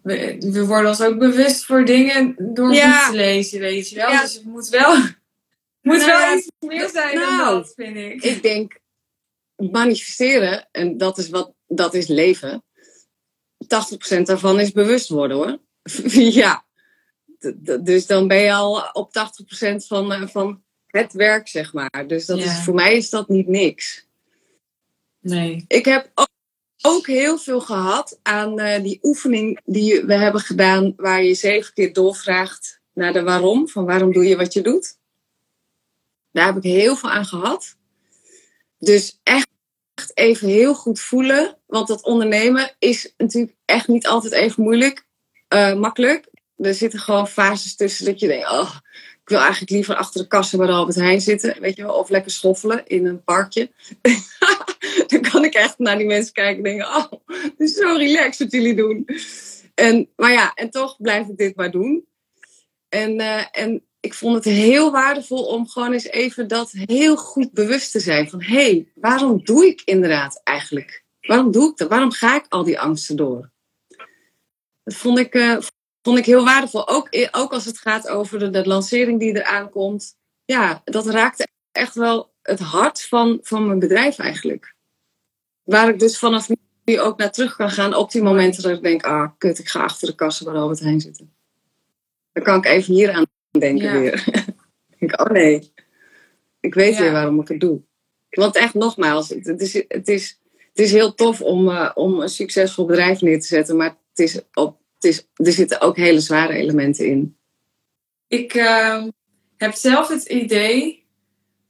we, 0.01 0.37
we 0.39 0.65
worden 0.65 0.89
ons 0.89 1.01
ook 1.01 1.17
bewust 1.17 1.65
voor 1.65 1.85
dingen 1.85 2.35
door 2.53 2.73
ja. 2.73 3.09
te 3.09 3.15
lezen, 3.15 3.59
weet 3.59 3.89
je 3.89 3.95
wel. 3.95 4.09
Ja. 4.09 4.21
Dus 4.21 4.33
het 4.33 4.43
moet 4.43 4.69
wel 4.69 4.95
moet 5.83 5.97
nou, 5.97 6.11
wel 6.11 6.37
iets 6.37 6.49
meer 6.59 6.89
zijn 6.89 7.15
dan 7.15 7.37
nou, 7.37 7.57
dat, 7.57 7.73
vind 7.75 7.95
ik. 7.95 8.23
Ik 8.23 8.41
denk, 8.41 8.79
manifesteren, 9.55 10.67
en 10.71 10.97
dat 10.97 11.17
is, 11.17 11.29
wat, 11.29 11.53
dat 11.67 11.93
is 11.93 12.07
leven. 12.07 12.63
80% 13.63 14.21
daarvan 14.21 14.59
is 14.59 14.71
bewust 14.71 15.09
worden 15.09 15.37
hoor. 15.37 15.57
ja. 16.41 16.65
Dus 17.81 18.05
dan 18.05 18.27
ben 18.27 18.37
je 18.37 18.53
al 18.53 18.89
op 18.93 19.09
80% 19.73 19.75
van, 19.75 20.11
eh, 20.11 20.27
van 20.27 20.63
het 20.87 21.13
werk, 21.13 21.47
zeg 21.47 21.73
maar. 21.73 22.07
Dus 22.07 22.25
dat 22.25 22.37
is, 22.37 22.63
voor 22.63 22.73
mij 22.73 22.95
is 22.95 23.09
dat 23.09 23.27
niet 23.27 23.47
niks. 23.47 24.07
Nee. 25.19 25.65
Ik 25.67 25.85
heb 25.85 26.11
ook, 26.13 26.29
ook 26.81 27.07
heel 27.07 27.37
veel 27.37 27.61
gehad 27.61 28.19
aan 28.21 28.59
uh, 28.59 28.83
die 28.83 28.99
oefening 29.01 29.59
die 29.65 30.05
we 30.05 30.13
hebben 30.13 30.41
gedaan, 30.41 30.93
waar 30.95 31.23
je 31.23 31.33
zeven 31.33 31.73
keer 31.73 31.93
doorvraagt 31.93 32.81
naar 32.93 33.13
de 33.13 33.23
waarom. 33.23 33.69
Van 33.69 33.85
waarom 33.85 34.13
doe 34.13 34.25
je 34.25 34.35
wat 34.35 34.53
je 34.53 34.61
doet. 34.61 34.97
Daar 36.33 36.45
heb 36.45 36.57
ik 36.57 36.63
heel 36.63 36.95
veel 36.95 37.09
aan 37.09 37.25
gehad. 37.25 37.77
Dus 38.77 39.19
echt 39.23 39.47
even 40.13 40.47
heel 40.47 40.75
goed 40.75 40.99
voelen. 40.99 41.57
Want 41.65 41.87
dat 41.87 42.03
ondernemen 42.03 42.75
is 42.79 43.13
natuurlijk 43.17 43.55
echt 43.65 43.87
niet 43.87 44.07
altijd 44.07 44.33
even 44.33 44.63
moeilijk, 44.63 45.05
uh, 45.53 45.73
makkelijk. 45.73 46.27
Er 46.57 46.73
zitten 46.73 46.99
gewoon 46.99 47.27
fases 47.27 47.75
tussen 47.75 48.05
dat 48.05 48.19
je 48.19 48.27
denkt, 48.27 48.49
oh, 48.49 48.75
Ik 49.21 49.29
wil 49.29 49.39
eigenlijk 49.39 49.71
liever 49.71 49.95
achter 49.95 50.21
de 50.21 50.27
kassen 50.27 50.59
de 50.59 50.67
Albert 50.67 50.97
Heijn 50.97 51.21
zitten, 51.21 51.61
weet 51.61 51.75
je 51.75 51.83
wel. 51.83 51.95
Of 51.95 52.09
lekker 52.09 52.31
schoffelen 52.31 52.87
in 52.87 53.05
een 53.05 53.23
parkje. 53.23 53.71
dan 55.07 55.21
kan 55.21 55.43
ik 55.43 55.53
echt 55.53 55.77
naar 55.77 55.97
die 55.97 56.07
mensen 56.07 56.33
kijken 56.33 56.57
en 56.57 56.63
denken, 56.63 56.87
oh, 56.87 57.11
het 57.27 57.59
is 57.59 57.73
zo 57.73 57.95
relaxed 57.95 58.37
wat 58.37 58.51
jullie 58.51 58.75
doen. 58.75 59.07
En, 59.75 60.09
maar 60.15 60.31
ja, 60.31 60.51
en 60.53 60.69
toch 60.69 61.01
blijf 61.01 61.27
ik 61.27 61.37
dit 61.37 61.55
maar 61.55 61.71
doen. 61.71 62.07
En, 62.89 63.19
uh, 63.19 63.45
en 63.51 63.83
ik 64.03 64.13
vond 64.13 64.35
het 64.35 64.43
heel 64.43 64.91
waardevol 64.91 65.45
om 65.45 65.67
gewoon 65.67 65.93
eens 65.93 66.07
even 66.07 66.47
dat 66.47 66.71
heel 66.71 67.17
goed 67.17 67.51
bewust 67.51 67.91
te 67.91 67.99
zijn. 67.99 68.29
Van 68.29 68.41
hé, 68.41 68.53
hey, 68.53 68.91
waarom 68.95 69.43
doe 69.43 69.65
ik 69.65 69.81
inderdaad 69.85 70.41
eigenlijk? 70.43 71.03
Waarom 71.21 71.51
doe 71.51 71.71
ik 71.71 71.77
dat? 71.77 71.89
Waarom 71.89 72.11
ga 72.11 72.35
ik 72.35 72.45
al 72.49 72.63
die 72.63 72.79
angsten 72.79 73.15
door? 73.15 73.49
Dat 74.83 74.93
vond 74.93 75.19
ik, 75.19 75.35
uh, 75.35 75.57
vond 76.01 76.17
ik 76.17 76.25
heel 76.25 76.43
waardevol. 76.43 76.87
Ook, 76.87 77.07
ook 77.31 77.53
als 77.53 77.65
het 77.65 77.77
gaat 77.77 78.07
over 78.07 78.51
de, 78.51 78.67
lancering 78.67 79.19
die 79.19 79.35
eraan 79.35 79.69
komt. 79.69 80.15
Ja, 80.45 80.81
dat 80.83 81.07
raakte 81.07 81.47
echt 81.71 81.95
wel 81.95 82.33
het 82.41 82.59
hart 82.59 83.05
van, 83.05 83.39
van 83.41 83.67
mijn 83.67 83.79
bedrijf 83.79 84.19
eigenlijk. 84.19 84.75
Waar 85.63 85.89
ik 85.89 85.99
dus 85.99 86.19
vanaf 86.19 86.49
nu 86.85 86.99
ook 86.99 87.17
naar 87.17 87.31
terug 87.31 87.55
kan 87.55 87.69
gaan 87.69 87.95
op 87.95 88.11
die 88.11 88.23
momenten 88.23 88.63
dat 88.63 88.71
ik 88.71 88.83
denk, 88.83 89.03
ah 89.03 89.31
kut, 89.37 89.59
ik 89.59 89.69
ga 89.69 89.83
achter 89.83 90.07
de 90.07 90.15
kassen 90.15 90.45
bij 90.45 90.61
Albert 90.61 90.79
Heijn 90.79 91.01
zitten. 91.01 91.33
Dan 92.31 92.43
kan 92.43 92.57
ik 92.57 92.65
even 92.65 92.93
hier 92.93 93.11
aan 93.11 93.25
denken 93.59 93.85
ja. 93.85 93.99
weer. 93.99 94.23
denk, 94.99 95.21
oh 95.21 95.31
nee, 95.31 95.73
ik 96.59 96.73
weet 96.73 96.95
ja. 96.95 97.01
weer 97.01 97.11
waarom 97.11 97.41
ik 97.41 97.47
het 97.47 97.59
doe. 97.59 97.81
Want 98.29 98.55
echt 98.55 98.73
nogmaals, 98.73 99.29
het 99.29 99.61
is, 99.61 99.73
het 99.87 100.07
is, 100.07 100.39
het 100.51 100.79
is 100.79 100.91
heel 100.91 101.13
tof 101.13 101.41
om, 101.41 101.67
uh, 101.67 101.91
om 101.93 102.21
een 102.21 102.29
succesvol 102.29 102.85
bedrijf 102.85 103.21
neer 103.21 103.39
te 103.39 103.47
zetten, 103.47 103.77
maar 103.77 103.97
het 104.09 104.19
is 104.19 104.41
op, 104.53 104.79
het 104.95 105.03
is, 105.03 105.27
er 105.33 105.51
zitten 105.51 105.81
ook 105.81 105.97
hele 105.97 106.19
zware 106.19 106.53
elementen 106.53 107.07
in. 107.07 107.37
Ik 108.27 108.53
uh, 108.53 109.03
heb 109.57 109.73
zelf 109.73 110.07
het 110.07 110.23
idee 110.23 111.05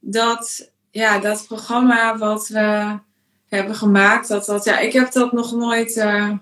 dat 0.00 0.72
ja, 0.90 1.18
dat 1.18 1.46
programma 1.46 2.18
wat 2.18 2.48
we 2.48 2.98
hebben 3.46 3.74
gemaakt, 3.74 4.28
dat 4.28 4.44
dat, 4.44 4.64
ja, 4.64 4.78
ik 4.78 4.92
heb 4.92 5.12
dat 5.12 5.32
nog 5.32 5.52
nooit 5.52 5.96
uh, 5.96 6.32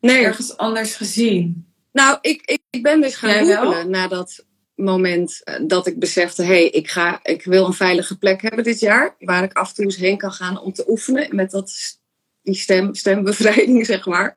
nee. 0.00 0.24
ergens 0.24 0.56
anders 0.56 0.94
gezien. 0.94 1.66
Nou, 1.92 2.18
ik, 2.20 2.42
ik, 2.44 2.60
ik 2.70 2.82
ben 2.82 3.00
dus 3.00 3.14
gaan 3.14 3.46
googlen 3.46 3.90
na 3.90 4.08
dat 4.08 4.46
moment 4.78 5.42
dat 5.66 5.86
ik 5.86 5.98
besefte, 5.98 6.42
hé, 6.42 6.48
hey, 6.48 6.68
ik, 6.68 6.90
ga, 6.90 7.20
ik 7.22 7.44
wil 7.44 7.66
een 7.66 7.72
veilige 7.72 8.18
plek 8.18 8.42
hebben 8.42 8.64
dit 8.64 8.80
jaar, 8.80 9.16
waar 9.18 9.42
ik 9.42 9.52
af 9.52 9.68
en 9.68 9.74
toe 9.74 9.84
eens 9.84 9.96
heen 9.96 10.18
kan 10.18 10.32
gaan 10.32 10.60
om 10.60 10.72
te 10.72 10.90
oefenen 10.90 11.36
met 11.36 11.50
dat, 11.50 11.98
die 12.42 12.54
stem, 12.54 12.94
stembevrijding, 12.94 13.86
zeg 13.94 14.06
maar. 14.06 14.36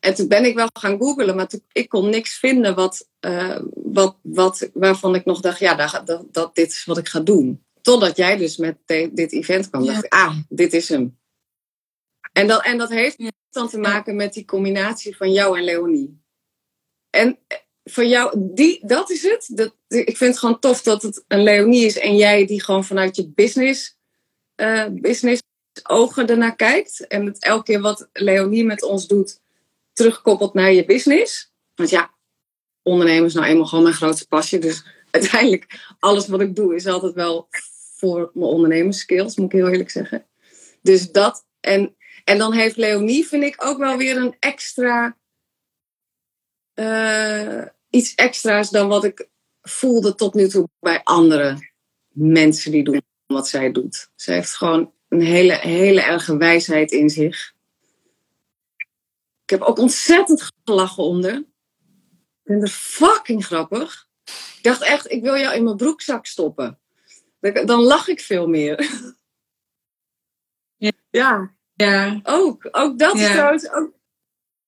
En 0.00 0.14
toen 0.14 0.28
ben 0.28 0.44
ik 0.44 0.54
wel 0.54 0.68
gaan 0.72 0.98
googlen, 0.98 1.36
maar 1.36 1.48
toen, 1.48 1.64
ik 1.72 1.88
kon 1.88 2.10
niks 2.10 2.38
vinden 2.38 2.74
wat, 2.74 3.08
uh, 3.20 3.60
wat, 3.74 4.16
wat, 4.22 4.70
waarvan 4.72 5.14
ik 5.14 5.24
nog 5.24 5.40
dacht, 5.40 5.58
ja, 5.58 5.74
dat, 5.74 6.06
dat, 6.06 6.34
dat 6.34 6.54
dit 6.54 6.70
is 6.70 6.84
wat 6.84 6.98
ik 6.98 7.08
ga 7.08 7.20
doen. 7.20 7.64
Totdat 7.82 8.16
jij 8.16 8.36
dus 8.36 8.56
met 8.56 8.78
de, 8.84 9.10
dit 9.12 9.32
event 9.32 9.70
kwam. 9.70 9.82
Ja. 9.82 9.92
dacht 9.92 10.04
ik, 10.04 10.12
ah, 10.12 10.36
dit 10.48 10.72
is 10.72 10.88
hem. 10.88 11.18
En 12.32 12.46
dat, 12.46 12.64
en 12.64 12.78
dat 12.78 12.88
heeft 12.88 13.16
dan 13.50 13.68
te 13.68 13.78
maken 13.78 14.16
met 14.16 14.32
die 14.32 14.44
combinatie 14.44 15.16
van 15.16 15.32
jou 15.32 15.58
en 15.58 15.64
Leonie. 15.64 16.22
En 17.10 17.38
van 17.84 18.08
jou, 18.08 18.34
die, 18.36 18.86
dat 18.86 19.10
is 19.10 19.22
het. 19.22 19.50
Dat, 19.52 19.74
ik 19.88 20.16
vind 20.16 20.30
het 20.30 20.38
gewoon 20.38 20.58
tof 20.58 20.82
dat 20.82 21.02
het 21.02 21.24
een 21.28 21.42
Leonie 21.42 21.84
is 21.84 21.98
en 21.98 22.16
jij 22.16 22.46
die 22.46 22.62
gewoon 22.62 22.84
vanuit 22.84 23.16
je 23.16 23.28
business, 23.28 23.98
uh, 24.56 24.86
business 24.90 25.42
ogen 25.82 26.26
ernaar 26.26 26.56
kijkt. 26.56 27.06
En 27.06 27.26
het 27.26 27.42
elke 27.42 27.62
keer 27.62 27.80
wat 27.80 28.08
Leonie 28.12 28.64
met 28.64 28.82
ons 28.82 29.06
doet, 29.06 29.40
terugkoppelt 29.92 30.54
naar 30.54 30.72
je 30.72 30.84
business. 30.84 31.52
Want 31.74 31.90
ja, 31.90 32.14
ondernemen 32.82 33.26
is 33.26 33.34
nou 33.34 33.46
eenmaal 33.46 33.66
gewoon 33.66 33.84
mijn 33.84 33.96
grootste 33.96 34.26
passie. 34.26 34.58
Dus 34.58 34.84
uiteindelijk, 35.10 35.94
alles 35.98 36.28
wat 36.28 36.40
ik 36.40 36.56
doe 36.56 36.74
is 36.74 36.86
altijd 36.86 37.14
wel 37.14 37.48
voor 37.96 38.30
mijn 38.34 38.50
ondernemerskills, 38.50 39.36
moet 39.36 39.52
ik 39.52 39.58
heel 39.58 39.68
eerlijk 39.68 39.90
zeggen. 39.90 40.26
Dus 40.82 41.12
dat. 41.12 41.46
En, 41.60 41.96
en 42.24 42.38
dan 42.38 42.52
heeft 42.52 42.76
Leonie, 42.76 43.26
vind 43.26 43.42
ik, 43.42 43.64
ook 43.64 43.78
wel 43.78 43.96
weer 43.96 44.16
een 44.16 44.36
extra. 44.38 45.16
Uh, 46.74 47.64
iets 47.90 48.14
extra's 48.14 48.70
dan 48.70 48.88
wat 48.88 49.04
ik 49.04 49.28
voelde 49.62 50.14
tot 50.14 50.34
nu 50.34 50.48
toe 50.48 50.68
bij 50.80 51.00
andere 51.02 51.70
mensen 52.08 52.70
die 52.70 52.84
doen 52.84 53.02
wat 53.26 53.48
zij 53.48 53.72
doet. 53.72 54.10
Ze 54.14 54.32
heeft 54.32 54.54
gewoon 54.54 54.92
een 55.08 55.20
hele, 55.20 55.54
hele 55.54 56.00
erge 56.00 56.36
wijsheid 56.36 56.90
in 56.90 57.10
zich. 57.10 57.54
Ik 59.42 59.50
heb 59.50 59.60
ook 59.60 59.78
ontzettend 59.78 60.52
gelachen 60.64 61.02
onder. 61.02 61.34
Ik 61.34 61.44
vind 62.44 62.62
het 62.62 62.72
fucking 62.72 63.44
grappig. 63.46 64.08
Ik 64.56 64.62
dacht 64.62 64.82
echt, 64.82 65.10
ik 65.10 65.22
wil 65.22 65.36
jou 65.36 65.56
in 65.56 65.64
mijn 65.64 65.76
broekzak 65.76 66.26
stoppen. 66.26 66.78
Dan 67.40 67.80
lach 67.80 68.08
ik 68.08 68.20
veel 68.20 68.48
meer. 68.48 68.90
Ja. 71.10 71.54
Ja, 71.74 72.20
ook. 72.22 72.68
Ook 72.70 72.98
dat 72.98 73.18
Ja. 73.18 73.26
is 73.26 73.32
trouwens 73.32 73.70
ook... 73.70 73.92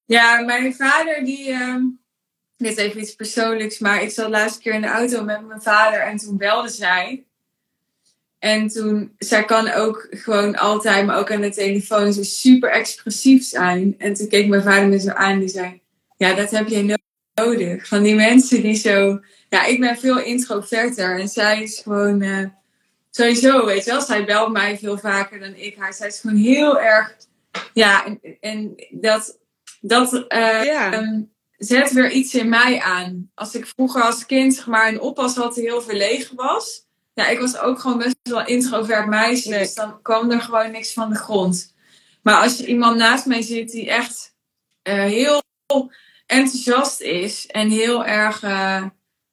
Ja, 0.07 0.41
mijn 0.41 0.75
vader 0.75 1.25
die. 1.25 1.51
ehm, 1.51 1.83
dit 2.57 2.71
is 2.71 2.77
even 2.77 3.01
iets 3.01 3.15
persoonlijks, 3.15 3.79
maar 3.79 4.03
ik 4.03 4.11
zat 4.11 4.29
laatste 4.31 4.61
keer 4.61 4.75
in 4.75 4.81
de 4.81 4.87
auto 4.87 5.25
met 5.25 5.47
mijn 5.47 5.63
vader 5.63 6.01
en 6.01 6.17
toen 6.17 6.37
belde 6.37 6.69
zij. 6.69 7.25
En 8.39 8.69
toen, 8.69 9.15
zij 9.19 9.45
kan 9.45 9.71
ook 9.71 10.07
gewoon 10.11 10.57
altijd, 10.57 11.07
maar 11.07 11.19
ook 11.19 11.33
aan 11.33 11.41
de 11.41 11.51
telefoon, 11.51 12.13
zo 12.13 12.23
super 12.23 12.71
expressief 12.71 13.45
zijn. 13.45 13.95
En 13.99 14.15
toen 14.15 14.29
keek 14.29 14.49
mijn 14.49 14.63
vader 14.63 14.89
me 14.89 14.99
zo 15.01 15.11
aan 15.11 15.33
en 15.33 15.39
die 15.39 15.49
zei: 15.49 15.81
Ja, 16.17 16.35
dat 16.35 16.51
heb 16.51 16.69
je 16.69 16.83
no- 16.83 16.95
nodig. 17.35 17.89
Van 17.89 18.03
die 18.03 18.15
mensen 18.15 18.63
die 18.63 18.75
zo. 18.75 19.21
Ja, 19.49 19.65
ik 19.65 19.81
ben 19.81 19.97
veel 19.99 20.19
introverter 20.21 21.21
en 21.21 21.29
zij 21.29 21.63
is 21.63 21.79
gewoon. 21.79 22.23
eh, 22.23 22.45
sowieso, 23.11 23.67
weet 23.67 23.85
je 23.85 23.91
wel, 23.91 24.01
zij 24.01 24.25
belt 24.25 24.53
mij 24.53 24.79
veel 24.79 24.99
vaker 24.99 25.39
dan 25.39 25.55
ik 25.55 25.77
haar. 25.79 25.95
Zij 25.95 26.07
is 26.09 26.21
gewoon 26.21 26.37
heel 26.37 26.81
erg. 26.81 27.17
Ja, 27.75 28.05
en, 28.07 28.21
en 28.41 28.75
dat. 28.91 29.39
Dat 29.87 30.13
eh, 30.29 30.65
Ja. 30.65 30.93
ehm, 30.93 31.23
zet 31.57 31.93
weer 31.93 32.11
iets 32.11 32.35
in 32.35 32.49
mij 32.49 32.81
aan. 32.81 33.31
Als 33.35 33.55
ik 33.55 33.67
vroeger 33.67 34.03
als 34.03 34.27
kind 34.27 34.55
zeg 34.55 34.67
maar 34.67 34.89
een 34.89 35.01
oppas 35.01 35.37
had 35.37 35.55
die 35.55 35.65
heel 35.65 35.83
verlegen 35.83 36.37
was. 36.37 36.85
Ja, 37.15 37.29
ik 37.29 37.39
was 37.39 37.59
ook 37.59 37.79
gewoon 37.79 37.99
best 37.99 38.17
wel 38.23 38.47
introvert 38.47 39.07
meisje. 39.07 39.49
Nee. 39.49 39.59
Dus 39.59 39.75
dan 39.75 40.03
kwam 40.03 40.31
er 40.31 40.41
gewoon 40.41 40.71
niks 40.71 40.93
van 40.93 41.11
de 41.11 41.17
grond. 41.17 41.75
Maar 42.23 42.43
als 42.43 42.57
je 42.57 42.67
iemand 42.67 42.97
naast 42.97 43.27
mij 43.27 43.43
zit 43.43 43.71
die 43.71 43.91
echt 43.91 44.35
eh, 44.83 44.95
heel 44.95 45.43
enthousiast 46.27 47.01
is. 47.01 47.47
En 47.47 47.71
heel 47.71 48.05
erg... 48.05 48.43
eh, 48.43 48.85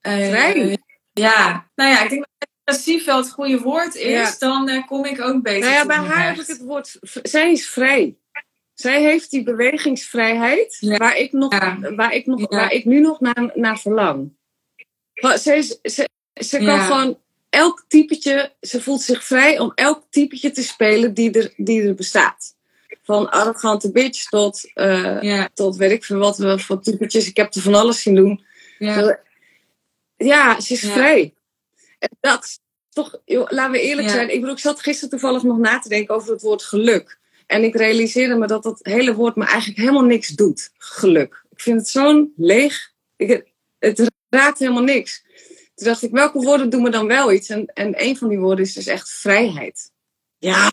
Vrij. 0.02 0.78
ja, 1.12 1.68
nou 1.76 1.90
ja, 1.90 2.04
ik 2.04 2.10
denk 2.10 2.26
dat 2.38 2.50
expressief 2.66 3.06
wel 3.06 3.18
het 3.18 3.32
goede 3.32 3.60
woord 3.60 3.96
is. 3.96 4.38
Ja. 4.40 4.64
Dan 4.66 4.86
kom 4.86 5.06
ik 5.06 5.22
ook 5.22 5.42
beter 5.42 5.60
Nou 5.60 5.74
ja, 5.74 5.86
bij 5.86 5.96
haar 5.98 6.28
heb 6.28 6.40
ik 6.40 6.48
het 6.48 6.62
woord... 6.62 6.98
Zij 7.24 7.52
is 7.52 7.70
vrij. 7.70 8.18
Zij 8.74 9.02
heeft 9.02 9.32
die 9.32 9.44
bewegingsvrijheid 9.44 10.78
Ja. 10.80 10.98
waar, 10.98 11.18
ik 11.18 11.32
nog, 11.32 11.52
Ja. 11.54 11.94
waar, 11.96 12.14
ik 12.14 12.26
nog, 12.26 12.40
Ja. 12.40 12.46
waar 12.48 12.72
ik 12.72 12.86
nu 12.86 13.00
nog 13.00 13.20
naar, 13.20 13.52
naar 13.54 13.80
verlang. 13.80 14.34
Maar 15.22 15.38
Ze, 15.38 15.78
ze, 15.84 16.10
ze 16.34 16.58
kan 16.58 16.80
gewoon 16.80 17.20
elk 17.50 17.86
typetje... 17.88 18.54
Ze 18.62 18.82
voelt 18.82 19.02
zich 19.02 19.24
vrij 19.24 19.60
om 19.60 19.72
elk 19.76 20.04
typetje 20.10 20.52
te 20.52 20.64
spelen 20.64 21.14
die 21.14 21.32
er, 21.32 21.54
die 21.58 21.84
er 21.84 21.96
bestaat. 21.96 22.56
Van 23.04 23.30
arrogante 23.32 23.92
bitch 23.92 24.30
tot, 24.30 24.72
Ja, 24.74 25.50
tot 25.54 25.76
weet 25.76 25.92
ik 25.92 26.04
veel 26.04 26.18
wat 26.18 26.62
voor 26.62 26.82
typetjes. 26.82 27.28
Ik 27.28 27.38
heb 27.38 27.54
er 27.54 27.62
van 27.62 27.76
alles 27.76 28.02
zien 28.02 28.16
doen. 28.16 28.46
ja, 28.80 29.20
Ja, 30.18 30.60
ze 30.60 30.74
is 30.74 30.80
vrij. 30.80 31.34
En 32.00 32.10
dat 32.20 32.60
toch, 32.90 33.20
joh, 33.26 33.50
laten 33.52 33.72
we 33.72 33.82
eerlijk 33.82 34.08
Ja. 34.08 34.14
zijn. 34.14 34.30
Ik 34.34 34.40
bedoel, 34.40 34.56
ik 34.56 34.62
zat 34.62 34.82
gisteren 34.82 35.10
toevallig 35.10 35.44
nog 35.44 35.58
na 35.58 35.80
te 35.80 35.90
denken 35.90 36.16
over 36.16 36.32
het 36.32 36.42
woord 36.42 36.64
geluk. 36.64 37.20
En 37.54 37.64
ik 37.64 37.76
realiseerde 37.76 38.36
me 38.36 38.48
dat 38.48 38.64
dat 38.64 38.80
hele 38.82 39.16
woord 39.16 39.36
me 39.36 39.46
eigenlijk 39.46 39.80
helemaal 39.80 40.04
niks 40.04 40.28
doet. 40.28 40.72
Geluk. 40.78 41.46
Ik 41.52 41.62
vind 41.62 41.80
het 41.80 41.90
zo'n 41.90 42.34
leeg. 42.36 42.92
Ik, 43.16 43.52
het 43.80 44.12
raakt 44.30 44.60
helemaal 44.60 44.84
niks. 44.84 45.24
Toen 45.76 45.88
dacht 45.88 46.02
ik, 46.02 46.12
welke 46.12 46.40
woorden 46.40 46.70
doen 46.70 46.82
me 46.82 46.90
dan 46.90 47.08
wel 47.08 47.32
iets? 47.32 47.50
En, 47.50 47.66
en 47.66 48.04
een 48.04 48.18
van 48.18 48.30
die 48.30 48.38
woorden 48.40 48.66
is 48.66 48.74
dus 48.74 48.88
echt 48.88 49.10
vrijheid. 49.10 49.92
Ja, 50.38 50.72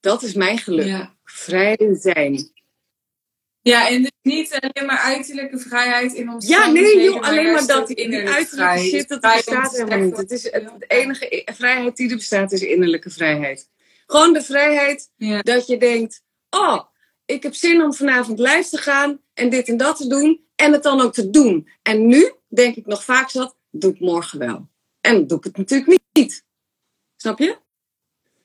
dat 0.00 0.22
is 0.22 0.34
mijn 0.34 0.58
geluk. 0.58 0.86
ja. 0.86 1.14
Vrij 1.24 1.96
zijn. 2.00 2.50
Ja, 3.60 3.88
en 3.88 4.02
dus 4.02 4.10
niet 4.22 4.58
alleen 4.60 4.86
maar 4.86 4.98
uiterlijke 4.98 5.58
vrijheid 5.58 6.12
in 6.12 6.26
Ja, 6.26 6.32
omstandigheden. 6.32 6.96
nee, 6.96 7.04
joh, 7.04 7.20
alleen 7.20 7.52
maar 7.52 7.66
dat. 7.66 7.90
innerlijke 7.90 8.32
uiterlijke 8.34 8.80
shit, 8.80 9.08
dat 9.08 9.20
bestaat 9.20 9.72
helemaal 9.72 9.98
niet. 9.98 10.16
Het 10.16 10.30
is 10.30 10.42
het, 10.52 10.84
enige 10.86 11.48
vrijheid 11.54 11.96
die 11.96 12.10
er 12.10 12.16
bestaat, 12.16 12.52
is 12.52 12.60
innerlijke 12.62 13.10
vrijheid. 13.10 13.68
Gewoon 14.06 14.32
de 14.32 14.42
vrijheid 14.42 15.10
Ja. 15.16 15.42
dat 15.42 15.66
je 15.66 15.78
denkt, 15.78 16.22
oh, 16.50 16.82
ik 17.24 17.42
heb 17.42 17.54
zin 17.54 17.82
om 17.82 17.94
vanavond 17.94 18.38
live 18.38 18.68
te 18.70 18.78
gaan 18.78 19.20
en 19.34 19.48
dit 19.48 19.68
en 19.68 19.76
dat 19.76 19.96
te 19.96 20.06
doen 20.06 20.44
en 20.54 20.72
het 20.72 20.82
dan 20.82 21.00
ook 21.00 21.12
te 21.12 21.30
doen. 21.30 21.68
En 21.82 22.06
nu 22.06 22.32
denk 22.48 22.76
ik 22.76 22.86
nog 22.86 23.04
vaak 23.04 23.30
zat, 23.30 23.56
doe 23.70 23.92
ik 23.92 24.00
morgen 24.00 24.38
wel. 24.38 24.68
En 25.00 25.26
doe 25.26 25.38
ik 25.38 25.44
het 25.44 25.56
natuurlijk 25.56 26.00
niet. 26.12 26.44
Snap 27.16 27.38
je? 27.38 27.58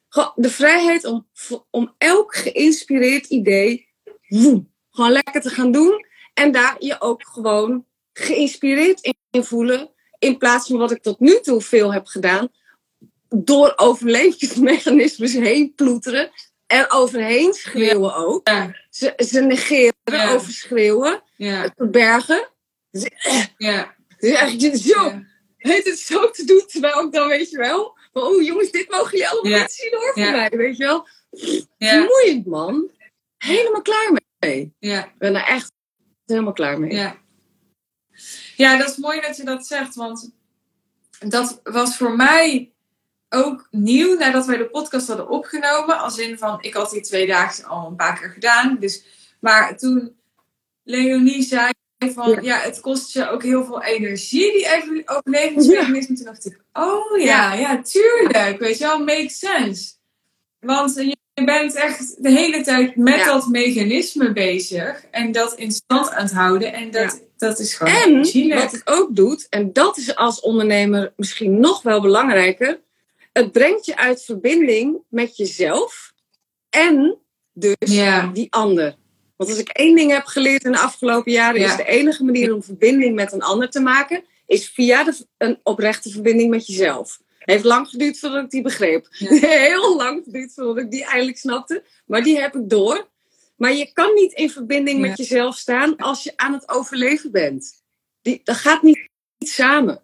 Gewoon 0.10 0.32
de 0.36 0.50
vrijheid 0.50 1.06
om, 1.06 1.28
om 1.70 1.96
elk 1.98 2.36
geïnspireerd 2.36 3.26
idee 3.26 3.90
woem, 4.28 4.74
gewoon 4.90 5.12
lekker 5.12 5.42
te 5.42 5.50
gaan 5.50 5.72
doen. 5.72 6.06
En 6.34 6.52
daar 6.52 6.76
je 6.80 7.02
ook 7.02 7.28
gewoon 7.28 7.86
geïnspireerd 8.14 9.16
in 9.30 9.44
voelen. 9.44 9.92
In 10.20 10.38
plaats 10.38 10.68
van 10.68 10.78
wat 10.78 10.92
ik 10.92 11.02
tot 11.02 11.20
nu 11.20 11.40
toe 11.40 11.62
veel 11.62 11.94
heb 11.94 12.06
gedaan, 12.06 12.50
door 13.36 13.74
overlevingsmechanismes 13.76 15.34
heen 15.34 15.74
ploeteren. 15.76 16.32
Er 16.68 16.86
overheen 16.90 17.54
schreeuwen 17.54 18.16
ook. 18.16 18.48
Ja. 18.48 18.76
Ze, 18.90 19.14
ze 19.18 19.42
negeren, 19.42 19.94
Ja. 20.04 20.34
overschreeuwen, 20.34 21.24
Ja. 21.36 21.62
het 21.62 21.74
verbergen. 21.76 22.50
Dus, 22.92 23.04
eh, 23.04 23.44
Ja. 23.58 23.96
dus 24.18 24.32
eigenlijk 24.34 24.76
zo, 24.78 25.22
heet 25.58 25.86
het 25.86 26.00
zo 26.00 26.30
te 26.30 26.44
doen, 26.46 26.64
terwijl 26.68 27.06
ik 27.06 27.12
dan 27.12 27.28
weet 27.28 27.50
je 27.50 27.58
wel. 27.58 27.98
van, 28.14 28.22
Oh 28.24 28.42
jongens, 28.44 28.72
dit 28.72 28.90
mogen 28.90 29.12
jullie 29.12 29.28
allemaal 29.30 29.60
niet 29.60 29.72
zien 29.72 29.92
hoor 29.96 30.14
van 30.14 30.24
Ja. 30.24 30.32
mij, 30.32 30.50
weet 30.50 30.78
je 30.78 30.84
wel. 30.84 31.08
Ja. 31.78 31.90
Vermoeiend 31.94 32.46
man. 32.46 32.90
Helemaal 33.38 33.82
klaar 33.82 34.20
mee. 34.40 34.74
Ja. 34.80 35.06
Ik 35.06 35.18
ben 35.18 35.36
er 35.36 35.46
echt 35.48 35.72
helemaal 36.26 36.54
klaar 36.54 36.80
mee. 36.80 36.94
Ja. 36.94 37.18
ja, 38.56 38.78
dat 38.78 38.90
is 38.90 38.98
mooi 38.98 39.22
dat 39.22 39.38
je 39.38 39.44
dat 39.44 39.68
zegt, 39.68 39.96
want 39.96 40.32
dat 41.20 41.60
was 41.64 41.98
voor 41.98 42.16
mij 42.16 42.71
ook 43.34 43.68
nieuw 43.72 44.18
nadat 44.18 44.46
wij 44.46 44.58
de 44.58 44.70
podcast 44.70 45.08
hadden 45.08 45.30
opgenomen. 45.30 45.98
Als 46.00 46.18
in 46.18 46.38
van, 46.38 46.58
ik 46.62 46.74
had 46.74 46.92
die 46.92 47.02
twee 47.02 47.28
dagen 47.28 47.66
al 47.66 47.88
een 47.88 47.96
paar 47.96 48.20
keer 48.20 48.30
gedaan. 48.30 48.78
Dus, 48.80 49.04
maar 49.40 49.78
toen 49.78 50.16
Leonie 50.84 51.44
zei 51.44 51.70
van, 51.98 52.30
Ja. 52.30 52.40
ja. 52.42 52.58
het 52.60 52.80
kost 52.80 53.14
je 53.14 53.30
ook 53.30 53.44
heel 53.44 53.66
veel 53.66 53.84
energie, 53.84 54.52
die 54.52 54.66
even- 54.76 55.04
overlevingsmechanismen. 55.06 56.16
Toen 56.18 56.26
dacht 56.26 56.46
ik, 56.46 56.60
oh 56.74 57.20
ja, 57.20 57.54
ja, 57.54 57.82
tuurlijk. 57.82 58.60
Weet 58.60 58.78
je 58.78 58.84
wel, 58.86 59.04
makes 59.04 59.40
sense. 59.40 59.92
Want 60.60 60.98
eh, 60.98 61.06
je 61.34 61.44
bent 61.46 61.76
echt 61.76 62.24
de 62.24 62.30
hele 62.32 62.62
tijd 62.62 62.96
met 62.96 63.16
Ja. 63.16 63.26
dat 63.26 63.48
mechanisme 63.48 64.32
bezig. 64.34 65.06
En 65.12 65.32
dat 65.32 65.54
in 65.54 65.72
stand 65.72 66.10
aan 66.10 66.24
het 66.24 66.34
houden. 66.34 66.74
En 66.74 66.92
dat, 66.92 67.22
dat 67.38 67.60
is 67.60 67.74
gewoon 67.74 67.94
En 67.94 68.50
wat 68.56 68.72
het 68.72 68.82
ook 68.86 69.16
doet, 69.16 69.48
en 69.50 69.74
dat 69.74 69.98
is 69.98 70.16
als 70.16 70.40
ondernemer 70.40 71.14
misschien 71.16 71.60
nog 71.60 71.82
wel 71.82 72.02
belangrijker. 72.02 72.80
Het 73.32 73.52
brengt 73.52 73.86
je 73.86 73.98
uit 73.98 74.24
verbinding 74.24 75.00
met 75.10 75.38
jezelf 75.38 76.14
en 76.70 77.18
dus 77.54 77.76
die 78.34 78.48
ander. 78.54 78.96
Want 79.36 79.50
als 79.50 79.60
ik 79.60 79.70
één 79.70 79.96
ding 79.96 80.12
heb 80.12 80.26
geleerd 80.26 80.64
in 80.64 80.72
de 80.72 80.80
afgelopen 80.80 81.32
jaren, 81.32 81.60
Ja. 81.62 81.70
is 81.70 81.76
de 81.76 81.86
enige 81.86 82.24
manier 82.24 82.54
om 82.54 82.64
verbinding 82.64 83.16
met 83.16 83.32
een 83.32 83.42
ander 83.42 83.70
te 83.70 83.80
maken, 83.80 84.24
is 84.46 84.70
via 84.70 85.04
de, 85.04 85.26
een 85.38 85.60
oprechte 85.64 86.10
verbinding 86.10 86.50
met 86.50 86.68
jezelf. 86.68 87.22
Heeft 87.40 87.64
lang 87.64 87.88
geduurd 87.88 88.20
voordat 88.20 88.44
ik 88.44 88.50
die 88.50 88.62
begreep. 88.62 89.08
Ja. 89.12 89.30
Heel 89.68 89.96
lang 89.96 90.24
geduurd 90.24 90.54
voordat 90.54 90.78
ik 90.78 90.92
die 90.92 91.06
eindelijk 91.06 91.38
snapte. 91.38 91.84
Maar 92.06 92.24
die 92.24 92.40
heb 92.40 92.56
ik 92.56 92.70
door. 92.70 93.10
Maar 93.56 93.74
je 93.74 93.94
kan 93.94 94.14
niet 94.14 94.34
in 94.34 94.50
verbinding 94.50 95.02
Ja. 95.02 95.08
met 95.08 95.18
jezelf 95.18 95.58
staan 95.58 95.96
als 95.98 96.24
je 96.24 96.34
aan 96.36 96.54
het 96.54 96.70
overleven 96.70 97.32
bent. 97.32 97.82
Die, 98.22 98.42
dat 98.44 98.56
gaat 98.56 98.82
niet, 98.82 99.10
niet 99.38 99.50
samen. 99.50 100.04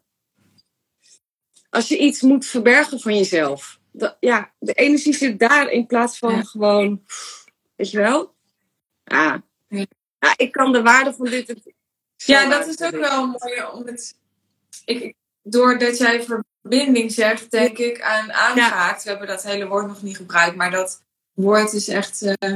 Als 1.78 1.88
je 1.88 1.98
iets 1.98 2.22
moet 2.22 2.46
verbergen 2.46 3.00
van 3.00 3.16
jezelf. 3.16 3.80
Dat, 3.92 4.18
ja, 4.20 4.52
de 4.60 4.74
energie 4.74 5.13
zit 5.13 5.40
daar 5.40 5.70
in 5.70 5.86
plaats 5.86 6.18
van 6.18 6.36
Ja. 6.36 6.42
gewoon, 6.42 7.04
weet 7.76 7.92
je 7.92 7.98
wel? 7.98 8.36
Ja. 9.04 9.44
Ja. 9.68 9.86
ja, 10.20 10.34
ik 10.36 10.52
kan 10.52 10.72
de 10.72 10.82
waarde 10.82 11.13
van 11.13 11.26
dit. 11.26 11.56
Ja, 12.16 12.50
dat 12.50 12.68
is 12.68 12.82
ook 12.82 12.96
wel 13.00 13.28
mooi 13.28 13.63
om 13.74 13.86
het. 13.86 14.18
Ik, 14.86 15.13
doordat 15.44 15.98
jij 15.98 16.24
verbinding 16.24 17.12
zegt, 17.12 17.52
denk 17.52 17.78
ik 17.78 18.02
aan 18.02 18.32
aangehaakt. 18.34 19.04
We 19.04 19.10
hebben 19.10 19.28
dat 19.28 19.44
hele 19.44 19.68
woord 19.68 19.88
nog 19.88 20.02
niet 20.02 20.18
gebruikt, 20.18 20.56
maar 20.56 20.72
dat 20.72 21.04
woord 21.34 21.74
is 21.74 21.88
echt 21.88 22.22
eh, 22.22 22.54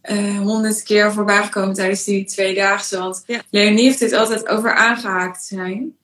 eh, 0.00 0.38
honderd 0.38 0.82
keer 0.82 1.12
voorbij 1.12 1.42
gekomen 1.42 1.74
tijdens 1.74 2.04
die 2.04 2.24
tweedaagse. 2.24 2.98
Want 2.98 3.22
Ja. 3.26 3.42
Leonie 3.50 3.84
heeft 3.84 3.98
dit 3.98 4.12
altijd 4.12 4.48
over 4.48 4.74
aangehaakt 4.74 5.44
zijn. 5.44 5.96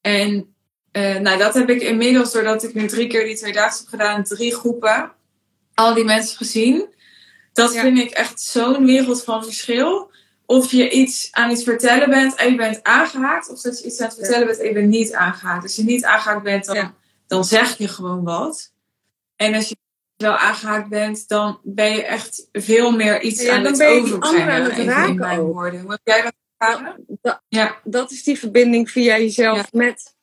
En 0.00 0.53
eh, 0.94 1.16
nou, 1.16 1.38
dat 1.38 1.54
heb 1.54 1.70
ik 1.70 1.82
inmiddels, 1.82 2.32
doordat 2.32 2.62
ik 2.62 2.74
nu 2.74 2.86
drie 2.86 3.06
keer 3.06 3.24
die 3.24 3.36
tweedaagse 3.36 3.78
heb 3.80 3.88
gedaan, 3.88 4.24
drie 4.24 4.54
groepen, 4.54 5.12
al 5.74 5.94
die 5.94 6.04
mensen 6.04 6.36
gezien. 6.36 6.86
Dat 7.52 7.74
Ja. 7.74 7.80
vind 7.80 7.98
ik 7.98 8.10
echt 8.10 8.40
zo'n 8.40 8.84
wereld 8.84 9.24
van 9.24 9.44
verschil 9.44 10.10
of 10.46 10.70
je 10.70 10.90
iets 10.90 11.28
aan 11.32 11.50
iets 11.50 11.62
vertellen 11.64 12.10
bent 12.10 12.34
en 12.34 12.50
je 12.50 12.56
bent 12.56 12.82
aangehaakt, 12.82 13.48
of 13.50 13.60
dat 13.60 13.78
je 13.78 13.84
iets 13.86 14.00
aan 14.00 14.06
het 14.08 14.16
vertellen 14.16 14.46
bent 14.46 14.58
en 14.58 14.66
je 14.66 14.72
bent 14.72 14.88
niet 14.88 15.12
aangehaakt. 15.12 15.62
Als 15.62 15.76
je 15.76 15.84
niet 15.84 16.04
aangehaakt 16.04 16.42
bent, 16.42 16.64
dan, 16.64 16.76
Ja. 16.76 16.94
dan 17.26 17.44
zeg 17.44 17.78
je 17.78 17.88
gewoon 17.88 18.24
wat. 18.24 18.72
En 19.36 19.54
als 19.54 19.68
je 19.68 19.76
wel 20.16 20.36
aangehaakt 20.36 20.88
bent, 20.88 21.28
dan 21.28 21.58
ben 21.62 21.92
je 21.92 22.02
echt 22.04 22.48
veel 22.52 22.90
meer 22.90 23.22
iets 23.22 23.48
aan 23.48 23.62
dan 23.62 23.72
het 23.72 23.78
ben 23.80 23.94
je 23.94 24.00
overbrengen. 24.02 24.86
raken 24.86 25.16
mijn 25.16 25.38
ook. 25.38 25.52
woorden. 25.52 25.80
Hoe 25.80 25.90
heb 25.90 26.00
jij 26.04 26.22
dat 26.22 26.32
ervaren? 26.58 27.04
Dat, 27.22 27.42
Ja, 27.48 27.76
dat 27.84 28.10
is 28.10 28.22
die 28.22 28.38
verbinding 28.38 28.90
via 28.90 29.18
jezelf 29.18 29.72
met. 29.72 30.13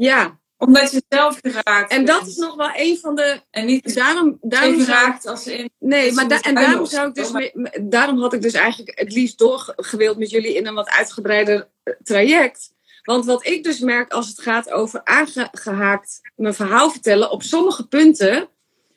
Ja, 0.00 0.40
omdat 0.56 0.90
je 0.90 1.02
zelf 1.08 1.38
geraakt 1.42 1.90
en 1.90 2.04
dat 2.04 2.18
bent. 2.18 2.30
is 2.30 2.36
nog 2.36 2.54
wel 2.54 2.70
een 2.74 2.98
van 2.98 3.14
de. 3.14 3.40
En 3.50 3.66
niet 3.66 3.94
Daarom, 3.94 4.38
daarom 4.40 4.80
geraakt 4.80 5.26
als 5.26 5.46
in... 5.46 5.70
Nee, 5.78 6.12
maar 6.12 6.28
da- 6.28 6.40
en 6.40 6.54
daarom 6.54 6.86
zou 6.86 7.08
ik 7.08 7.14
dus 7.14 7.52
daarom 7.82 8.20
had 8.20 8.32
ik 8.32 8.42
dus 8.42 8.52
eigenlijk 8.52 8.98
het 8.98 9.12
liefst 9.12 9.38
doorgewild 9.38 10.18
met 10.18 10.30
jullie 10.30 10.54
in 10.54 10.66
een 10.66 10.74
wat 10.74 10.88
uitgebreider 10.88 11.70
eh, 11.82 11.94
traject. 12.02 12.72
Want 13.02 13.24
wat 13.24 13.46
ik 13.46 13.64
dus 13.64 13.78
merk 13.78 14.12
als 14.12 14.28
het 14.28 14.40
gaat 14.40 14.70
over 14.70 15.04
aangehaakt 15.04 16.20
mijn 16.34 16.54
verhaal 16.54 16.90
vertellen, 16.90 17.30
op 17.30 17.42
sommige 17.42 17.88
punten 17.88 18.48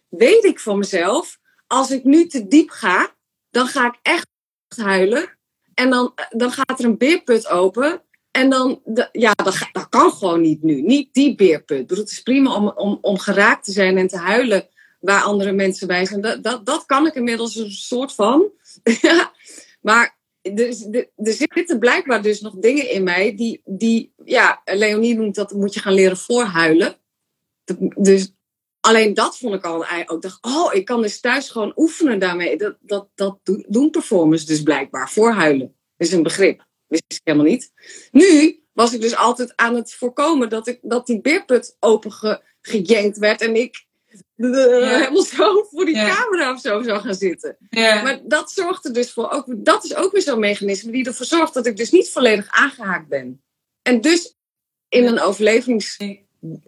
weet 0.09 0.43
ik 0.43 0.59
van 0.59 0.77
mezelf, 0.77 1.39
als 1.67 1.91
ik 1.91 2.03
nu 2.03 2.27
te 2.27 2.47
diep 2.47 2.69
ga, 2.69 3.15
dan 3.49 3.67
ga 3.67 3.85
ik 3.87 3.99
echt 4.01 4.27
huilen. 4.75 5.37
En 5.73 5.89
dan, 5.89 6.13
dan 6.29 6.51
gaat 6.51 6.79
er 6.79 6.85
een 6.85 6.97
beerput 6.97 7.47
open. 7.47 8.01
En 8.33 8.49
dan, 8.49 8.81
ja, 9.11 9.31
dat, 9.31 9.89
kan 9.89 10.11
gewoon 10.11 10.41
niet 10.41 10.63
nu. 10.63 10.81
Niet 10.81 11.13
die 11.13 11.35
beerput. 11.35 11.89
Het 11.89 12.11
is 12.11 12.21
prima 12.21 12.55
om, 12.55 12.67
om, 12.67 12.97
om 13.01 13.17
geraakt 13.17 13.65
te 13.65 13.71
zijn 13.71 13.97
en 13.97 14.07
te 14.07 14.17
huilen 14.17 14.67
waar 14.99 15.21
andere 15.21 15.51
mensen 15.51 15.87
bij 15.87 16.05
zijn. 16.05 16.21
Dat, 16.21 16.43
dat, 16.43 16.65
dat 16.65 16.85
kan 16.85 17.07
ik 17.07 17.15
inmiddels 17.15 17.55
een 17.55 17.71
soort 17.71 18.13
van. 18.13 18.51
Maar 19.81 20.17
er, 20.41 20.67
er, 21.15 21.33
zitten 21.33 21.79
blijkbaar 21.79 22.21
dus 22.21 22.41
nog 22.41 22.55
dingen 22.55 22.89
in 22.89 23.03
mij 23.03 23.35
die, 23.35 23.61
die 23.65 24.13
ja, 24.25 24.61
Leonie 24.65 25.15
noemt 25.15 25.35
dat, 25.35 25.51
moet 25.51 25.73
je 25.73 25.79
gaan 25.79 25.93
leren 25.93 26.17
voorhuilen. 26.17 26.95
Dus 27.95 28.33
alleen 28.79 29.13
dat 29.13 29.37
vond 29.37 29.55
ik 29.55 29.65
al, 29.65 29.83
ik 29.83 30.21
dacht, 30.21 30.37
oh, 30.41 30.73
ik 30.73 30.85
kan 30.85 31.01
dus 31.01 31.19
thuis 31.19 31.49
gewoon 31.49 31.73
oefenen 31.75 32.19
daarmee. 32.19 32.57
Dat, 32.57 32.75
dat, 32.81 33.07
dat 33.15 33.39
doen 33.67 33.89
performers 33.89 34.45
dus 34.45 34.63
blijkbaar, 34.63 35.09
voorhuilen. 35.09 35.75
is 35.97 36.11
een 36.11 36.23
begrip, 36.23 36.65
wist 36.93 37.19
ik 37.19 37.21
helemaal 37.23 37.47
niet. 37.47 37.71
Nu 38.11 38.59
was 38.73 38.93
ik 38.93 39.01
dus 39.01 39.15
altijd 39.15 39.53
aan 39.55 39.75
het 39.75 39.93
voorkomen 39.93 40.49
dat, 40.49 40.67
ik, 40.67 40.79
dat 40.81 41.05
die 41.05 41.21
beerput 41.21 41.75
opengejenkt 41.79 43.17
werd 43.17 43.41
en 43.41 43.55
ik 43.55 43.85
eh, 44.35 44.51
helemaal 44.51 45.21
zo 45.23 45.63
voor 45.63 45.85
die 45.85 45.95
Ja. 45.95 46.15
camera 46.15 46.53
of 46.53 46.59
zo 46.61 46.81
zou 46.81 46.99
gaan 47.01 47.15
zitten. 47.15 47.57
Ja, 47.69 48.01
Maar 48.01 48.19
dat 48.23 48.51
zorgt 48.51 48.85
er 48.85 48.93
dus 48.93 49.11
voor, 49.11 49.29
ook, 49.31 49.45
dat 49.57 49.83
is 49.83 49.95
ook 49.95 50.11
weer 50.11 50.21
zo'n 50.21 50.39
mechanisme 50.39 50.91
die 50.91 51.05
ervoor 51.05 51.25
zorgt 51.25 51.53
dat 51.53 51.65
ik 51.65 51.77
dus 51.77 51.91
niet 51.91 52.09
volledig 52.09 52.47
aangehaakt 52.49 53.07
ben. 53.07 53.43
En 53.81 54.01
dus 54.01 54.35
in 54.89 55.05
een 55.05 55.19
overlevings, 55.19 55.97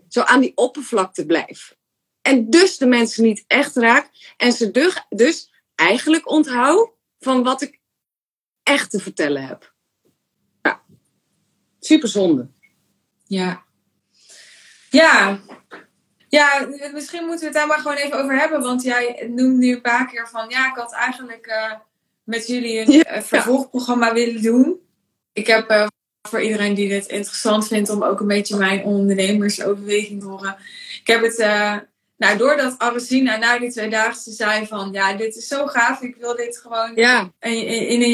zo 0.10 0.22
aan 0.22 0.42
die 0.42 0.52
oppervlakte 0.56 1.26
blijf. 1.26 1.76
En 2.22 2.50
dus 2.50 2.78
de 2.78 2.86
mensen 2.86 3.24
niet 3.24 3.44
echt 3.48 3.76
raak. 3.76 4.10
En 4.38 4.52
ze 4.52 4.72
dus, 4.72 5.06
dus 5.10 5.52
eigenlijk 5.76 6.30
onthoud 6.30 6.90
van 7.20 7.44
wat 7.44 7.62
ik 7.62 7.80
echt 8.64 8.90
te 8.92 9.00
vertellen 9.00 9.48
heb. 9.48 9.75
Super 11.86 12.08
zonde. 12.10 12.48
Ja. 13.28 13.64
Ja. 14.90 15.40
Ja, 16.30 16.68
misschien 16.94 17.26
moeten 17.26 17.40
we 17.40 17.46
het 17.46 17.54
daar 17.54 17.68
maar 17.68 17.78
gewoon 17.78 17.98
even 17.98 18.24
over 18.24 18.40
hebben. 18.40 18.62
Want 18.62 18.84
jij 18.84 19.28
noemt 19.36 19.58
nu 19.58 19.72
een 19.74 19.82
paar 19.82 20.08
keer 20.08 20.28
van... 20.30 20.50
Ja, 20.50 20.70
ik 20.70 20.76
had 20.76 20.94
eigenlijk 20.94 21.46
eh, 21.46 21.72
met 22.24 22.48
jullie 22.48 22.80
een 22.80 22.92
Ja. 22.92 23.04
eh, 23.04 23.22
vervolgprogramma 23.22 24.14
willen 24.14 24.42
doen. 24.42 24.80
Ik 25.34 25.48
heb 25.48 25.70
eh, 25.70 25.88
voor 26.30 26.42
iedereen 26.42 26.74
die 26.74 26.90
dit 26.90 27.06
interessant 27.08 27.68
vindt... 27.68 27.90
om 27.90 28.04
ook 28.04 28.20
een 28.20 28.28
beetje 28.28 28.58
mijn 28.58 28.84
ondernemersoverweging 28.84 30.22
te 30.22 30.28
horen. 30.28 30.56
Ik 31.02 31.08
heb 31.08 31.22
het... 31.22 31.38
eh, 31.40 31.76
nou, 32.18 32.38
doordat 32.38 32.78
Aresina 32.78 33.38
na 33.38 33.60
die 33.60 33.72
tweedaagse 33.72 34.32
zei 34.32 34.68
van... 34.68 34.90
Ja, 34.92 35.14
dit 35.14 35.36
is 35.36 35.48
zo 35.48 35.66
gaaf. 35.68 36.02
Ik 36.02 36.16
wil 36.16 36.36
dit 36.36 36.58
gewoon 36.58 36.92
Ja, 36.96 37.32
in, 37.40 37.68
in, 37.68 37.88
in 37.88 38.02
een 38.02 38.10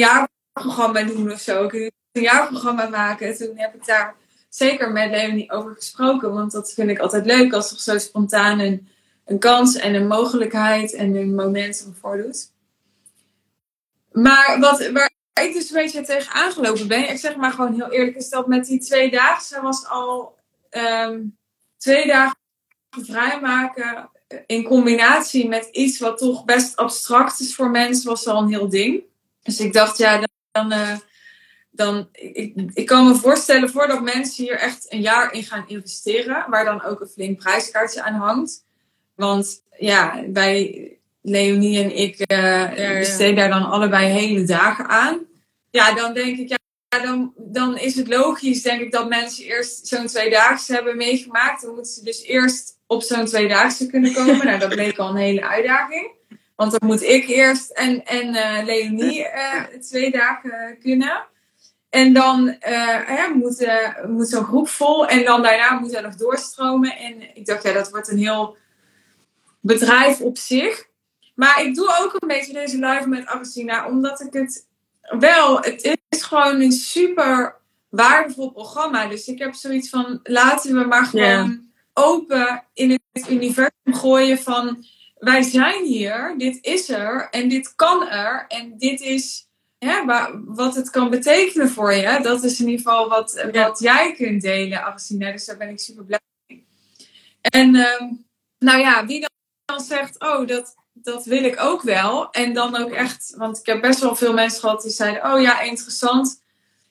jaarprogramma 0.52 1.02
doen 1.02 1.32
of 1.32 1.40
zo. 1.40 1.64
Ik 1.64 1.70
wil 1.70 1.90
een 2.12 2.22
jaarprogramma 2.22 2.88
maken. 2.88 3.36
Toen 3.36 3.58
heb 3.58 3.74
ik 3.74 3.86
daar 3.86 4.14
zeker 4.48 4.92
met 4.92 5.10
Leonie 5.10 5.50
over 5.50 5.74
gesproken. 5.74 6.34
Want 6.34 6.52
dat 6.52 6.72
vind 6.72 6.90
ik 6.90 6.98
altijd 6.98 7.26
leuk 7.26 7.52
als 7.52 7.70
er 7.70 7.80
zo 7.80 7.98
spontaan 7.98 8.58
een, 8.58 8.88
een 9.24 9.38
kans 9.38 9.76
en 9.76 9.94
een 9.94 10.06
mogelijkheid 10.06 10.94
en 10.94 11.14
een 11.14 11.34
momentum 11.34 11.94
voordoet. 12.00 12.50
Maar 14.12 14.56
wat, 14.60 14.90
waar 14.90 15.12
ik 15.42 15.52
dus 15.52 15.70
een 15.70 15.76
beetje 15.76 16.02
tegen 16.02 16.32
aangelopen 16.32 16.88
ben, 16.88 17.10
ik 17.10 17.18
zeg 17.18 17.36
maar 17.36 17.52
gewoon 17.52 17.74
heel 17.74 17.90
eerlijk, 17.90 18.16
is 18.16 18.28
dat 18.28 18.46
met 18.46 18.66
die 18.66 18.80
twee 18.80 19.10
dagen 19.10 19.62
was 19.62 19.86
al 19.86 20.38
ehm, 20.70 21.20
twee 21.76 22.06
dagen 22.06 22.36
vrijmaken 22.90 24.10
in 24.46 24.62
combinatie 24.62 25.48
met 25.48 25.68
iets 25.72 25.98
wat 25.98 26.18
toch 26.18 26.44
best 26.44 26.76
abstract 26.76 27.40
is 27.40 27.54
voor 27.54 27.70
mensen, 27.70 28.08
was 28.08 28.26
al 28.26 28.42
een 28.42 28.48
heel 28.48 28.68
ding. 28.68 29.02
Dus 29.42 29.60
ik 29.60 29.72
dacht, 29.72 29.98
ja, 29.98 30.20
dan, 30.52 30.72
eh, 30.72 30.96
dan, 31.70 32.08
ik, 32.12 32.70
ik 32.74 32.86
kan 32.86 33.08
me 33.08 33.14
voorstellen 33.14 33.70
voordat 33.70 34.02
mensen 34.02 34.44
hier 34.44 34.58
echt 34.58 34.86
een 34.92 35.00
jaar 35.00 35.32
in 35.32 35.42
gaan 35.42 35.64
investeren, 35.66 36.44
waar 36.50 36.64
dan 36.64 36.82
ook 36.82 37.00
een 37.00 37.08
flink 37.08 37.38
prijskaartje 37.38 38.02
aan 38.02 38.14
hangt. 38.14 38.64
Want 39.14 39.62
ja, 39.78 40.22
bij 40.26 40.90
Leonie 41.22 41.82
en 41.82 41.96
ik 41.96 42.32
uh, 42.32 42.98
besteden 42.98 43.34
daar 43.34 43.48
dan 43.48 43.70
allebei 43.70 44.06
hele 44.06 44.44
dagen 44.44 44.88
aan. 44.88 45.26
Ja, 45.70 45.94
dan 45.94 46.14
denk 46.14 46.38
ik, 46.38 46.48
ja, 46.48 46.58
dan, 47.02 47.32
dan 47.36 47.78
is 47.78 47.94
het 47.94 48.08
logisch, 48.08 48.62
denk 48.62 48.80
ik, 48.80 48.92
dat 48.92 49.08
mensen 49.08 49.44
eerst 49.44 49.86
zo'n 49.86 50.06
tweedaagse 50.06 50.72
hebben 50.72 50.96
meegemaakt. 50.96 51.62
Dan 51.62 51.74
moeten 51.74 51.92
ze 51.92 52.04
dus 52.04 52.22
eerst 52.22 52.78
op 52.86 53.02
zo'n 53.02 53.24
tweedaagse 53.24 53.86
kunnen 53.86 54.12
komen. 54.12 54.46
nou, 54.46 54.58
dat 54.58 54.68
bleek 54.68 54.98
al 54.98 55.08
een 55.08 55.16
hele 55.16 55.48
uitdaging. 55.48 56.10
Want 56.62 56.80
dan 56.80 56.88
moet 56.88 57.02
ik 57.02 57.28
eerst 57.28 57.70
en, 57.70 58.04
en 58.04 58.34
uh, 58.34 58.64
Leonie 58.64 59.18
uh, 59.18 59.62
twee 59.80 60.10
dagen 60.10 60.78
kunnen. 60.80 61.26
En 61.90 62.12
dan 62.12 62.56
uh, 62.68 63.28
moet, 63.34 63.68
moet 64.08 64.28
zo'n 64.28 64.44
groep 64.44 64.68
vol. 64.68 65.06
En 65.06 65.24
dan 65.24 65.42
daarna 65.42 65.78
moet 65.78 65.94
er 65.94 66.02
nog 66.02 66.14
doorstromen. 66.14 66.96
En 66.96 67.36
ik 67.36 67.46
dacht, 67.46 67.62
ja, 67.62 67.72
dat 67.72 67.90
wordt 67.90 68.10
een 68.10 68.18
heel 68.18 68.56
bedrijf 69.60 70.20
op 70.20 70.38
zich. 70.38 70.88
Maar 71.34 71.62
ik 71.62 71.74
doe 71.74 71.98
ook 72.00 72.16
een 72.18 72.28
beetje 72.28 72.52
deze 72.52 72.78
live 72.78 73.08
met 73.08 73.26
Agustina. 73.26 73.86
Omdat 73.86 74.20
ik 74.20 74.32
het 74.32 74.66
wel... 75.18 75.60
Het 75.60 75.98
is 76.08 76.22
gewoon 76.22 76.60
een 76.60 76.72
super 76.72 77.56
waardevol 77.88 78.50
programma. 78.50 79.06
Dus 79.06 79.26
ik 79.26 79.38
heb 79.38 79.54
zoiets 79.54 79.88
van... 79.88 80.20
Laten 80.22 80.74
we 80.74 80.84
maar 80.84 81.04
gewoon 81.04 81.70
open 81.92 82.64
in 82.74 83.00
het 83.12 83.30
universum 83.30 83.94
gooien 83.94 84.38
van... 84.38 84.84
Wij 85.24 85.42
zijn 85.42 85.84
hier. 85.84 86.34
Dit 86.38 86.58
is 86.60 86.88
er. 86.88 87.28
En 87.30 87.48
dit 87.48 87.74
kan 87.74 88.08
er. 88.08 88.44
En 88.48 88.78
dit 88.78 89.00
is 89.00 89.48
ja, 89.78 90.30
wat 90.44 90.74
het 90.74 90.90
kan 90.90 91.10
betekenen 91.10 91.68
voor 91.68 91.92
je. 91.94 92.18
Dat 92.22 92.44
is 92.44 92.60
in 92.60 92.68
ieder 92.68 92.84
geval 92.84 93.08
wat, 93.08 93.46
wat 93.52 93.78
jij 93.78 94.14
kunt 94.14 94.42
delen, 94.42 94.84
Agustina. 94.84 95.32
Dus 95.32 95.44
daar 95.44 95.56
ben 95.56 95.68
ik 95.68 95.80
super 95.80 96.04
blij 96.04 96.20
mee. 96.46 96.66
En 97.40 97.74
ehm, 97.74 98.04
nou 98.58 98.80
ja, 98.80 99.06
wie 99.06 99.26
dan 99.64 99.80
zegt, 99.80 100.20
oh, 100.20 100.46
dat, 100.46 100.74
dat 100.92 101.24
wil 101.24 101.44
ik 101.44 101.60
ook 101.60 101.82
wel. 101.82 102.30
En 102.30 102.52
dan 102.52 102.76
ook 102.76 102.90
echt, 102.90 103.34
want 103.36 103.58
ik 103.58 103.66
heb 103.66 103.80
best 103.80 104.00
wel 104.00 104.16
veel 104.16 104.32
mensen 104.32 104.60
gehad 104.60 104.82
die 104.82 104.90
zeiden, 104.90 105.32
oh 105.32 105.40
ja, 105.40 105.60
interessant. 105.60 106.42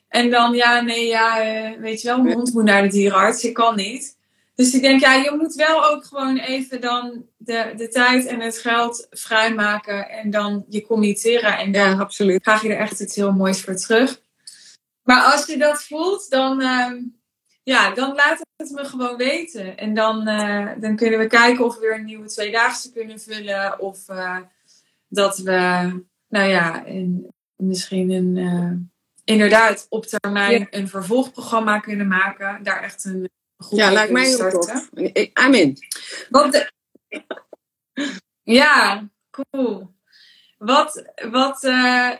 En 0.07 0.29
dan, 0.29 0.53
ja, 0.53 0.81
nee, 0.81 1.07
ja, 1.07 1.41
eh, 1.41 1.79
weet 1.79 2.01
je 2.01 2.07
wel, 2.07 2.21
mijn 2.21 2.35
hond 2.35 2.53
moet 2.53 2.63
naar 2.63 2.81
de 2.81 2.89
dierenarts, 2.89 3.43
ik 3.43 3.53
kan 3.53 3.75
niet. 3.75 4.17
Dus 4.55 4.73
ik 4.73 4.81
denk, 4.81 4.99
ja, 4.99 5.13
je 5.13 5.35
moet 5.37 5.53
wel 5.53 5.85
ook 5.85 6.05
gewoon 6.05 6.37
even 6.37 6.81
dan 6.81 7.29
de, 7.43 7.73
de 7.77 7.87
tijd 7.87 8.25
en 8.25 8.39
het 8.39 8.57
geld 8.57 9.07
vrijmaken 9.09 10.09
en 10.09 10.29
dan 10.29 10.65
je 10.69 10.85
committeren. 10.85 11.57
En 11.57 11.71
dan 11.71 11.89
ja, 11.89 11.97
absoluut. 11.97 12.41
krijg 12.41 12.61
je 12.61 12.69
er 12.69 12.79
echt 12.79 12.99
iets 12.99 13.15
heel 13.15 13.31
moois 13.31 13.61
voor 13.61 13.75
terug. 13.75 14.21
Maar 15.03 15.23
als 15.23 15.45
je 15.45 15.57
dat 15.57 15.83
voelt, 15.83 16.29
dan, 16.29 16.61
uh, 16.61 16.93
ja, 17.63 17.93
dan 17.93 18.15
laat 18.15 18.39
het 18.55 18.71
me 18.71 18.85
gewoon 18.85 19.17
weten. 19.17 19.77
En 19.77 19.93
dan, 19.93 20.27
uh, 20.27 20.69
dan 20.79 20.95
kunnen 20.95 21.19
we 21.19 21.27
kijken 21.27 21.65
of 21.65 21.75
we 21.75 21.81
weer 21.81 21.95
een 21.95 22.05
nieuwe 22.05 22.27
tweedaagse 22.27 22.91
kunnen 22.91 23.19
vullen. 23.19 23.79
Of 23.79 24.09
uh, 24.09 24.37
dat 25.07 25.37
we, 25.37 25.51
nou 26.27 26.49
ja, 26.49 26.83
misschien 27.55 28.11
een, 28.11 28.35
uh, 28.35 28.71
inderdaad 29.23 29.85
op 29.89 30.05
termijn 30.05 30.59
ja. 30.59 30.67
een 30.69 30.87
vervolgprogramma 30.87 31.79
kunnen 31.79 32.07
maken. 32.07 32.63
Daar 32.63 32.83
echt 32.83 33.05
een 33.05 33.29
goed 33.57 33.77
ja, 33.77 33.91
lijkt 33.91 34.11
mij 34.11 34.25
heel 34.25 34.49
tof. 34.49 34.89
I'm 35.45 35.53
in. 35.53 35.77
Wat 36.29 36.51
de... 36.51 36.71
Ja, 38.43 39.09
cool. 39.31 39.93
Wat, 40.57 41.11
wat, 41.29 41.63
uh, 41.63 42.11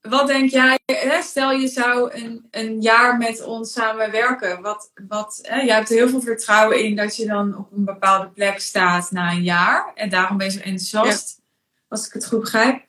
wat 0.00 0.26
denk 0.26 0.50
jij, 0.50 0.78
hè? 0.84 1.22
stel 1.22 1.52
je 1.52 1.68
zou 1.68 2.12
een, 2.14 2.46
een 2.50 2.80
jaar 2.80 3.16
met 3.16 3.42
ons 3.42 3.72
samenwerken. 3.72 4.62
Wat, 4.62 4.92
wat, 5.08 5.38
hè? 5.42 5.60
Jij 5.60 5.74
hebt 5.74 5.90
er 5.90 5.96
heel 5.96 6.08
veel 6.08 6.20
vertrouwen 6.20 6.84
in 6.84 6.96
dat 6.96 7.16
je 7.16 7.26
dan 7.26 7.56
op 7.56 7.72
een 7.72 7.84
bepaalde 7.84 8.28
plek 8.28 8.60
staat 8.60 9.10
na 9.10 9.32
een 9.32 9.42
jaar. 9.42 9.92
En 9.94 10.10
daarom 10.10 10.36
ben 10.36 10.46
je 10.46 10.52
zo 10.52 10.58
enthousiast, 10.58 11.36
ja. 11.36 11.44
als 11.88 12.06
ik 12.06 12.12
het 12.12 12.26
goed 12.26 12.40
begrijp. 12.40 12.88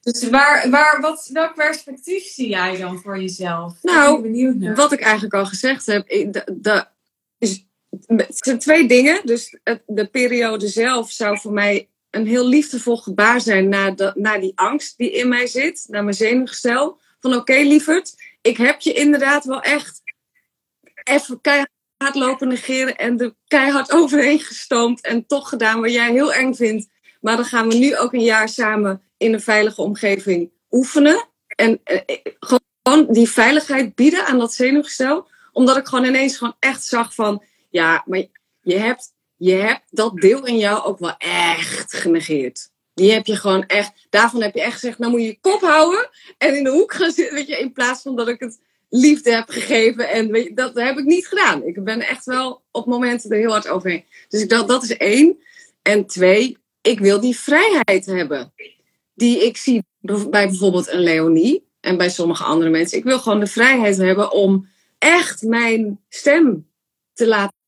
Dus 0.00 0.28
waar, 0.28 0.70
waar, 0.70 1.00
wat, 1.00 1.30
welk 1.32 1.54
perspectief 1.54 2.24
zie 2.24 2.48
jij 2.48 2.76
dan 2.76 2.98
voor 2.98 3.20
jezelf? 3.20 3.82
Nou, 3.82 4.22
benieuwd 4.22 4.54
naar. 4.54 4.74
wat 4.74 4.92
ik 4.92 5.00
eigenlijk 5.00 5.34
al 5.34 5.46
gezegd 5.46 5.86
heb, 5.86 6.08
de, 6.52 6.86
is, 7.38 7.66
het 8.06 8.36
zijn 8.38 8.58
twee 8.58 8.88
dingen. 8.88 9.20
Dus 9.24 9.58
de 9.86 10.06
periode 10.06 10.68
zelf 10.68 11.10
zou 11.10 11.38
voor 11.38 11.52
mij 11.52 11.88
een 12.10 12.26
heel 12.26 12.48
liefdevol 12.48 12.96
gebaar 12.96 13.40
zijn 13.40 13.68
naar, 13.68 13.96
de, 13.96 14.12
naar 14.14 14.40
die 14.40 14.52
angst 14.54 14.96
die 14.96 15.10
in 15.10 15.28
mij 15.28 15.46
zit, 15.46 15.84
naar 15.88 16.02
mijn 16.04 16.16
zenuwgestel. 16.16 17.00
Van 17.20 17.30
oké, 17.30 17.40
okay, 17.40 17.66
lieverd, 17.66 18.14
ik 18.42 18.56
heb 18.56 18.80
je 18.80 18.92
inderdaad 18.92 19.44
wel 19.44 19.60
echt 19.60 20.02
even 21.02 21.40
keihard 21.40 22.14
lopen 22.14 22.48
negeren 22.48 22.96
en 22.96 23.18
er 23.18 23.34
keihard 23.46 23.92
overheen 23.98 24.40
gestoomd 24.40 25.00
en 25.00 25.26
toch 25.26 25.48
gedaan 25.48 25.80
wat 25.80 25.92
jij 25.92 26.12
heel 26.12 26.32
eng 26.32 26.54
vindt. 26.54 26.88
Maar 27.20 27.36
dan 27.36 27.44
gaan 27.44 27.68
we 27.68 27.74
nu 27.74 27.96
ook 27.96 28.12
een 28.12 28.22
jaar 28.22 28.48
samen 28.48 29.02
in 29.16 29.32
een 29.32 29.40
veilige 29.40 29.82
omgeving 29.82 30.50
oefenen. 30.70 31.28
En 31.46 31.80
eh, 31.84 32.18
gewoon 32.40 33.12
die 33.12 33.30
veiligheid 33.30 33.94
bieden 33.94 34.26
aan 34.26 34.38
dat 34.38 34.54
zenuwgestel. 34.54 35.28
Omdat 35.52 35.76
ik 35.76 35.86
gewoon 35.86 36.04
ineens 36.04 36.36
gewoon 36.36 36.56
echt 36.58 36.84
zag 36.84 37.14
van, 37.14 37.42
ja, 37.74 38.02
maar 38.06 38.24
je 38.60 38.78
hebt 38.78 39.12
je 39.36 39.52
hebt 39.52 39.82
dat 39.90 40.16
deel 40.16 40.46
in 40.46 40.58
jou 40.58 40.84
ook 40.84 40.98
wel 40.98 41.14
echt 41.18 41.94
genegeerd. 41.94 42.70
Die 42.94 43.12
heb 43.12 43.26
je 43.26 43.36
gewoon 43.36 43.66
echt, 43.66 44.06
daarvan 44.10 44.42
heb 44.42 44.54
je 44.54 44.62
echt 44.62 44.72
gezegd, 44.72 44.98
nou 44.98 45.10
moet 45.10 45.20
je 45.20 45.26
je 45.26 45.38
kop 45.40 45.60
houden 45.60 46.10
en 46.38 46.56
in 46.56 46.64
de 46.64 46.70
hoek 46.70 46.92
gaan 46.94 47.10
zitten, 47.10 47.34
weet 47.34 47.46
je, 47.46 47.58
in 47.58 47.72
plaats 47.72 48.02
van 48.02 48.16
dat 48.16 48.28
ik 48.28 48.40
het 48.40 48.60
liefde 48.88 49.30
heb 49.30 49.48
gegeven. 49.48 50.08
En 50.10 50.30
weet 50.30 50.56
dat 50.56 50.74
heb 50.74 50.98
ik 50.98 51.04
niet 51.04 51.26
gedaan. 51.26 51.62
Ik 51.62 51.84
ben 51.84 52.00
echt 52.00 52.24
wel 52.24 52.62
op 52.70 52.86
momenten 52.86 53.30
er 53.30 53.36
heel 53.36 53.50
hard 53.50 53.68
overheen. 53.68 54.04
Dus 54.28 54.42
ik 54.42 54.48
dacht, 54.48 54.68
dat 54.68 54.82
is 54.82 54.96
één. 54.96 55.38
En 55.82 56.06
twee, 56.06 56.58
ik 56.82 56.98
wil 56.98 57.20
die 57.20 57.36
vrijheid 57.36 58.06
hebben. 58.06 58.52
Die 59.14 59.44
ik 59.44 59.56
zie 59.56 59.84
bij 60.00 60.46
bijvoorbeeld 60.48 60.88
een 60.88 61.00
Leonie 61.00 61.66
en 61.80 61.96
bij 61.96 62.10
sommige 62.10 62.44
andere 62.44 62.70
mensen. 62.70 62.98
Ik 62.98 63.04
wil 63.04 63.18
gewoon 63.18 63.40
de 63.40 63.46
vrijheid 63.46 63.96
hebben 63.96 64.30
om 64.30 64.68
echt 64.98 65.42
mijn 65.42 66.00
stem 66.08 66.68
te 67.12 67.26
laten 67.26 67.62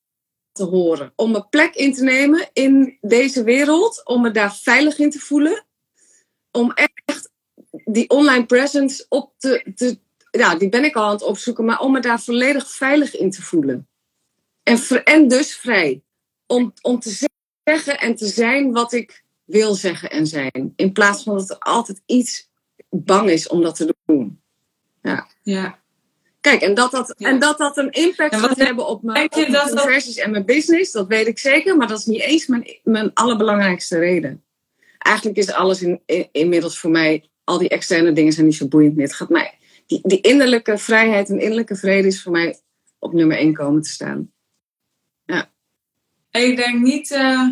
te 0.57 0.65
horen. 0.65 1.13
Om 1.17 1.35
een 1.35 1.49
plek 1.49 1.75
in 1.75 1.95
te 1.95 2.03
nemen 2.03 2.49
in 2.53 2.99
deze 3.01 3.43
wereld. 3.43 4.01
Om 4.05 4.23
me 4.23 4.31
daar 4.31 4.57
veilig 4.57 4.99
in 4.99 5.11
te 5.11 5.19
voelen. 5.19 5.65
Om 6.51 6.73
echt 6.73 7.31
die 7.85 8.11
online 8.11 8.47
presence 8.47 9.07
op 9.09 9.33
te, 9.39 9.73
te 9.75 9.99
ja, 10.31 10.55
die 10.55 10.69
ben 10.69 10.85
ik 10.85 10.97
al 10.97 11.05
aan 11.05 11.13
het 11.13 11.23
opzoeken. 11.23 11.65
Maar 11.65 11.81
om 11.81 11.93
me 11.93 12.01
daar 12.01 12.21
volledig 12.21 12.71
veilig 12.71 13.17
in 13.17 13.31
te 13.31 13.43
voelen. 13.43 13.89
En, 14.63 14.79
en 15.05 15.29
dus 15.29 15.57
vrij. 15.57 16.03
Om, 16.47 16.73
om 16.83 17.01
te 17.01 17.29
zeggen 17.65 17.99
en 17.99 18.15
te 18.15 18.27
zijn 18.27 18.73
wat 18.73 18.93
ik 18.93 19.25
wil 19.45 19.75
zeggen 19.75 20.11
en 20.11 20.27
zijn. 20.27 20.73
In 20.77 20.93
plaats 20.93 21.23
van 21.23 21.37
dat 21.37 21.51
er 21.51 21.59
altijd 21.59 22.03
iets 22.07 22.51
bang 22.89 23.31
is 23.31 23.49
om 23.49 23.63
dat 23.63 23.77
te 23.77 23.95
doen. 24.05 24.41
Ja. 25.03 25.29
ja. 25.43 25.79
Kijk, 26.47 26.63
en 26.63 26.75
dat 26.75 26.91
dat, 26.91 27.15
ja. 27.17 27.29
en 27.29 27.39
dat, 27.39 27.59
dat 27.59 27.77
een 27.77 27.91
impact 27.91 28.37
gaat 28.37 28.57
hebben 28.57 28.87
op 28.87 29.03
mijn, 29.03 29.25
op 29.25 29.49
mijn 29.49 29.69
conversies 29.69 30.15
dat... 30.15 30.25
en 30.25 30.31
mijn 30.31 30.45
business, 30.45 30.93
dat 30.93 31.07
weet 31.07 31.27
ik 31.27 31.39
zeker. 31.39 31.77
Maar 31.77 31.89
dat 31.89 31.99
is 31.99 32.05
niet 32.05 32.21
eens 32.21 32.47
mijn, 32.47 32.79
mijn 32.83 33.11
allerbelangrijkste 33.15 33.99
reden. 33.99 34.45
Eigenlijk 34.99 35.39
is 35.39 35.53
alles 35.53 35.83
in, 35.83 36.01
in, 36.05 36.29
inmiddels 36.33 36.79
voor 36.79 36.91
mij, 36.91 37.31
al 37.45 37.59
die 37.59 37.69
externe 37.69 38.13
dingen 38.13 38.33
zijn 38.33 38.47
niet 38.47 38.57
zo 38.57 38.69
boeiend 38.69 38.97
meer. 38.97 39.07
Het 39.07 39.15
gaat 39.15 39.29
mij, 39.29 39.59
die, 39.87 40.01
die 40.03 40.21
innerlijke 40.21 40.79
vrijheid 40.79 41.29
en 41.29 41.41
innerlijke 41.41 41.77
vrede 41.77 42.07
is 42.07 42.23
voor 42.23 42.33
mij 42.33 42.59
op 42.99 43.13
nummer 43.13 43.37
één 43.37 43.55
komen 43.55 43.83
te 43.83 43.91
staan. 43.91 44.33
Ja. 45.25 45.51
Ik 46.31 46.57
denk 46.57 46.83
niet, 46.83 47.11
uh, 47.11 47.49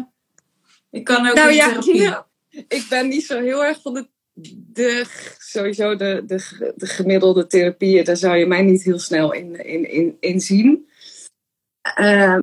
ik 0.90 1.04
kan 1.04 1.28
ook 1.28 1.34
nou, 1.34 1.52
ja, 1.52 1.78
ja, 1.82 2.26
ik 2.78 2.86
ben 2.88 3.08
niet 3.08 3.26
zo 3.26 3.40
heel 3.40 3.64
erg 3.64 3.80
van 3.82 3.94
de 3.94 4.08
de, 4.34 5.04
sowieso 5.38 5.96
de, 5.96 6.22
de, 6.26 6.72
de 6.76 6.86
gemiddelde 6.86 7.46
therapieën, 7.46 8.04
daar 8.04 8.16
zou 8.16 8.36
je 8.36 8.46
mij 8.46 8.62
niet 8.62 8.82
heel 8.82 8.98
snel 8.98 9.32
in, 9.32 9.64
in, 9.64 9.90
in, 9.90 10.16
in 10.20 10.40
zien. 10.40 10.88
Uh, 12.00 12.38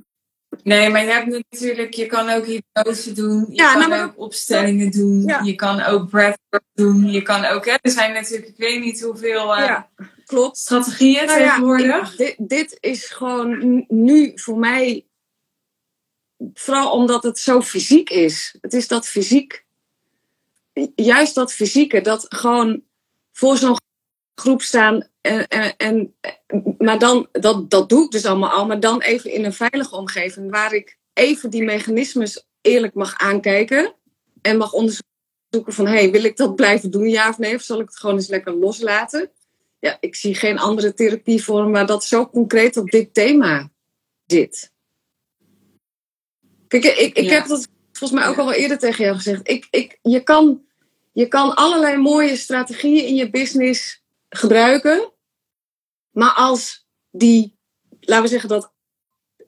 nee, 0.62 0.88
maar 0.88 1.04
je 1.04 1.10
hebt 1.10 1.26
natuurlijk, 1.26 1.94
je 1.94 2.06
kan 2.06 2.28
ook 2.28 2.46
hypnose 2.46 3.12
doen, 3.12 3.46
je 3.48 3.54
ja, 3.54 3.72
kan 3.72 3.88
nou, 3.88 4.04
ook 4.04 4.18
opstellingen 4.18 4.90
doen, 4.90 5.22
ja. 5.22 5.40
je 5.40 5.54
kan 5.54 5.80
ook 5.80 6.10
breathwork 6.10 6.64
doen, 6.74 7.10
je 7.10 7.22
kan 7.22 7.44
ook, 7.44 7.64
hè, 7.64 7.74
er 7.82 7.90
zijn 7.90 8.12
natuurlijk, 8.12 8.48
ik 8.48 8.56
weet 8.56 8.80
niet 8.80 9.00
hoeveel 9.00 9.58
uh, 9.58 9.64
ja, 9.64 9.90
klopt. 10.24 10.56
strategieën 10.56 11.26
nou, 11.26 11.38
tegenwoordig. 11.38 12.16
Dit, 12.16 12.34
dit 12.38 12.76
is 12.80 13.06
gewoon 13.06 13.84
nu 13.88 14.32
voor 14.34 14.58
mij, 14.58 15.06
vooral 16.54 16.92
omdat 16.92 17.22
het 17.22 17.38
zo 17.38 17.60
fysiek 17.60 18.10
is. 18.10 18.56
Het 18.60 18.72
is 18.72 18.88
dat 18.88 19.06
fysiek 19.06 19.64
juist 20.94 21.34
dat 21.34 21.52
fysieke, 21.52 22.00
dat 22.00 22.26
gewoon 22.28 22.82
voor 23.32 23.56
zo'n 23.56 23.76
groep 24.34 24.62
staan. 24.62 25.08
En, 25.20 25.48
en, 25.48 25.74
en, 25.76 26.14
maar 26.78 26.98
dan, 26.98 27.28
dat, 27.32 27.70
dat 27.70 27.88
doe 27.88 28.04
ik 28.04 28.10
dus 28.10 28.26
allemaal 28.26 28.50
al, 28.50 28.66
maar 28.66 28.80
dan 28.80 29.00
even 29.02 29.30
in 29.30 29.44
een 29.44 29.52
veilige 29.52 29.96
omgeving 29.96 30.50
waar 30.50 30.72
ik 30.72 30.98
even 31.12 31.50
die 31.50 31.62
mechanismes 31.62 32.46
eerlijk 32.60 32.94
mag 32.94 33.18
aankijken 33.18 33.94
en 34.40 34.56
mag 34.56 34.72
onderzoeken 34.72 35.72
van, 35.72 35.86
hey, 35.86 36.10
wil 36.10 36.24
ik 36.24 36.36
dat 36.36 36.56
blijven 36.56 36.90
doen, 36.90 37.08
ja 37.08 37.28
of 37.28 37.38
nee, 37.38 37.54
of 37.54 37.62
zal 37.62 37.80
ik 37.80 37.88
het 37.88 37.98
gewoon 37.98 38.16
eens 38.16 38.28
lekker 38.28 38.54
loslaten? 38.54 39.30
ja, 39.82 39.96
ik 40.00 40.14
zie 40.14 40.34
geen 40.34 40.58
andere 40.58 40.94
therapievorm 40.94 41.72
waar 41.72 41.86
dat 41.86 42.04
zo 42.04 42.28
concreet 42.28 42.76
op 42.76 42.90
dit 42.90 43.14
thema 43.14 43.70
zit. 44.26 44.72
Kijk, 46.68 46.84
ik, 46.84 47.16
ik 47.16 47.30
heb 47.30 47.46
dat 47.46 47.68
volgens 48.02 48.20
mij 48.20 48.30
ook 48.30 48.38
al 48.38 48.44
wel 48.44 48.54
eerder 48.54 48.78
tegen 48.78 49.04
jou 49.04 49.16
gezegd. 49.16 49.48
Ik, 49.48 49.66
ik, 49.70 49.98
je, 50.02 50.20
kan, 50.22 50.62
je 51.12 51.28
kan 51.28 51.54
allerlei 51.54 51.96
mooie 51.96 52.36
strategieën 52.36 53.06
in 53.06 53.14
je 53.14 53.30
business 53.30 54.02
gebruiken. 54.28 55.12
Maar 56.10 56.32
als 56.32 56.86
die, 57.10 57.58
laten 58.00 58.24
we 58.24 58.30
zeggen 58.30 58.48
dat 58.48 58.72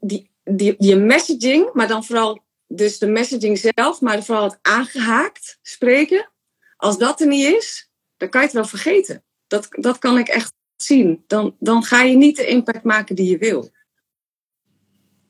die, 0.00 0.30
die, 0.44 0.74
die 0.78 0.96
messaging, 0.96 1.72
maar 1.72 1.88
dan 1.88 2.04
vooral 2.04 2.42
dus 2.66 2.98
de 2.98 3.06
messaging 3.06 3.72
zelf, 3.74 4.00
maar 4.00 4.24
vooral 4.24 4.44
het 4.44 4.58
aangehaakt 4.62 5.58
spreken. 5.62 6.30
Als 6.76 6.98
dat 6.98 7.20
er 7.20 7.26
niet 7.26 7.54
is, 7.54 7.90
dan 8.16 8.28
kan 8.28 8.40
je 8.40 8.46
het 8.46 8.56
wel 8.56 8.64
vergeten. 8.64 9.24
Dat, 9.46 9.66
dat 9.70 9.98
kan 9.98 10.18
ik 10.18 10.28
echt 10.28 10.52
zien. 10.76 11.24
Dan, 11.26 11.56
dan 11.58 11.82
ga 11.82 12.02
je 12.02 12.16
niet 12.16 12.36
de 12.36 12.46
impact 12.46 12.84
maken 12.84 13.16
die 13.16 13.30
je 13.30 13.38
wil. 13.38 13.70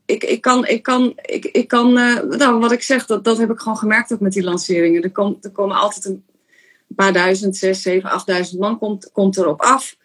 Ik, 0.06 0.24
ik 0.24 0.40
kan, 0.40 0.66
ik 0.66 0.82
kan, 0.82 1.12
ik, 1.22 1.44
ik 1.44 1.68
kan 1.68 1.98
uh, 1.98 2.22
nou, 2.22 2.58
wat 2.58 2.72
ik 2.72 2.82
zeg, 2.82 3.06
dat, 3.06 3.24
dat 3.24 3.38
heb 3.38 3.50
ik 3.50 3.58
gewoon 3.58 3.78
gemerkt 3.78 4.12
ook 4.12 4.20
met 4.20 4.32
die 4.32 4.42
lanceringen. 4.42 5.02
Er, 5.02 5.12
komt, 5.12 5.44
er 5.44 5.50
komen 5.50 5.76
altijd 5.76 6.04
een 6.04 6.24
paar 6.94 7.12
duizend, 7.12 7.56
zes, 7.56 7.82
zeven, 7.82 8.10
achtduizend 8.10 8.60
man 8.60 8.78
komt, 8.78 9.10
komt 9.12 9.36
erop 9.36 9.60
af. 9.60 9.96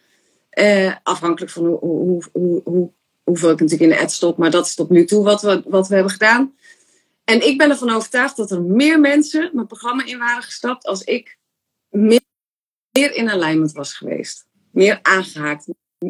Uh, 0.54 0.96
afhankelijk 1.04 1.52
van 1.52 1.66
hoe, 1.66 1.80
hoe, 1.80 2.24
hoe, 2.32 2.62
hoe, 2.64 2.92
hoeveel 3.24 3.52
ik 3.52 3.60
natuurlijk 3.60 3.92
in 3.92 3.98
de 3.98 4.04
ad 4.04 4.12
stop, 4.12 4.38
maar 4.38 4.52
dat 4.52 4.66
is 4.66 4.76
tot 4.76 4.90
nu 4.90 5.06
toe 5.06 5.24
wat 5.24 5.42
we, 5.42 5.64
wat 5.66 5.88
we 5.88 5.94
hebben 5.94 6.14
gedaan. 6.14 6.56
En 7.24 7.48
ik 7.48 7.58
ben 7.58 7.70
ervan 7.70 7.90
overtuigd 7.90 8.38
dat 8.38 8.52
er 8.52 8.62
meer 8.62 9.00
mensen 9.00 9.50
mijn 9.54 9.68
programma 9.68 10.06
in 10.06 10.18
waren 10.18 10.44
gestapt 10.44 10.86
als 10.86 11.04
ik 11.04 11.38
meer, 11.90 12.22
meer 12.92 13.16
in 13.16 13.30
alignment 13.30 13.72
was 13.72 13.94
geweest. 13.94 14.48
Meer 14.72 15.00
aangehaakt. 15.02 15.68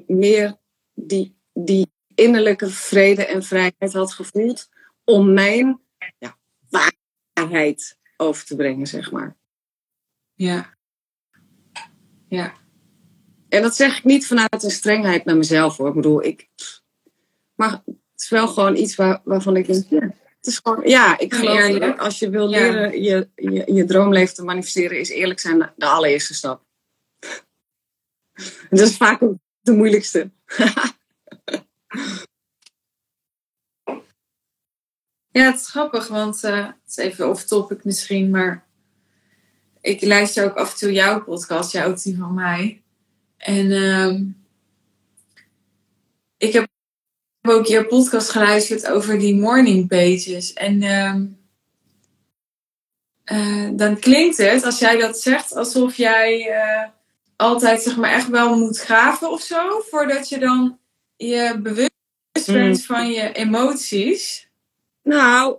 Meer 0.08 0.58
die, 0.94 1.36
die 1.54 1.92
innerlijke 2.20 2.70
vrede 2.70 3.26
en 3.26 3.44
vrijheid 3.44 3.94
had 3.94 4.14
gevoeld 4.14 4.70
om 5.04 5.34
mijn 5.34 5.82
ja, 6.18 6.38
waarheid 6.70 7.98
over 8.18 8.46
te 8.46 8.56
brengen, 8.56 8.88
zeg 8.88 9.12
maar. 9.12 9.38
Ja. 10.34 10.78
Ja. 12.28 12.54
En 13.50 13.62
dat 13.62 13.76
zeg 13.76 13.98
ik 13.98 14.04
niet 14.04 14.28
vanuit 14.28 14.64
een 14.64 14.72
strengheid 14.72 15.26
naar 15.26 15.38
mezelf 15.38 15.78
hoor. 15.78 15.88
Ik 15.88 15.94
bedoel, 15.94 16.24
ik. 16.24 16.50
Maar 17.56 17.82
het 17.86 17.98
is 18.16 18.30
wel 18.30 18.48
gewoon 18.48 18.76
iets 18.76 18.96
waar, 18.96 19.22
waarvan 19.24 19.56
ik 19.56 19.66
denk. 19.66 19.86
Ja, 19.90 20.00
het 20.40 20.48
is 20.48 20.60
gewoon, 20.64 20.90
ja, 20.90 21.20
ik 21.20 21.34
geloof 21.34 21.80
dat 21.80 21.98
als 21.98 22.20
je 22.20 22.30
wil 22.30 22.48
leren 22.48 23.02
je, 23.02 23.30
je, 23.36 23.74
je 23.74 23.86
droomleven 23.86 24.36
te 24.36 24.44
manifesteren, 24.44 25.00
is 25.00 25.10
eerlijk 25.10 25.40
zijn 25.40 25.74
de 25.76 25.86
allereerste 25.86 26.34
stap. 26.34 26.66
dat 28.70 28.80
is 28.80 28.98
vaak 28.98 29.22
ook 29.22 29.38
de 29.60 29.72
moeilijkste. 29.72 30.32
ja, 35.32 35.46
het 35.46 35.60
is 35.60 35.70
grappig, 35.70 36.08
want 36.08 36.44
uh, 36.44 36.66
het 36.66 36.76
is 36.88 36.96
even 36.98 37.30
off 37.30 37.46
topic 37.46 37.84
misschien, 37.84 38.30
maar 38.30 38.68
ik 39.82 40.02
luister 40.02 40.46
ook 40.46 40.56
af 40.56 40.72
en 40.72 40.78
toe 40.78 40.92
jouw 40.92 41.24
podcast, 41.24 41.72
jouw 41.72 41.94
team 41.94 42.18
van 42.18 42.34
mij. 42.34 42.82
En 43.38 43.66
uh, 43.66 44.20
ik 46.38 46.54
heb 46.54 46.68
ook 47.42 47.66
je 47.66 47.86
podcast 47.86 48.30
geluisterd 48.30 48.88
over 48.88 49.20
die 49.20 49.36
morning 49.36 49.88
pages. 49.88 50.54
En 50.54 50.82
uh, 50.82 51.16
uh, 53.32 53.70
dan 53.74 54.00
klinkt 54.00 54.38
het, 54.38 54.64
als 54.64 54.80
jij 54.80 54.98
dat 54.98 55.20
zegt, 55.20 55.56
alsof 55.56 55.96
jij 55.96 56.50
uh, 56.50 56.90
altijd 57.36 57.82
zeg 57.82 57.98
maar 57.98 58.12
echt 58.12 58.28
wel 58.28 58.58
moet 58.58 58.80
graven 58.80 59.32
of 59.32 59.42
zo. 59.42 59.80
Voordat 59.90 60.30
je 60.30 60.40
dan 60.40 60.80
je 61.28 61.60
bewust 61.62 61.92
bent 62.46 62.78
mm. 62.78 62.84
van 62.84 63.12
je 63.12 63.32
emoties. 63.32 64.50
Nou, 65.04 65.58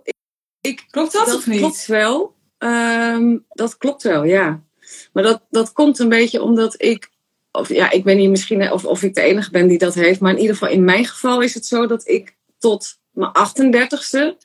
ik, 0.61 0.85
klopt 0.89 1.11
dat, 1.11 1.25
dat 1.25 1.35
of 1.35 1.47
niet? 1.47 1.59
klopt 1.59 1.85
wel. 1.85 2.35
Um, 2.57 3.45
dat 3.49 3.77
klopt 3.77 4.03
wel, 4.03 4.23
ja. 4.23 4.63
Maar 5.13 5.23
dat, 5.23 5.41
dat 5.49 5.71
komt 5.71 5.99
een 5.99 6.09
beetje 6.09 6.41
omdat 6.41 6.81
ik 6.81 7.09
of 7.51 7.69
ja, 7.69 7.91
ik 7.91 8.03
weet 8.03 8.17
niet 8.17 8.29
misschien 8.29 8.71
of, 8.71 8.85
of 8.85 9.03
ik 9.03 9.15
de 9.15 9.21
enige 9.21 9.51
ben 9.51 9.67
die 9.67 9.77
dat 9.77 9.93
heeft. 9.93 10.19
Maar 10.19 10.31
in 10.31 10.39
ieder 10.39 10.55
geval 10.55 10.73
in 10.73 10.83
mijn 10.83 11.05
geval 11.05 11.41
is 11.41 11.53
het 11.53 11.65
zo 11.65 11.87
dat 11.87 12.07
ik 12.07 12.35
tot 12.57 12.99
mijn 13.11 13.31
38ste 13.31 14.37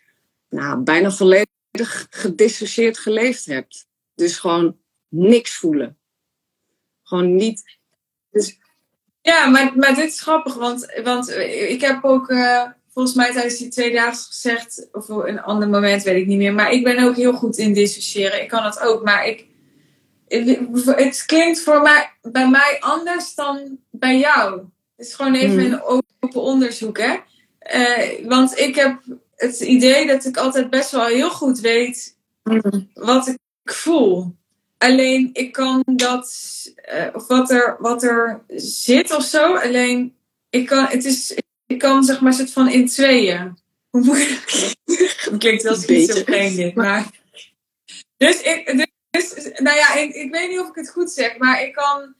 nou, 0.49 0.81
bijna 0.81 1.11
volledig 1.11 2.07
gedissocieerd 2.11 2.99
geleefd 2.99 3.45
heb. 3.45 3.67
Dus 4.15 4.39
gewoon 4.39 4.77
niks 5.09 5.57
voelen. 5.57 5.99
Gewoon 7.03 7.35
niet. 7.35 7.79
Dus... 8.31 8.59
Ja, 9.27 9.47
maar, 9.47 9.73
maar 9.77 9.95
dit 9.95 10.13
is 10.13 10.21
grappig, 10.21 10.55
want, 10.55 11.01
want 11.03 11.31
ik 11.69 11.81
heb 11.81 12.05
ook 12.05 12.31
uh, 12.31 12.63
volgens 12.93 13.15
mij 13.15 13.33
tijdens 13.33 13.57
die 13.57 13.69
twee 13.69 13.93
dagen 13.93 14.25
gezegd, 14.25 14.89
of 14.93 15.09
een 15.09 15.41
ander 15.41 15.69
moment 15.69 16.03
weet 16.03 16.21
ik 16.21 16.27
niet 16.27 16.39
meer. 16.39 16.55
Maar 16.55 16.73
ik 16.73 16.85
ben 16.85 17.05
ook 17.05 17.17
heel 17.17 17.33
goed 17.33 17.57
in 17.57 17.73
dissociëren. 17.73 18.43
Ik 18.43 18.49
kan 18.49 18.63
dat 18.63 18.81
ook, 18.81 19.05
maar 19.05 19.27
ik 19.27 19.47
het 20.29 21.25
klinkt 21.27 21.61
voor 21.61 21.83
mij, 21.83 22.11
bij 22.23 22.49
mij 22.49 22.77
anders 22.81 23.35
dan 23.35 23.79
bij 23.91 24.19
jou. 24.19 24.59
Het 24.97 25.07
is 25.07 25.15
gewoon 25.15 25.35
even 25.35 25.61
hmm. 25.61 25.73
een 25.73 25.83
open 25.83 26.41
onderzoek, 26.41 26.99
hè? 26.99 27.17
Uh, 27.77 28.29
want 28.29 28.59
ik 28.59 28.75
heb 28.75 29.01
het 29.37 29.61
idee 29.61 30.07
dat 30.07 30.25
ik 30.25 30.37
altijd 30.37 30.71
best 30.71 30.91
wel 30.91 31.07
heel 31.07 31.31
goed 31.31 31.61
weet 31.61 32.17
hmm. 32.43 32.91
wat 32.95 33.27
ik 33.27 33.39
voel. 33.65 34.37
Alleen 34.87 35.31
ik 35.33 35.53
kan 35.53 35.83
dat, 35.87 36.33
uh, 36.95 37.07
of 37.13 37.27
wat 37.27 37.51
er, 37.51 37.77
wat 37.79 38.03
er 38.03 38.45
zit 38.57 39.17
of 39.17 39.25
zo. 39.25 39.55
Alleen 39.55 40.17
ik 40.51 40.67
kan, 40.67 40.87
het 40.87 41.05
is, 41.05 41.39
ik 41.67 41.79
kan 41.79 42.05
zeg 42.05 42.21
maar 42.21 42.33
soort 42.33 42.53
van 42.53 42.69
in 42.69 42.87
tweeën. 42.87 43.59
Hoe 43.91 44.05
moeilijk. 44.05 44.75
klinkt 45.39 45.63
wel 45.63 45.75
schizofreen 45.75 46.57
dit, 46.57 46.75
maar. 46.75 47.11
Dus 48.17 48.41
ik, 48.41 48.89
dus 49.11 49.51
nou 49.57 49.77
ja, 49.77 49.95
ik, 49.95 50.15
ik 50.15 50.31
weet 50.31 50.49
niet 50.49 50.61
of 50.61 50.69
ik 50.69 50.75
het 50.75 50.91
goed 50.91 51.11
zeg, 51.11 51.39
maar 51.39 51.63
ik 51.63 51.73
kan 51.73 52.15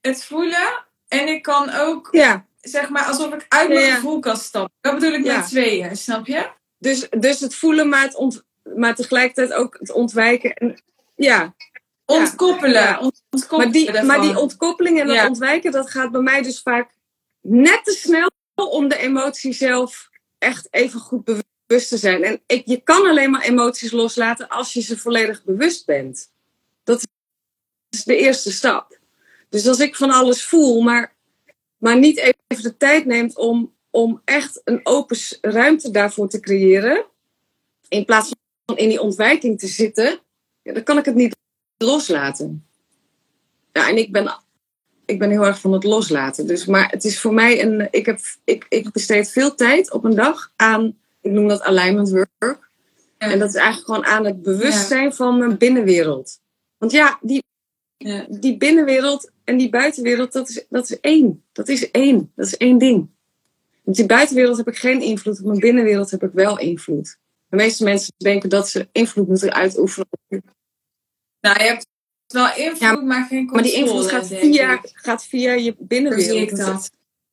het 0.00 0.24
voelen 0.24 0.84
en 1.08 1.28
ik 1.28 1.42
kan 1.42 1.70
ook, 1.70 2.08
ja. 2.10 2.46
zeg 2.60 2.88
maar, 2.88 3.04
alsof 3.04 3.34
ik 3.34 3.46
uit 3.48 3.68
mijn 3.68 3.94
gevoel 3.94 4.18
kan 4.18 4.36
stappen. 4.36 4.72
Dat 4.80 4.94
bedoel 4.94 5.12
ik 5.12 5.24
met 5.24 5.48
tweeën, 5.48 5.96
snap 5.96 6.26
je? 6.26 6.50
Dus, 6.78 7.06
dus 7.10 7.40
het 7.40 7.54
voelen, 7.54 7.88
maar, 7.88 8.02
het 8.02 8.14
ont, 8.14 8.44
maar 8.76 8.94
tegelijkertijd 8.94 9.52
ook 9.52 9.76
het 9.78 9.92
ontwijken. 9.92 10.54
En, 10.54 10.82
ja. 11.14 11.54
Ontkoppelen. 12.04 12.98
ontkoppelen 12.98 13.58
maar, 13.58 13.72
die, 13.72 14.02
maar 14.02 14.20
die 14.20 14.38
ontkoppeling 14.38 15.00
en 15.00 15.06
dat 15.06 15.28
ontwijken, 15.28 15.72
dat 15.72 15.90
gaat 15.90 16.10
bij 16.10 16.20
mij 16.20 16.42
dus 16.42 16.60
vaak 16.60 16.94
net 17.40 17.84
te 17.84 17.92
snel 17.92 18.30
om 18.54 18.88
de 18.88 18.96
emotie 18.96 19.52
zelf 19.52 20.10
echt 20.38 20.68
even 20.70 21.00
goed 21.00 21.24
bewust 21.24 21.88
te 21.88 21.96
zijn. 21.96 22.22
En 22.22 22.42
ik, 22.46 22.66
je 22.66 22.80
kan 22.80 23.06
alleen 23.06 23.30
maar 23.30 23.42
emoties 23.42 23.90
loslaten 23.90 24.48
als 24.48 24.72
je 24.72 24.80
ze 24.80 24.98
volledig 24.98 25.44
bewust 25.44 25.86
bent. 25.86 26.32
Dat 26.84 27.06
is 27.90 28.04
de 28.04 28.16
eerste 28.16 28.52
stap. 28.52 28.98
Dus 29.48 29.66
als 29.66 29.78
ik 29.78 29.96
van 29.96 30.10
alles 30.10 30.44
voel, 30.44 30.80
maar, 30.80 31.14
maar 31.76 31.98
niet 31.98 32.18
even 32.18 32.62
de 32.62 32.76
tijd 32.76 33.04
neemt 33.04 33.36
om, 33.36 33.74
om 33.90 34.22
echt 34.24 34.60
een 34.64 34.80
open 34.82 35.16
ruimte 35.40 35.90
daarvoor 35.90 36.28
te 36.28 36.40
creëren, 36.40 37.04
in 37.88 38.04
plaats 38.04 38.30
van 38.64 38.76
in 38.76 38.88
die 38.88 39.00
ontwijking 39.00 39.58
te 39.58 39.66
zitten, 39.66 40.20
ja, 40.62 40.72
dan 40.72 40.82
kan 40.82 40.98
ik 40.98 41.04
het 41.04 41.14
niet 41.14 41.36
loslaten. 41.82 42.66
Ja, 43.72 43.88
en 43.88 43.96
ik 43.96 44.12
ben, 44.12 44.36
ik 45.04 45.18
ben 45.18 45.30
heel 45.30 45.46
erg 45.46 45.60
van 45.60 45.72
het 45.72 45.84
loslaten. 45.84 46.46
Dus, 46.46 46.66
maar 46.66 46.90
het 46.90 47.04
is 47.04 47.20
voor 47.20 47.34
mij 47.34 47.62
een. 47.62 47.88
Ik, 47.90 48.06
heb, 48.06 48.18
ik, 48.44 48.66
ik 48.68 48.92
besteed 48.92 49.30
veel 49.30 49.54
tijd 49.54 49.92
op 49.92 50.04
een 50.04 50.14
dag 50.14 50.52
aan, 50.56 50.96
ik 51.20 51.30
noem 51.30 51.48
dat 51.48 51.62
alignment 51.62 52.10
work. 52.10 52.70
En 53.18 53.38
dat 53.38 53.48
is 53.48 53.54
eigenlijk 53.54 53.86
gewoon 53.86 54.04
aan 54.04 54.24
het 54.24 54.42
bewustzijn 54.42 55.12
van 55.12 55.38
mijn 55.38 55.58
binnenwereld. 55.58 56.40
Want 56.78 56.92
ja, 56.92 57.18
die, 57.20 57.44
ja. 57.96 58.26
die 58.28 58.56
binnenwereld 58.56 59.30
en 59.44 59.56
die 59.56 59.70
buitenwereld, 59.70 60.32
dat 60.32 60.48
is, 60.48 60.64
dat 60.68 60.90
is 60.90 61.00
één. 61.00 61.44
Dat 61.52 61.68
is 61.68 61.90
één. 61.90 62.32
Dat 62.34 62.46
is 62.46 62.56
één 62.56 62.78
ding. 62.78 63.08
Op 63.84 63.94
die 63.94 64.06
buitenwereld 64.06 64.56
heb 64.56 64.68
ik 64.68 64.76
geen 64.76 65.00
invloed. 65.00 65.38
Op 65.38 65.46
mijn 65.46 65.58
binnenwereld 65.58 66.10
heb 66.10 66.22
ik 66.22 66.30
wel 66.32 66.58
invloed. 66.58 67.18
De 67.48 67.56
meeste 67.56 67.84
mensen 67.84 68.12
denken 68.16 68.48
dat 68.48 68.68
ze 68.68 68.88
invloed 68.92 69.28
moeten 69.28 69.52
uitoefenen. 69.52 70.08
Nou, 71.42 71.58
je 71.58 71.64
hebt 71.64 71.86
wel 72.26 72.54
invloed, 72.56 73.04
maar 73.04 73.26
geen 73.26 73.46
controle. 73.46 73.52
Maar 73.52 73.62
die 73.62 73.74
invloed 73.74 74.10
gaat 74.10 74.26
via, 74.26 74.80
gaat 74.82 75.24
via 75.24 75.52
je 75.52 75.74
binnenwereld. 75.78 76.56
Dat. 76.56 76.90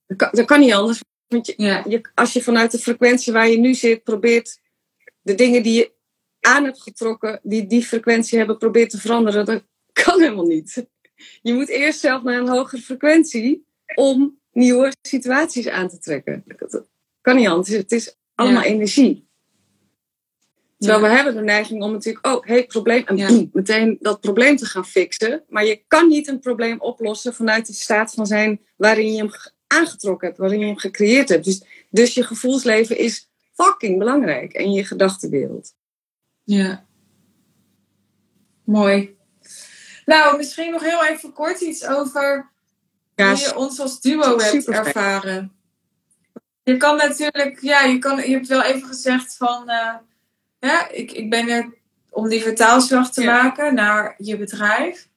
Dat, 0.08 0.18
kan, 0.18 0.30
dat 0.32 0.46
kan 0.46 0.60
niet 0.60 0.74
anders. 0.74 1.02
Want 1.28 1.48
je, 1.48 1.54
ja. 1.58 1.84
je, 1.88 2.02
als 2.16 2.34
je 2.34 2.44
vanuit 2.44 2.72
de 2.72 2.80
frequentie 2.80 3.34
waar 3.34 3.50
je 3.50 3.58
nu 3.58 3.74
zit 3.74 4.04
probeert 4.04 4.60
de 5.22 5.36
dingen 5.36 5.64
die 5.64 5.74
je 5.74 5.92
aan 6.40 6.64
hebt 6.64 6.82
getrokken, 6.82 7.40
die 7.44 7.68
die 7.68 7.84
frequentie 7.84 8.38
hebben, 8.38 8.58
probeert 8.58 8.90
te 8.90 9.00
veranderen, 9.00 9.46
dat 9.46 9.64
kan 9.94 10.22
helemaal 10.22 10.46
niet. 10.46 10.88
Je 11.42 11.54
moet 11.54 11.70
eerst 11.70 12.00
zelf 12.00 12.24
naar 12.24 12.40
een 12.40 12.48
hogere 12.48 12.82
frequentie 12.82 13.66
om 13.96 14.40
nieuwe 14.52 14.94
situaties 15.02 15.68
aan 15.68 15.90
te 15.90 16.00
trekken. 16.00 16.44
Dat 16.58 16.88
kan 17.22 17.36
niet 17.36 17.48
anders. 17.48 17.70
Het 17.70 17.92
is 17.92 18.16
allemaal 18.36 18.64
energie. 18.64 19.29
Terwijl 20.80 21.02
we 21.02 21.08
hebben 21.08 21.36
de 21.36 21.42
neiging 21.42 21.84
om 21.84 21.92
natuurlijk, 21.92 22.28
oh, 22.28 22.46
hey, 22.46 22.66
probleem, 22.66 23.06
en 23.06 23.16
boem, 23.16 23.50
meteen 23.54 23.98
dat 24.00 24.22
probleem 24.22 24.56
te 24.56 24.66
gaan 24.66 24.86
fixen. 24.86 25.44
Maar 25.50 25.66
je 25.66 25.84
kan 25.88 26.08
niet 26.08 26.28
een 26.28 26.40
probleem 26.40 26.82
oplossen 26.82 27.34
vanuit 27.34 27.68
de 27.68 27.74
staat 27.74 28.14
van 28.14 28.26
zijn 28.26 28.62
waarin 28.76 29.14
je 29.14 29.18
hem 29.18 29.32
aangetrokken 29.68 30.28
hebt, 30.28 30.40
waarin 30.40 30.60
je 30.60 30.66
hem 30.66 30.78
gecreëerd 30.78 31.30
hebt. 31.30 31.46
Dus, 31.46 31.64
dus 31.90 32.14
je 32.14 32.24
gevoelsleven 32.24 32.98
is 32.98 33.30
fucking 33.54 33.98
belangrijk 33.98 34.54
en 34.54 34.72
je 34.72 34.86
gedachtenwereld. 34.86 35.74
Ja. 36.44 36.86
Mooi. 38.64 39.18
Nou, 40.06 40.38
misschien 40.38 40.72
nog 40.72 40.82
heel 40.82 41.06
even 41.06 41.34
kort 41.34 41.62
iets 41.62 41.88
over 41.88 42.50
hoe 43.16 43.38
je 43.38 43.56
ons 43.56 43.80
als 43.80 44.02
duo 44.02 44.38
hebt 44.38 44.68
ervaren. 44.68 45.52
Je 46.64 46.78
kan 46.78 46.98
natuurlijk, 46.98 47.62
ja, 47.62 47.82
je, 47.82 48.00
kan, 48.00 48.18
je 48.18 48.32
hebt 48.32 48.48
wel 48.48 48.64
even 48.64 48.88
gezegd 48.88 49.36
van, 49.38 49.64
uh, 49.70 49.96
ja, 50.60 50.90
ik, 50.90 51.12
ik 51.12 51.30
ben 51.30 51.50
er 51.50 51.74
om 52.10 52.30
die 52.30 52.42
vertaalslag 52.42 53.12
te 53.12 53.24
maken 53.24 53.74
naar 53.74 54.16
je 54.18 54.38
bedrijf. 54.38 55.08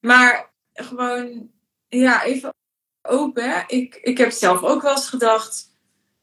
Maar 0.00 0.50
gewoon, 0.72 1.50
ja, 1.88 2.24
even 2.24 2.54
open. 3.02 3.64
Ik, 3.66 3.98
ik 4.02 4.18
heb 4.18 4.30
zelf 4.30 4.62
ook 4.62 4.82
wel 4.82 4.92
eens 4.92 5.08
gedacht, 5.08 5.70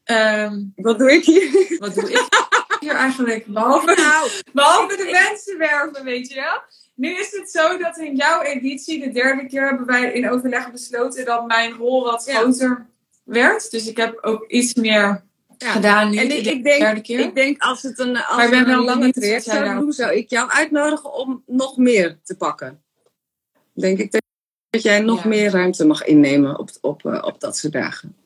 ehm, 0.04 0.64
wat 0.76 0.98
doe 0.98 1.12
ik 1.12 1.24
hier? 1.24 1.76
Wat 1.78 1.94
doe 1.94 2.10
ik 2.10 2.28
hier 2.80 2.94
eigenlijk? 2.94 3.46
Behalve, 3.46 3.94
nou, 3.94 4.30
behalve 4.52 4.96
de 4.96 5.28
mensen 5.28 5.58
werven, 5.58 6.04
weet 6.04 6.28
je 6.28 6.34
wel. 6.34 6.62
Nu 6.94 7.18
is 7.18 7.32
het 7.32 7.50
zo 7.50 7.78
dat 7.78 7.98
in 7.98 8.16
jouw 8.16 8.42
editie, 8.42 9.00
de 9.00 9.10
derde 9.10 9.46
keer, 9.46 9.68
hebben 9.68 9.86
wij 9.86 10.12
in 10.12 10.30
overleg 10.30 10.72
besloten 10.72 11.24
dat 11.24 11.46
mijn 11.46 11.72
rol 11.72 12.04
wat 12.04 12.24
groter 12.28 12.86
werd. 13.24 13.70
Dus 13.70 13.86
ik 13.86 13.96
heb 13.96 14.18
ook 14.20 14.44
iets 14.48 14.74
meer 14.74 15.24
gedaan 15.58 16.10
nu 16.10 16.16
en 16.16 16.36
ik, 16.36 16.44
de 16.44 16.60
denk, 16.60 16.80
derde 16.80 17.00
keer. 17.00 17.18
Ik 17.18 17.34
denk 17.34 17.62
als 17.62 17.82
het 17.82 17.98
een, 17.98 18.16
als 18.16 18.50
maar 18.50 18.68
een 18.68 18.84
lange 18.84 19.12
traject 19.12 19.44
zou 19.44 19.78
doen, 19.78 19.92
zou 19.92 20.14
ik 20.14 20.30
jou 20.30 20.50
uitnodigen 20.50 21.12
om 21.12 21.42
nog 21.46 21.76
meer 21.76 22.18
te 22.22 22.36
pakken. 22.36 22.82
Denk 23.72 23.98
ik 23.98 24.10
dat 24.10 24.82
jij 24.82 25.00
nog 25.00 25.24
meer 25.24 25.50
ruimte 25.50 25.86
mag 25.86 26.04
innemen 26.04 26.58
op, 26.58 26.70
op, 26.80 27.04
uh, 27.04 27.22
op 27.24 27.40
dat 27.40 27.56
soort 27.56 27.72
dagen. 27.72 28.16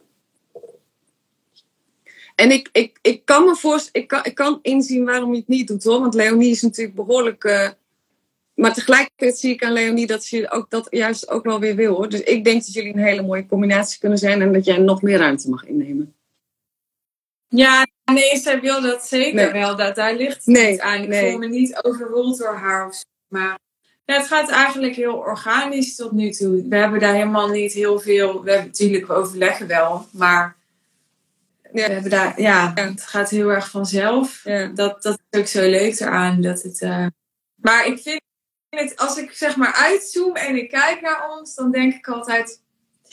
En 2.35 2.51
ik, 2.51 2.69
ik, 2.73 2.99
ik 3.03 3.25
kan 3.25 3.45
me 3.45 3.57
voorstellen, 3.57 4.03
ik 4.03 4.09
kan, 4.09 4.21
ik 4.25 4.35
kan 4.35 4.59
inzien 4.63 5.05
waarom 5.05 5.33
je 5.33 5.39
het 5.39 5.49
niet 5.49 5.69
doet 5.69 5.85
hoor. 5.85 6.01
Want 6.01 6.15
Leonie 6.15 6.51
is 6.51 6.63
natuurlijk 6.63 6.97
behoorlijk. 6.97 7.45
Uh, 7.45 7.69
maar 8.55 8.75
tegelijkertijd 8.75 9.39
zie 9.39 9.53
ik 9.53 9.65
aan 9.65 9.73
Leonie 9.73 10.07
dat 10.07 10.25
ze 10.25 10.51
ook 10.51 10.71
dat 10.71 10.87
juist 10.91 11.29
ook 11.29 11.45
wel 11.45 11.61
weer 11.61 11.77
wil 11.77 11.95
hoor. 11.95 12.09
Dus 12.09 12.23
ik 12.23 12.45
denk 12.45 12.65
dat 12.65 12.73
jullie 12.73 12.93
een 12.93 13.03
hele 13.03 13.23
mooie 13.23 13.47
combinatie 13.47 13.99
kunnen 14.01 14.19
zijn 14.19 14.43
en 14.43 14.53
dat 14.53 14.65
jij 14.65 14.79
nog 14.79 15.03
meer 15.03 15.19
ruimte 15.19 15.49
mag 15.51 15.65
innemen. 15.65 16.15
Ja, 17.55 17.87
nee, 18.05 18.37
zij 18.37 18.61
wil 18.61 18.81
dat 18.81 19.07
zeker 19.07 19.53
wel. 19.53 19.77
Dat, 19.77 19.95
daar 19.95 20.15
ligt 20.15 20.37
het 20.37 20.47
nee, 20.47 20.71
niet 20.71 20.81
aan. 20.81 21.03
Ik 21.03 21.09
nee. 21.09 21.31
voel 21.31 21.39
me 21.39 21.49
niet 21.49 21.79
overrold 21.83 22.39
door 22.39 22.55
haar 22.55 22.87
of 22.87 22.95
zo. 22.95 23.03
Maar 23.29 23.59
ja, 24.05 24.15
het 24.17 24.27
gaat 24.27 24.51
eigenlijk 24.51 24.95
heel 24.95 25.15
organisch 25.15 25.97
tot 25.97 26.13
nu 26.13 26.31
toe. 26.31 26.69
We 26.69 26.77
hebben 26.77 27.01
daar 27.01 27.15
helemaal 27.15 27.49
niet 27.49 27.73
heel 27.73 28.01
veel. 28.01 28.43
We 28.43 28.51
hebben 28.51 28.69
natuurlijk, 28.69 29.07
we 29.07 29.13
overleggen 29.13 29.67
wel. 29.67 30.07
Maar 30.13 30.57
ja. 31.63 31.87
we 31.87 31.93
hebben 31.93 32.11
daar, 32.11 32.41
ja, 32.41 32.73
het 32.75 33.03
gaat 33.03 33.31
heel 33.31 33.49
erg 33.49 33.71
vanzelf. 33.71 34.41
Ja. 34.45 34.67
Dat, 34.67 35.03
dat 35.03 35.19
is 35.31 35.39
ook 35.39 35.47
zo 35.47 35.61
leuk 35.61 36.01
eraan. 36.01 36.41
Dat 36.41 36.63
het, 36.63 36.81
uh... 36.81 37.07
Maar 37.55 37.87
ik 37.87 37.99
vind 37.99 38.21
het, 38.69 38.97
als 38.97 39.17
ik 39.17 39.33
zeg 39.33 39.57
maar 39.57 39.73
uitzoom 39.73 40.37
en 40.37 40.57
ik 40.57 40.69
kijk 40.69 41.01
naar 41.01 41.31
ons, 41.31 41.55
dan 41.55 41.71
denk 41.71 41.95
ik 41.95 42.09
altijd. 42.09 42.62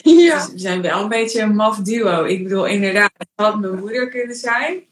Ja. 0.28 0.48
we 0.52 0.58
zijn 0.58 0.82
wel 0.82 1.02
een 1.02 1.08
beetje 1.08 1.40
een 1.40 1.54
maf 1.54 1.78
duo. 1.78 2.24
Ik 2.24 2.42
bedoel, 2.42 2.66
inderdaad, 2.66 3.12
het 3.16 3.28
had 3.34 3.60
mijn 3.60 3.78
moeder 3.78 4.08
kunnen 4.08 4.36
zijn. 4.36 4.84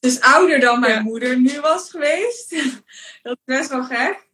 Dus 0.00 0.20
ouder 0.20 0.60
dan 0.60 0.80
mijn 0.80 1.02
moeder 1.02 1.40
nu 1.40 1.60
was 1.60 1.90
geweest. 1.90 2.50
dat 3.22 3.38
is 3.44 3.54
best 3.56 3.70
wel 3.70 3.84
gek. 3.84 4.30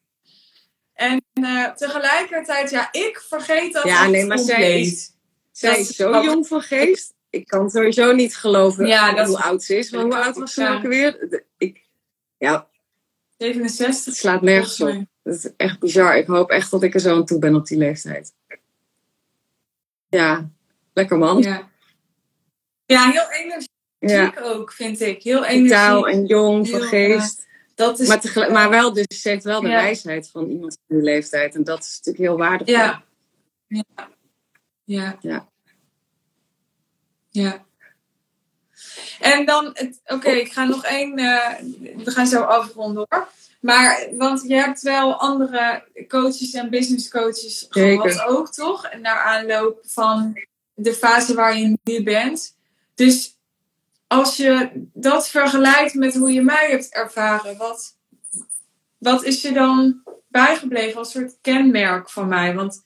En 0.94 1.24
uh, 1.40 1.70
tegelijkertijd, 1.70 2.70
ja, 2.70 2.88
ik 2.92 3.24
vergeet 3.28 3.72
dat 3.72 3.84
Ja, 3.84 4.06
nee, 4.06 4.26
maar 4.26 4.38
zij 4.38 4.80
is, 4.80 5.10
zij 5.52 5.80
is 5.80 5.88
zo 5.96 6.22
jong 6.22 6.46
van 6.46 6.60
geest. 6.60 7.14
Ik 7.30 7.46
kan 7.46 7.70
sowieso 7.70 8.12
niet 8.12 8.36
geloven 8.36 8.86
ja, 8.86 9.26
hoe 9.26 9.42
oud 9.42 9.62
ze 9.62 9.76
is. 9.76 9.90
Maar 9.90 10.02
hoe 10.02 10.16
oud 10.16 10.36
was 10.36 10.54
ze 10.54 10.68
ook 10.68 10.82
weer? 10.82 11.42
Ik, 11.58 11.82
ja, 12.38 12.68
67. 13.38 14.04
Het 14.04 14.16
slaat 14.16 14.42
nergens 14.42 14.80
op. 14.80 15.04
Dat 15.22 15.34
is 15.34 15.50
echt 15.56 15.78
bizar. 15.78 16.16
Ik 16.16 16.26
hoop 16.26 16.50
echt 16.50 16.70
dat 16.70 16.82
ik 16.82 16.94
er 16.94 17.00
zo 17.00 17.14
aan 17.14 17.24
toe 17.24 17.38
ben 17.38 17.54
op 17.54 17.66
die 17.66 17.78
leeftijd. 17.78 18.34
Ja, 20.08 20.50
lekker 20.92 21.18
man. 21.18 21.42
Ja, 21.42 21.68
ja 22.86 23.10
heel 23.10 23.30
energiek 23.30 24.40
ook, 24.42 24.72
vind 24.72 25.00
ik. 25.00 25.22
Heel 25.22 25.44
energiek. 25.44 26.06
en 26.06 26.26
jong, 26.26 26.68
van 26.68 26.80
geest. 26.80 27.46
Dat 27.74 27.98
is, 27.98 28.08
maar, 28.08 28.52
maar 28.52 28.70
wel, 28.70 28.92
dus 28.92 29.20
ze 29.20 29.28
heeft 29.28 29.44
wel 29.44 29.60
de 29.60 29.68
wijsheid 29.68 30.30
van 30.30 30.48
iemand 30.48 30.78
van 30.86 30.96
die 30.96 31.04
leeftijd. 31.04 31.54
En 31.54 31.64
dat 31.64 31.78
is 31.78 31.96
natuurlijk 31.96 32.24
heel 32.24 32.36
waardevol. 32.36 32.74
Ja. 32.74 33.04
Ja. 33.66 33.84
Ja. 34.84 35.18
ja. 35.20 35.48
ja. 37.28 37.66
En 39.20 39.46
dan, 39.46 39.76
oké, 40.06 40.30
ik 40.30 40.52
ga 40.52 40.64
nog 40.64 40.84
één, 40.84 41.18
uh, 41.18 41.48
we 42.04 42.10
gaan 42.10 42.26
zo 42.26 42.40
afronden 42.40 43.06
hoor. 43.08 43.28
Maar, 43.60 44.08
want 44.12 44.42
je 44.46 44.54
hebt 44.54 44.82
wel 44.82 45.14
andere 45.14 45.84
coaches 46.08 46.52
en 46.52 46.70
business 46.70 47.08
coaches 47.08 47.66
gehad 47.68 48.24
ook, 48.24 48.52
toch? 48.52 48.84
En 48.84 49.00
naar 49.00 49.22
aanloop 49.22 49.78
van 49.86 50.38
de 50.74 50.94
fase 50.94 51.34
waar 51.34 51.58
je 51.58 51.78
nu 51.82 52.02
bent. 52.02 52.56
Dus 52.94 53.36
als 54.06 54.36
je 54.36 54.70
dat 54.92 55.28
vergelijkt 55.28 55.94
met 55.94 56.14
hoe 56.14 56.32
je 56.32 56.42
mij 56.42 56.70
hebt 56.70 56.88
ervaren, 56.94 57.56
wat, 57.56 57.96
wat 58.98 59.24
is 59.24 59.42
je 59.42 59.52
dan 59.52 60.02
bijgebleven 60.28 60.98
als 60.98 61.10
soort 61.10 61.36
kenmerk 61.40 62.10
van 62.10 62.28
mij? 62.28 62.54
Want 62.54 62.82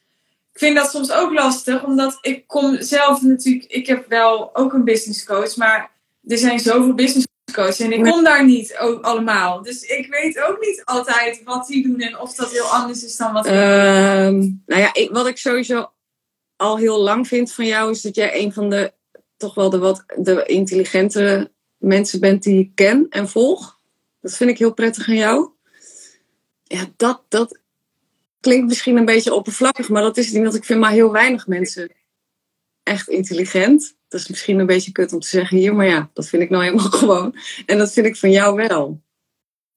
ik 0.52 0.58
vind 0.58 0.76
dat 0.76 0.90
soms 0.90 1.12
ook 1.12 1.32
lastig, 1.32 1.84
omdat 1.84 2.18
ik 2.20 2.46
kom 2.46 2.82
zelf 2.82 3.22
natuurlijk, 3.22 3.70
ik 3.70 3.86
heb 3.86 4.08
wel 4.08 4.56
ook 4.56 4.72
een 4.72 4.84
business 4.84 5.24
coach, 5.24 5.56
maar 5.56 5.91
er 6.26 6.38
zijn 6.38 6.58
zoveel 6.58 6.94
business 6.94 7.26
coaches 7.52 7.80
en 7.80 7.92
ik 7.92 8.02
kom 8.02 8.24
daar 8.24 8.44
niet 8.44 8.76
ook 8.78 9.04
allemaal. 9.04 9.62
Dus 9.62 9.82
ik 9.82 10.06
weet 10.10 10.38
ook 10.38 10.60
niet 10.60 10.82
altijd 10.84 11.42
wat 11.44 11.66
die 11.66 11.82
doen 11.82 12.00
en 12.00 12.18
of 12.18 12.34
dat 12.34 12.50
heel 12.50 12.64
anders 12.64 13.04
is 13.04 13.16
dan 13.16 13.32
wat 13.32 13.46
ik 13.46 13.52
um, 13.52 14.62
Nou 14.66 14.80
ja, 14.80 14.94
ik, 14.94 15.10
wat 15.10 15.26
ik 15.26 15.38
sowieso 15.38 15.90
al 16.56 16.76
heel 16.76 17.00
lang 17.00 17.28
vind 17.28 17.52
van 17.52 17.66
jou 17.66 17.90
is 17.90 18.02
dat 18.02 18.14
jij 18.14 18.42
een 18.42 18.52
van 18.52 18.70
de 18.70 18.92
toch 19.36 19.54
wel 19.54 19.70
de 19.70 19.78
wat 19.78 20.04
de 20.16 20.44
intelligente 20.46 21.50
mensen 21.76 22.20
bent 22.20 22.42
die 22.42 22.60
ik 22.60 22.70
ken 22.74 23.06
en 23.10 23.28
volg. 23.28 23.80
Dat 24.20 24.36
vind 24.36 24.50
ik 24.50 24.58
heel 24.58 24.74
prettig 24.74 25.08
aan 25.08 25.14
jou. 25.14 25.50
Ja, 26.64 26.86
dat, 26.96 27.22
dat 27.28 27.58
klinkt 28.40 28.66
misschien 28.66 28.96
een 28.96 29.04
beetje 29.04 29.34
oppervlakkig, 29.34 29.88
maar 29.88 30.02
dat 30.02 30.16
is 30.16 30.24
het 30.24 30.34
niet, 30.34 30.42
want 30.42 30.54
ik 30.54 30.64
vind 30.64 30.80
maar 30.80 30.90
heel 30.90 31.12
weinig 31.12 31.46
mensen 31.46 31.90
echt 32.82 33.08
intelligent. 33.08 33.94
Dat 34.08 34.20
is 34.20 34.28
misschien 34.28 34.58
een 34.58 34.66
beetje 34.66 34.92
kut 34.92 35.12
om 35.12 35.20
te 35.20 35.28
zeggen 35.28 35.56
hier, 35.56 35.74
maar 35.74 35.86
ja, 35.86 36.10
dat 36.12 36.28
vind 36.28 36.42
ik 36.42 36.50
nou 36.50 36.64
helemaal 36.64 36.90
gewoon. 37.00 37.36
En 37.66 37.78
dat 37.78 37.92
vind 37.92 38.06
ik 38.06 38.16
van 38.16 38.30
jou 38.30 38.56
wel. 38.56 39.00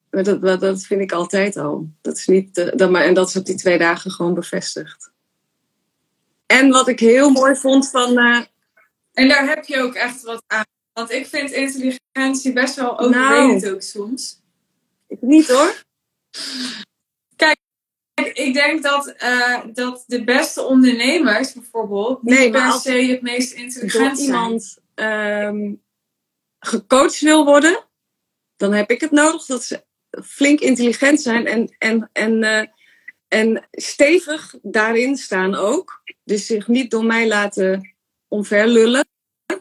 Dat, 0.09 0.41
dat, 0.41 0.59
dat 0.59 0.83
vind 0.83 1.01
ik 1.01 1.11
altijd 1.11 1.57
al. 1.57 1.89
Dat 2.01 2.17
is 2.17 2.27
niet, 2.27 2.55
dat, 2.77 2.89
maar, 2.89 3.03
en 3.03 3.13
dat 3.13 3.27
is 3.27 3.35
op 3.35 3.45
die 3.45 3.55
twee 3.55 3.77
dagen 3.77 4.11
gewoon 4.11 4.33
bevestigd. 4.33 5.11
En 6.45 6.69
wat 6.69 6.87
ik 6.87 6.99
heel 6.99 7.29
mooi 7.29 7.55
vond 7.55 7.89
van. 7.89 8.17
Uh, 8.17 8.41
en 9.13 9.27
daar 9.27 9.47
heb 9.47 9.65
je 9.65 9.81
ook 9.81 9.93
echt 9.93 10.21
wat 10.21 10.43
aan. 10.47 10.65
Want 10.93 11.11
ik 11.11 11.27
vind 11.27 11.51
intelligentie 11.51 12.53
best 12.53 12.75
wel 12.75 12.99
overredend 12.99 13.61
nou, 13.61 13.73
ook 13.73 13.81
soms. 13.81 14.39
Ik 15.07 15.21
niet 15.21 15.47
hoor. 15.47 15.83
Ik 18.15 18.53
denk 18.53 18.83
dat, 18.83 19.15
uh, 19.23 19.65
dat 19.73 20.03
de 20.07 20.23
beste 20.23 20.61
ondernemers 20.61 21.53
bijvoorbeeld 21.53 22.23
niet 22.23 22.39
nee, 22.39 22.51
per 22.51 22.71
se 22.71 22.91
het 22.91 23.21
meest 23.21 23.53
intelligent 23.53 24.17
zijn. 24.17 24.27
iemand 24.27 24.77
um, 24.95 25.81
gecoacht 26.59 27.19
wil 27.19 27.45
worden, 27.45 27.85
dan 28.55 28.73
heb 28.73 28.91
ik 28.91 29.01
het 29.01 29.11
nodig 29.11 29.45
dat 29.45 29.63
ze 29.63 29.83
flink 30.23 30.59
intelligent 30.59 31.21
zijn 31.21 31.45
en, 31.45 31.75
en, 31.77 32.09
en, 32.13 32.43
uh, 32.43 32.61
en 33.27 33.67
stevig 33.71 34.55
daarin 34.61 35.17
staan 35.17 35.55
ook. 35.55 36.01
Dus 36.23 36.45
zich 36.45 36.67
niet 36.67 36.91
door 36.91 37.05
mij 37.05 37.27
laten 37.27 37.95
omverlullen, 38.27 39.05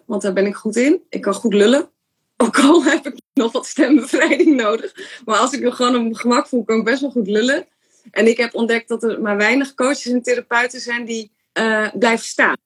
want 0.07 0.23
daar 0.23 0.33
ben 0.33 0.47
ik 0.47 0.55
goed 0.55 0.77
in. 0.77 1.03
Ik 1.09 1.21
kan 1.21 1.35
goed 1.35 1.55
lullen. 1.55 1.91
Ook 2.37 2.59
al 2.59 2.85
heb 2.91 3.07
ik 3.07 3.21
nog 3.33 3.53
wat 3.53 3.67
stembevrijding 3.67 4.57
nodig. 4.57 5.21
Maar 5.25 5.39
als 5.39 5.53
ik 5.53 5.61
me 5.61 5.73
gewoon 5.73 5.95
op 5.95 6.03
mijn 6.03 6.17
gemak 6.17 6.49
voel, 6.49 6.65
kan 6.65 6.79
ik 6.79 6.85
best 6.85 7.01
wel 7.01 7.11
goed 7.11 7.29
lullen. 7.29 7.69
En 8.15 8.27
ik 8.27 8.37
heb 8.37 8.55
ontdekt 8.55 8.89
dat 8.89 9.03
er 9.03 9.21
maar 9.21 9.37
weinig 9.37 9.75
coaches 9.75 10.07
en 10.07 10.23
therapeuten 10.23 10.81
zijn 10.81 11.05
die 11.05 11.33
uh, 11.59 11.89
blijven 11.95 12.27
staan. 12.27 12.57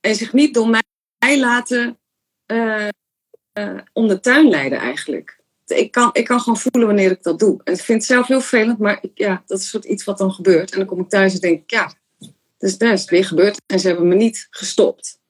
En 0.00 0.14
zich 0.14 0.32
niet 0.32 0.54
door 0.54 0.68
mij 0.68 1.38
laten 1.38 1.98
uh, 2.46 2.88
uh, 3.58 3.80
om 3.92 4.08
de 4.08 4.20
tuin 4.20 4.48
leiden 4.48 4.78
eigenlijk. 4.78 5.38
Ik 5.66 5.90
kan, 5.90 6.10
ik 6.12 6.24
kan 6.24 6.40
gewoon 6.40 6.58
voelen 6.58 6.86
wanneer 6.86 7.10
ik 7.10 7.22
dat 7.22 7.38
doe. 7.38 7.60
En 7.64 7.72
ik 7.72 7.80
vind 7.80 7.98
het 7.98 8.10
zelf 8.10 8.26
heel 8.26 8.40
vervelend, 8.40 8.78
maar 8.78 8.98
ik, 9.00 9.10
ja, 9.14 9.42
dat 9.46 9.58
is 9.58 9.68
soort 9.68 9.84
iets 9.84 10.04
wat 10.04 10.18
dan 10.18 10.32
gebeurt. 10.32 10.72
En 10.72 10.78
dan 10.78 10.86
kom 10.86 11.00
ik 11.00 11.08
thuis 11.08 11.34
en 11.34 11.40
denk 11.40 11.62
ik, 11.62 11.70
ja, 11.70 11.94
dus 12.58 12.78
daar 12.78 12.92
is 12.92 13.04
weer 13.04 13.24
gebeurd. 13.24 13.60
En 13.66 13.80
ze 13.80 13.86
hebben 13.86 14.08
me 14.08 14.14
niet 14.14 14.46
gestopt. 14.50 15.20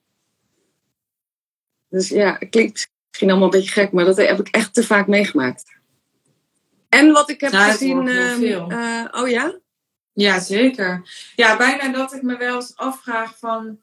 Dus 1.89 2.09
ja, 2.09 2.37
het 2.39 2.49
klinkt 2.49 2.89
misschien 3.09 3.31
allemaal 3.31 3.53
een 3.53 3.61
beetje 3.61 3.81
gek, 3.81 3.93
maar 3.93 4.05
dat 4.05 4.17
heb 4.17 4.41
ik 4.41 4.49
echt 4.49 4.75
te 4.75 4.85
vaak 4.85 5.07
meegemaakt. 5.07 5.80
En 6.91 7.13
wat 7.13 7.31
ik 7.31 7.41
heb 7.41 7.53
Nou, 7.53 7.71
gezien. 7.71 8.09
eh, 8.71 9.05
oh 9.11 9.29
ja? 9.29 9.59
Ja, 10.13 10.41
zeker. 10.41 11.09
Ja, 11.37 11.57
bijna 11.57 11.89
dat 11.89 12.13
ik 12.13 12.23
me 12.23 12.37
wel 12.37 12.55
eens 12.55 12.77
afvraag 12.77 13.39
van... 13.39 13.81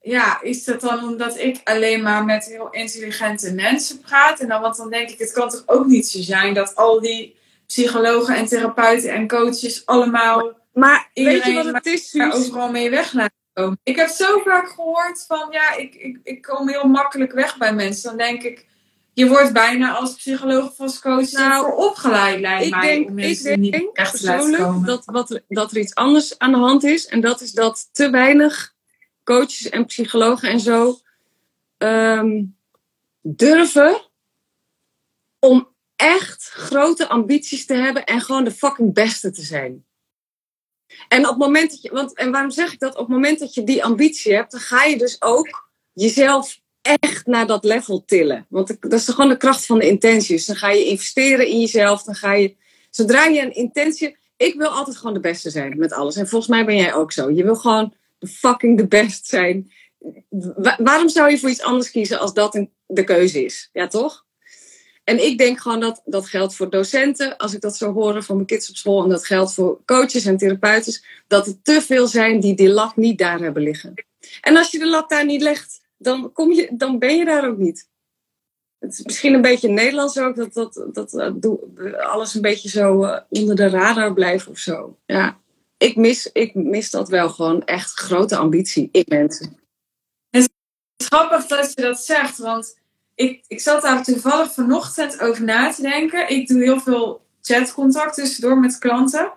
Ja, 0.00 0.40
is 0.42 0.64
dat 0.64 0.80
dan 0.80 1.04
omdat 1.04 1.38
ik 1.38 1.60
alleen 1.64 2.02
maar 2.02 2.24
met 2.24 2.44
heel 2.44 2.70
intelligente 2.70 3.52
mensen 3.54 4.00
praat? 4.00 4.40
En 4.40 4.48
dan, 4.48 4.60
want 4.60 4.76
dan 4.76 4.90
denk 4.90 5.08
ik, 5.10 5.18
het 5.18 5.32
kan 5.32 5.48
toch 5.48 5.62
ook 5.66 5.86
niet 5.86 6.08
zo 6.08 6.20
zijn 6.22 6.54
dat 6.54 6.74
al 6.74 7.00
die 7.00 7.36
psychologen 7.66 8.36
en 8.36 8.46
therapeuten 8.46 9.12
en 9.12 9.28
coaches 9.28 9.86
allemaal 9.86 10.52
Maar 10.72 11.10
weet 11.14 11.44
je 11.44 11.52
wat 11.52 11.64
het 11.64 11.86
is, 11.86 12.14
overal 12.32 12.70
mee 12.70 12.90
weg 12.90 13.12
laten 13.12 13.36
komen. 13.52 13.80
Ik 13.82 13.96
heb 13.96 14.08
zo 14.08 14.40
vaak 14.44 14.68
gehoord 14.68 15.24
van, 15.26 15.46
ja, 15.50 15.74
ik, 15.74 15.94
ik, 15.94 16.18
ik 16.22 16.42
kom 16.42 16.68
heel 16.68 16.84
makkelijk 16.84 17.32
weg 17.32 17.56
bij 17.58 17.74
mensen. 17.74 18.08
Dan 18.08 18.18
denk 18.18 18.42
ik, 18.42 18.66
je 19.14 19.28
wordt 19.28 19.52
bijna 19.52 19.94
als 19.94 20.14
psycholoog 20.14 20.70
of 20.70 20.80
als 20.80 21.00
coach 21.00 21.30
Nou, 21.32 21.64
voor 21.64 21.74
opgeleid, 21.74 22.40
lijkt 22.40 22.64
Ik 22.64 22.70
mij, 22.70 22.80
denk, 22.86 23.08
om 23.08 23.18
ik 23.18 23.56
niet 23.56 23.90
echt 23.92 24.10
persoonlijk 24.10 24.86
dat, 24.86 25.04
wat, 25.04 25.30
er- 25.30 25.44
dat 25.48 25.70
er 25.70 25.76
iets 25.78 25.94
anders 25.94 26.38
aan 26.38 26.52
de 26.52 26.58
hand 26.58 26.84
is. 26.84 27.06
En 27.06 27.20
dat 27.20 27.40
is 27.40 27.52
dat 27.52 27.88
te 27.92 28.10
weinig 28.10 28.74
coaches 29.24 29.68
en 29.68 29.86
psychologen 29.86 30.48
en 30.48 30.60
zo 30.60 30.98
ehm, 31.78 32.42
durven 33.20 34.08
om 35.38 35.68
echt 35.96 36.44
grote 36.44 37.08
ambities 37.08 37.66
te 37.66 37.74
hebben 37.74 38.04
en 38.04 38.20
gewoon 38.20 38.44
de 38.44 38.50
fucking 38.52 38.94
beste 38.94 39.30
te 39.30 39.42
zijn. 39.42 39.84
En 41.08 41.22
op 41.22 41.28
het 41.28 41.38
moment 41.38 41.70
dat 41.70 41.82
je, 41.82 41.90
want, 41.90 42.14
en 42.14 42.30
waarom 42.30 42.50
zeg 42.50 42.72
ik 42.72 42.78
dat? 42.78 42.92
Op 42.92 42.98
het 42.98 43.08
moment 43.08 43.38
dat 43.38 43.54
je 43.54 43.64
die 43.64 43.84
ambitie 43.84 44.34
hebt, 44.34 44.50
dan 44.52 44.60
ga 44.60 44.84
je 44.84 44.98
dus 44.98 45.22
ook 45.22 45.70
jezelf 45.92 46.60
echt 46.92 47.26
naar 47.26 47.46
dat 47.46 47.64
level 47.64 48.04
tillen. 48.06 48.46
Want 48.48 48.76
dat 48.80 48.92
is 48.92 49.08
gewoon 49.08 49.28
de 49.28 49.36
kracht 49.36 49.66
van 49.66 49.78
de 49.78 49.88
intenties. 49.88 50.46
Dan 50.46 50.56
ga 50.56 50.70
je 50.70 50.84
investeren 50.84 51.46
in 51.46 51.60
jezelf. 51.60 52.02
Dan 52.02 52.14
ga 52.14 52.32
je, 52.32 52.56
zodra 52.90 53.24
je 53.24 53.40
een 53.40 53.54
intentie. 53.54 54.16
Ik 54.36 54.54
wil 54.54 54.68
altijd 54.68 54.96
gewoon 54.96 55.14
de 55.14 55.20
beste 55.20 55.50
zijn 55.50 55.78
met 55.78 55.92
alles. 55.92 56.16
En 56.16 56.28
volgens 56.28 56.50
mij 56.50 56.64
ben 56.64 56.76
jij 56.76 56.94
ook 56.94 57.12
zo. 57.12 57.30
Je 57.30 57.44
wil 57.44 57.56
gewoon 57.56 57.94
fucking 58.28 58.76
de 58.76 58.86
best 58.86 59.26
zijn. 59.26 59.72
Wa- 60.56 60.78
waarom 60.82 61.08
zou 61.08 61.30
je 61.30 61.38
voor 61.38 61.50
iets 61.50 61.62
anders 61.62 61.90
kiezen 61.90 62.20
als 62.20 62.34
dat 62.34 62.54
een, 62.54 62.70
de 62.86 63.04
keuze 63.04 63.44
is? 63.44 63.70
Ja, 63.72 63.86
toch? 63.86 64.24
En 65.04 65.24
ik 65.24 65.38
denk 65.38 65.60
gewoon 65.60 65.80
dat 65.80 66.02
dat 66.04 66.26
geldt 66.26 66.54
voor 66.54 66.70
docenten, 66.70 67.36
als 67.36 67.54
ik 67.54 67.60
dat 67.60 67.76
zo 67.76 67.92
horen 67.92 68.24
van 68.24 68.34
mijn 68.34 68.46
kids 68.46 68.68
op 68.68 68.76
school, 68.76 69.02
en 69.02 69.08
dat 69.08 69.26
geldt 69.26 69.54
voor 69.54 69.80
coaches 69.84 70.24
en 70.24 70.36
therapeuten, 70.36 71.00
dat 71.26 71.46
er 71.46 71.62
te 71.62 71.82
veel 71.82 72.06
zijn 72.06 72.40
die 72.40 72.54
die 72.54 72.68
lat 72.68 72.96
niet 72.96 73.18
daar 73.18 73.40
hebben 73.40 73.62
liggen. 73.62 73.94
En 74.40 74.56
als 74.56 74.70
je 74.70 74.78
de 74.78 74.88
lat 74.88 75.08
daar 75.08 75.24
niet 75.24 75.42
legt, 75.42 75.80
dan, 76.04 76.32
kom 76.32 76.52
je, 76.52 76.68
dan 76.72 76.98
ben 76.98 77.16
je 77.16 77.24
daar 77.24 77.48
ook 77.48 77.58
niet. 77.58 77.88
Het 78.78 78.92
is 78.92 79.02
misschien 79.02 79.34
een 79.34 79.42
beetje 79.42 79.68
Nederlands 79.68 80.18
ook, 80.18 80.36
dat, 80.36 80.52
dat, 80.52 80.88
dat 80.92 81.14
eh, 81.14 81.92
alles 81.92 82.34
een 82.34 82.40
beetje 82.40 82.68
zo 82.68 83.04
eh, 83.04 83.20
onder 83.28 83.56
de 83.56 83.68
radar 83.68 84.12
blijft 84.12 84.46
of 84.46 84.58
zo. 84.58 84.98
Ja, 85.06 85.38
ik 85.76 85.96
mis, 85.96 86.30
ik 86.32 86.54
mis 86.54 86.90
dat 86.90 87.08
wel 87.08 87.28
gewoon 87.28 87.64
echt 87.64 87.92
grote 87.92 88.36
ambitie 88.36 88.88
in 88.92 89.04
mensen. 89.08 89.58
Het 90.30 90.50
is 90.96 91.06
grappig 91.06 91.46
dat 91.46 91.72
je 91.74 91.82
dat 91.82 92.04
zegt, 92.04 92.38
want 92.38 92.78
ik, 93.14 93.44
ik 93.46 93.60
zat 93.60 93.82
daar 93.82 94.04
toevallig 94.04 94.52
vanochtend 94.52 95.20
over 95.20 95.44
na 95.44 95.72
te 95.72 95.82
denken. 95.82 96.28
Ik 96.28 96.48
doe 96.48 96.62
heel 96.62 96.80
veel 96.80 97.26
chatcontact 97.40 98.14
tussendoor 98.14 98.58
met 98.58 98.78
klanten. 98.78 99.32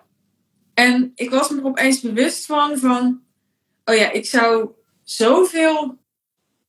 En 0.74 1.12
ik 1.14 1.30
was 1.30 1.48
me 1.48 1.58
er 1.58 1.64
opeens 1.64 2.00
bewust 2.00 2.46
van, 2.46 2.78
van, 2.78 3.22
oh 3.84 3.94
ja, 3.94 4.10
ik 4.10 4.26
zou 4.26 4.70
zoveel 5.02 5.98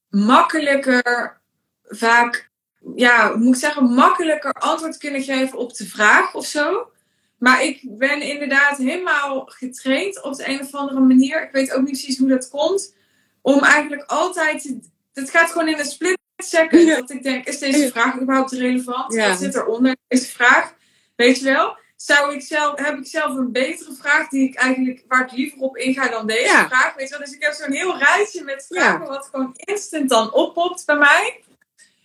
makkelijker 0.09 1.37
vaak, 1.83 2.49
ja, 2.95 3.35
moet 3.35 3.55
ik 3.55 3.61
zeggen, 3.61 3.83
makkelijker 3.83 4.51
antwoord 4.51 4.97
kunnen 4.97 5.23
geven 5.23 5.57
op 5.57 5.73
de 5.73 5.85
vraag 5.85 6.35
of 6.35 6.45
zo. 6.45 6.91
Maar 7.37 7.63
ik 7.63 7.81
ben 7.83 8.21
inderdaad 8.21 8.77
helemaal 8.77 9.45
getraind 9.45 10.21
op 10.23 10.35
de 10.35 10.49
een 10.49 10.59
of 10.59 10.73
andere 10.73 10.99
manier. 10.99 11.43
Ik 11.43 11.51
weet 11.51 11.73
ook 11.73 11.81
niet 11.81 11.91
precies 11.91 12.17
hoe 12.17 12.27
dat 12.27 12.49
komt. 12.49 12.95
Om 13.41 13.63
eigenlijk 13.63 14.03
altijd, 14.03 14.73
het 15.13 15.29
gaat 15.29 15.51
gewoon 15.51 15.67
in 15.67 15.79
een 15.79 15.85
split 15.85 16.17
second. 16.37 16.87
Ja. 16.87 16.95
Dat 16.95 17.09
ik 17.09 17.23
denk, 17.23 17.45
is 17.45 17.59
deze 17.59 17.91
vraag 17.91 18.19
überhaupt 18.19 18.51
relevant? 18.51 19.13
Ja. 19.13 19.29
Wat 19.29 19.39
zit 19.39 19.55
eronder? 19.55 19.95
Deze 20.07 20.25
vraag, 20.25 20.73
weet 21.15 21.39
je 21.39 21.45
wel? 21.45 21.77
Zou 22.01 22.33
ik 22.33 22.41
zelf, 22.41 22.79
heb 22.79 22.97
ik 22.97 23.07
zelf 23.07 23.35
een 23.35 23.51
betere 23.51 23.93
vraag 23.93 24.29
die 24.29 24.47
ik 24.49 24.55
eigenlijk, 24.55 25.03
waar 25.07 25.23
ik 25.25 25.31
liever 25.31 25.59
op 25.59 25.77
inga 25.77 26.07
dan 26.09 26.27
deze 26.27 26.43
Ja. 26.43 26.67
vraag? 26.67 26.93
Weet 26.95 27.09
je 27.09 27.17
wel? 27.17 27.25
Dus 27.25 27.35
ik 27.35 27.43
heb 27.43 27.53
zo'n 27.53 27.71
heel 27.71 27.97
rijtje 27.97 28.43
met 28.43 28.65
vragen 28.69 29.07
wat 29.07 29.29
gewoon 29.31 29.51
instant 29.55 30.09
dan 30.09 30.33
oppopt 30.33 30.85
bij 30.85 30.97
mij. 30.97 31.43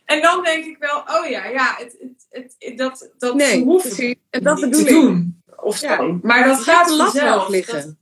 En 0.04 0.22
dan 0.22 0.42
denk 0.42 0.64
ik 0.64 0.76
wel, 0.78 0.98
oh 1.20 1.28
ja, 1.30 1.46
ja, 1.46 1.74
het, 1.78 1.96
het, 2.30 2.54
het, 2.58 2.78
dat, 2.78 3.10
dat 3.18 3.34
Nee, 3.34 3.64
hoeft 3.64 3.86
precies. 3.88 4.14
En 4.30 4.42
dat 4.42 4.60
niet 4.60 4.72
te 4.74 4.84
doen. 4.84 5.42
Of 5.56 5.76
zo. 5.76 5.86
Ja. 5.86 6.18
Maar 6.22 6.44
dat 6.44 6.56
Je 6.58 6.62
gaat 6.70 6.88
de 6.88 6.96
lat 6.96 7.10
vanzelf. 7.10 7.40
hoog 7.40 7.48
liggen. 7.48 7.74
Dat- 7.74 7.94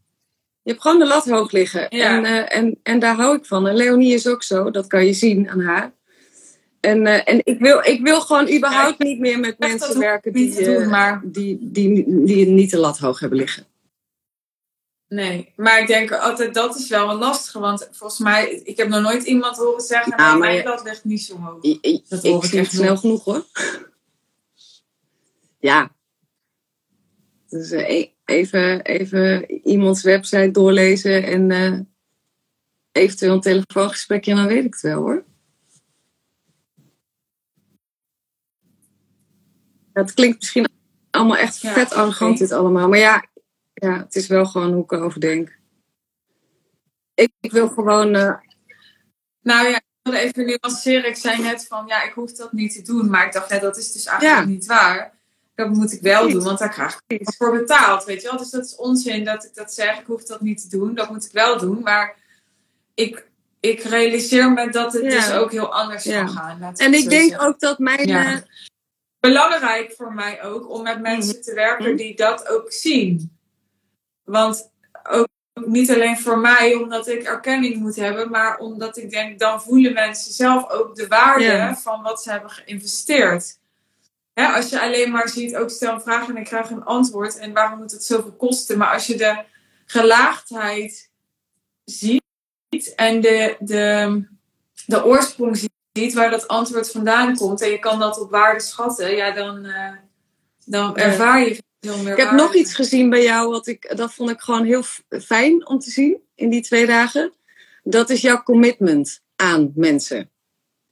Je 0.63 0.71
hebt 0.71 0.83
gewoon 0.83 0.99
de 0.99 1.07
lat 1.07 1.25
hoog 1.29 1.51
liggen. 1.53 1.87
Ja. 1.97 2.07
En, 2.17 2.25
eh, 2.25 2.57
en, 2.59 2.81
en 2.83 2.99
daar 2.99 3.15
hou 3.15 3.37
ik 3.37 3.47
van. 3.47 3.67
En 3.67 3.75
Leonie 3.77 4.15
is 4.15 4.27
ook 4.27 4.43
zo. 4.43 4.71
Dat 4.71 4.87
kan 4.87 5.07
je 5.07 5.13
zien 5.13 5.51
aan 5.51 5.61
haar. 5.61 5.93
En, 6.83 7.07
eh, 7.07 7.33
en 7.35 7.41
ik, 7.45 7.59
wil, 7.59 7.81
ik 7.85 8.03
wil 8.03 8.21
gewoon 8.21 8.53
überhaupt 8.55 8.99
niet 8.99 9.19
meer 9.19 9.41
met 9.41 9.59
mensen 9.59 9.99
werken 9.99 10.33
die, 10.33 10.65
doen, 10.65 10.75
eh, 10.83 10.89
maar- 10.89 11.21
die, 11.25 11.59
die, 11.61 12.05
die 12.25 12.47
niet 12.47 12.71
de 12.71 12.79
lat 12.79 12.99
hoog 12.99 13.21
hebben 13.21 13.39
liggen. 13.39 13.67
Nee, 15.09 15.53
maar 15.57 15.81
ik 15.81 15.87
denk 15.87 16.13
altijd 16.13 16.55
dat 16.55 16.77
is 16.77 16.89
wel 16.89 17.11
een 17.11 17.17
lastige. 17.17 17.59
Want 17.59 17.89
volgens 17.93 18.21
mij, 18.21 18.51
ik 18.51 18.77
heb 18.77 18.89
nog 18.89 19.03
nooit 19.03 19.23
iemand 19.23 19.57
horen 19.57 19.81
zeggen, 19.81 20.15
Ja, 20.17 20.31
nee, 20.31 20.39
maar 20.39 20.49
mijn 20.53 20.65
lat 20.65 20.85
ligt 20.85 21.05
niet 21.05 21.23
zo 21.23 21.37
hoog. 21.37 21.61
Dat 22.09 22.23
hoor 22.23 22.37
ik 22.37 22.43
het 22.43 22.55
echt 22.55 22.73
snel 22.73 22.97
genoeg 22.97 23.25
hoor. 23.25 23.45
ja. 25.59 25.91
Dus 27.49 27.71
eh, 27.71 27.91
e- 27.91 28.11
even, 28.25 28.83
even 28.83 29.51
iemands 29.69 30.03
website 30.03 30.51
doorlezen 30.51 31.25
en 31.25 31.93
eventueel 32.93 33.33
een 33.33 33.41
telefoongesprekje 33.41 34.31
en 34.31 34.37
dan 34.37 34.47
weet 34.47 34.65
ik 34.65 34.73
het 34.73 34.83
wel 34.83 35.01
hoor. 35.01 35.22
Het 39.93 40.15
klinkt 40.15 40.39
misschien 40.39 40.69
allemaal 41.11 41.37
echt 41.37 41.61
Ja, 41.61 41.73
vet 41.73 41.93
arrogant 41.93 42.39
dit 42.39 42.53
allemaal. 42.53 42.89
Maar 42.89 42.99
ja, 42.99 43.25
ja, 43.73 43.97
het 43.99 44.15
is 44.17 44.27
wel 44.27 44.47
gewoon 44.47 44.73
hoe 44.73 44.83
ik 44.83 44.93
erover 44.93 45.21
denk. 45.21 45.59
Ik, 47.15 47.33
ik 47.41 47.53
wil 47.53 47.69
gewoon... 47.69 48.15
eh, 48.15 48.35
Nou 49.43 49.69
ja, 49.69 49.77
ik 49.77 49.83
wilde 50.03 50.19
even 50.19 50.47
nuanceren. 50.47 51.09
Ik 51.09 51.17
zei 51.17 51.43
net 51.43 51.67
van, 51.67 51.87
ja, 51.87 52.03
ik 52.03 52.13
hoef 52.13 52.33
dat 52.33 52.53
niet 52.53 52.73
te 52.75 52.83
doen. 52.83 53.11
Maar 53.11 53.27
ik 53.27 53.33
dacht 53.33 53.51
net, 53.51 53.61
dat 53.61 53.77
is 53.77 53.93
dus 53.93 54.05
eigenlijk 54.05 54.41
Ja. 54.41 54.47
niet 54.47 54.67
waar. 54.67 55.21
Dat 55.55 55.69
moet 55.71 55.93
ik 55.93 56.01
wel 56.01 56.29
doen, 56.31 56.43
want 56.43 56.59
daar 56.59 56.69
krijg 56.71 57.01
ik 57.07 57.21
iets 57.21 57.37
voor 57.37 57.53
betaald, 57.59 58.05
weet 58.05 58.23
je 58.23 58.29
wel. 58.29 58.39
Dus 58.39 58.51
dat 58.51 58.65
is 58.65 58.77
onzin 58.77 59.25
dat 59.25 59.45
ik 59.45 59.55
dat 59.55 59.75
zeg. 59.75 59.99
Ik 60.01 60.07
hoef 60.07 60.25
dat 60.25 60.41
niet 60.41 60.63
te 60.71 60.77
doen. 60.77 60.95
Dat 60.95 61.11
moet 61.11 61.25
ik 61.25 61.33
wel 61.33 61.59
doen. 61.59 61.83
Maar 61.83 62.17
ik, 62.95 63.27
ik 63.61 63.81
realiseer 63.83 64.53
me 64.53 64.71
dat 64.71 64.93
het 64.93 65.03
Ja. 65.03 65.09
dus 65.11 65.33
ook 65.33 65.51
heel 65.51 65.75
anders 65.75 66.05
kan 66.05 66.29
gaan. 66.29 66.73
en 66.77 66.95
ik 66.95 67.09
denk 67.11 67.43
ook 67.43 67.61
dat 67.61 67.79
mijn... 67.79 68.09
Ja. 68.09 68.43
Belangrijk 69.23 69.93
voor 69.97 70.15
mij 70.15 70.43
ook 70.43 70.71
om 70.71 70.83
met 70.83 71.01
mensen 71.01 71.43
te 71.43 71.55
werken 71.55 71.97
die 71.97 72.17
dat 72.17 72.49
ook 72.49 72.73
zien. 72.73 73.39
Want 74.25 74.71
ook 75.03 75.29
niet 75.55 75.91
alleen 75.91 76.19
voor 76.19 76.39
mij, 76.39 76.75
omdat 76.75 77.09
ik 77.09 77.23
erkenning 77.23 77.77
moet 77.77 77.97
hebben, 77.97 78.31
maar 78.31 78.59
omdat 78.59 78.97
ik 78.97 79.11
denk, 79.11 79.39
dan 79.39 79.63
voelen 79.63 79.93
mensen 79.93 80.33
zelf 80.33 80.71
ook 80.71 80.95
de 80.95 81.07
waarde 81.07 81.77
van 81.77 82.03
wat 82.03 82.23
ze 82.23 82.31
hebben 82.31 82.51
geïnvesteerd. 82.51 83.59
Hè, 84.33 84.47
als 84.47 84.69
je 84.69 84.81
alleen 84.81 85.11
maar 85.11 85.29
ziet, 85.29 85.57
ook 85.57 85.71
stel 85.71 85.95
een 85.95 86.01
vraag 86.01 86.29
en 86.29 86.37
ik 86.37 86.45
krijg 86.45 86.71
een 86.71 86.85
antwoord 86.85 87.37
en 87.39 87.53
waarom 87.53 87.79
moet 87.79 87.93
het 87.93 88.05
zoveel 88.05 88.33
kosten? 88.33 88.79
Maar 88.79 88.93
als 88.93 89.07
je 89.07 89.17
de 89.17 89.45
gelaagdheid 89.85 91.11
ziet 91.85 92.95
en 92.97 93.21
de, 93.21 93.57
de, 93.59 94.27
de 94.87 95.05
oorsprong 95.05 95.57
ziet 95.57 95.71
waar 95.93 96.31
dat 96.31 96.49
antwoord 96.49 96.91
vandaan 96.91 97.37
komt 97.37 97.61
en 97.61 97.71
je 97.71 97.79
kan 97.79 97.99
dat 97.99 98.21
op 98.21 98.31
waarde 98.31 98.61
schatten, 98.61 99.17
ja, 99.17 99.31
dan, 99.31 99.65
eh, 99.65 99.93
dan 100.65 100.97
ervaar 100.97 101.41
je 101.41 101.63
veel 101.81 101.97
meer 101.97 102.13
Ik 102.13 102.19
heb 102.19 102.27
waarde. 102.27 102.43
nog 102.43 102.55
iets 102.55 102.75
gezien 102.75 103.11
bij 103.11 103.23
jou, 103.23 103.51
wat 103.51 103.67
ik, 103.67 103.97
dat 103.97 104.15
vond 104.15 104.31
ik 104.31 104.41
gewoon 104.41 104.65
heel 104.65 104.83
fijn 105.09 105.67
om 105.67 105.79
te 105.79 105.91
zien 105.91 106.23
in 106.35 106.51
die 106.51 106.63
twee 106.63 106.87
dagen. 106.87 107.33
Dat 107.83 108.11
is 108.11 108.21
jouw 108.21 108.43
commitment 108.43 109.21
aan 109.37 109.73
mensen. 109.75 110.31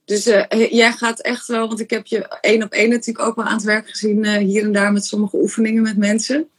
Dus 0.05 0.25
eh, 0.25 0.71
jij 0.71 0.91
gaat 0.91 1.19
echt 1.19 1.47
wel, 1.47 1.67
want 1.67 1.79
ik 1.79 1.89
heb 1.89 2.05
je 2.05 2.37
één 2.41 2.63
op 2.63 2.71
één 2.71 2.89
natuurlijk 2.89 3.27
ook 3.27 3.35
wel 3.35 3.45
aan 3.45 3.55
het 3.55 3.63
werk 3.63 3.89
gezien, 3.89 4.25
eh, 4.25 4.37
hier 4.37 4.63
en 4.63 4.71
daar 4.71 4.91
met 4.91 5.05
sommige 5.05 5.37
oefeningen 5.37 5.81
met 5.81 5.97
mensen. 5.97 6.49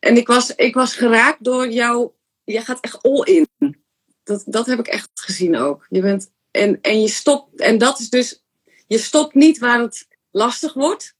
En 0.00 0.16
ik 0.16 0.26
was, 0.26 0.54
ik 0.54 0.74
was 0.74 0.94
geraakt 0.94 1.44
door 1.44 1.68
jou, 1.68 2.10
jij 2.44 2.62
gaat 2.62 2.80
echt 2.80 3.02
all 3.02 3.22
in. 3.22 3.48
Dat, 4.24 4.42
dat 4.46 4.66
heb 4.66 4.78
ik 4.78 4.86
echt 4.86 5.10
gezien 5.14 5.56
ook. 5.56 5.86
Je 5.88 6.00
bent, 6.00 6.30
en, 6.56 6.78
en 6.80 7.00
je 7.00 7.08
stopt, 7.08 7.60
en 7.60 7.78
dat 7.78 7.98
is 7.98 8.10
dus, 8.10 8.44
je 8.86 8.98
stopt 8.98 9.34
niet 9.34 9.58
waar 9.58 9.80
het 9.80 10.06
lastig 10.30 10.74
wordt. 10.74 11.14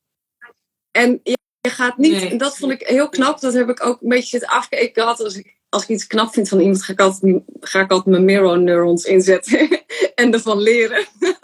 En 0.90 1.20
je, 1.22 1.38
je 1.60 1.70
gaat 1.70 1.96
niet, 1.96 2.12
Nee. 2.12 2.30
en 2.30 2.38
dat 2.38 2.56
vond 2.56 2.72
ik 2.72 2.86
heel 2.86 3.08
knap, 3.08 3.40
dat 3.40 3.52
heb 3.52 3.68
ik 3.68 3.86
ook 3.86 4.02
een 4.02 4.08
beetje 4.08 4.38
zitten 4.38 5.04
had, 5.04 5.20
als, 5.20 5.36
ik, 5.36 5.56
als 5.68 5.82
ik 5.82 5.88
iets 5.88 6.06
knap 6.06 6.32
vind 6.32 6.48
van 6.48 6.60
iemand, 6.60 6.82
ga 6.82 6.92
ik 6.92 7.00
altijd, 7.00 7.42
ga 7.60 7.80
ik 7.80 7.90
altijd 7.90 8.06
mijn 8.06 8.24
mirror 8.24 8.60
neurons 8.60 9.04
inzetten 9.04 9.84
en 10.14 10.32
ervan 10.32 10.60
leren. 10.60 11.06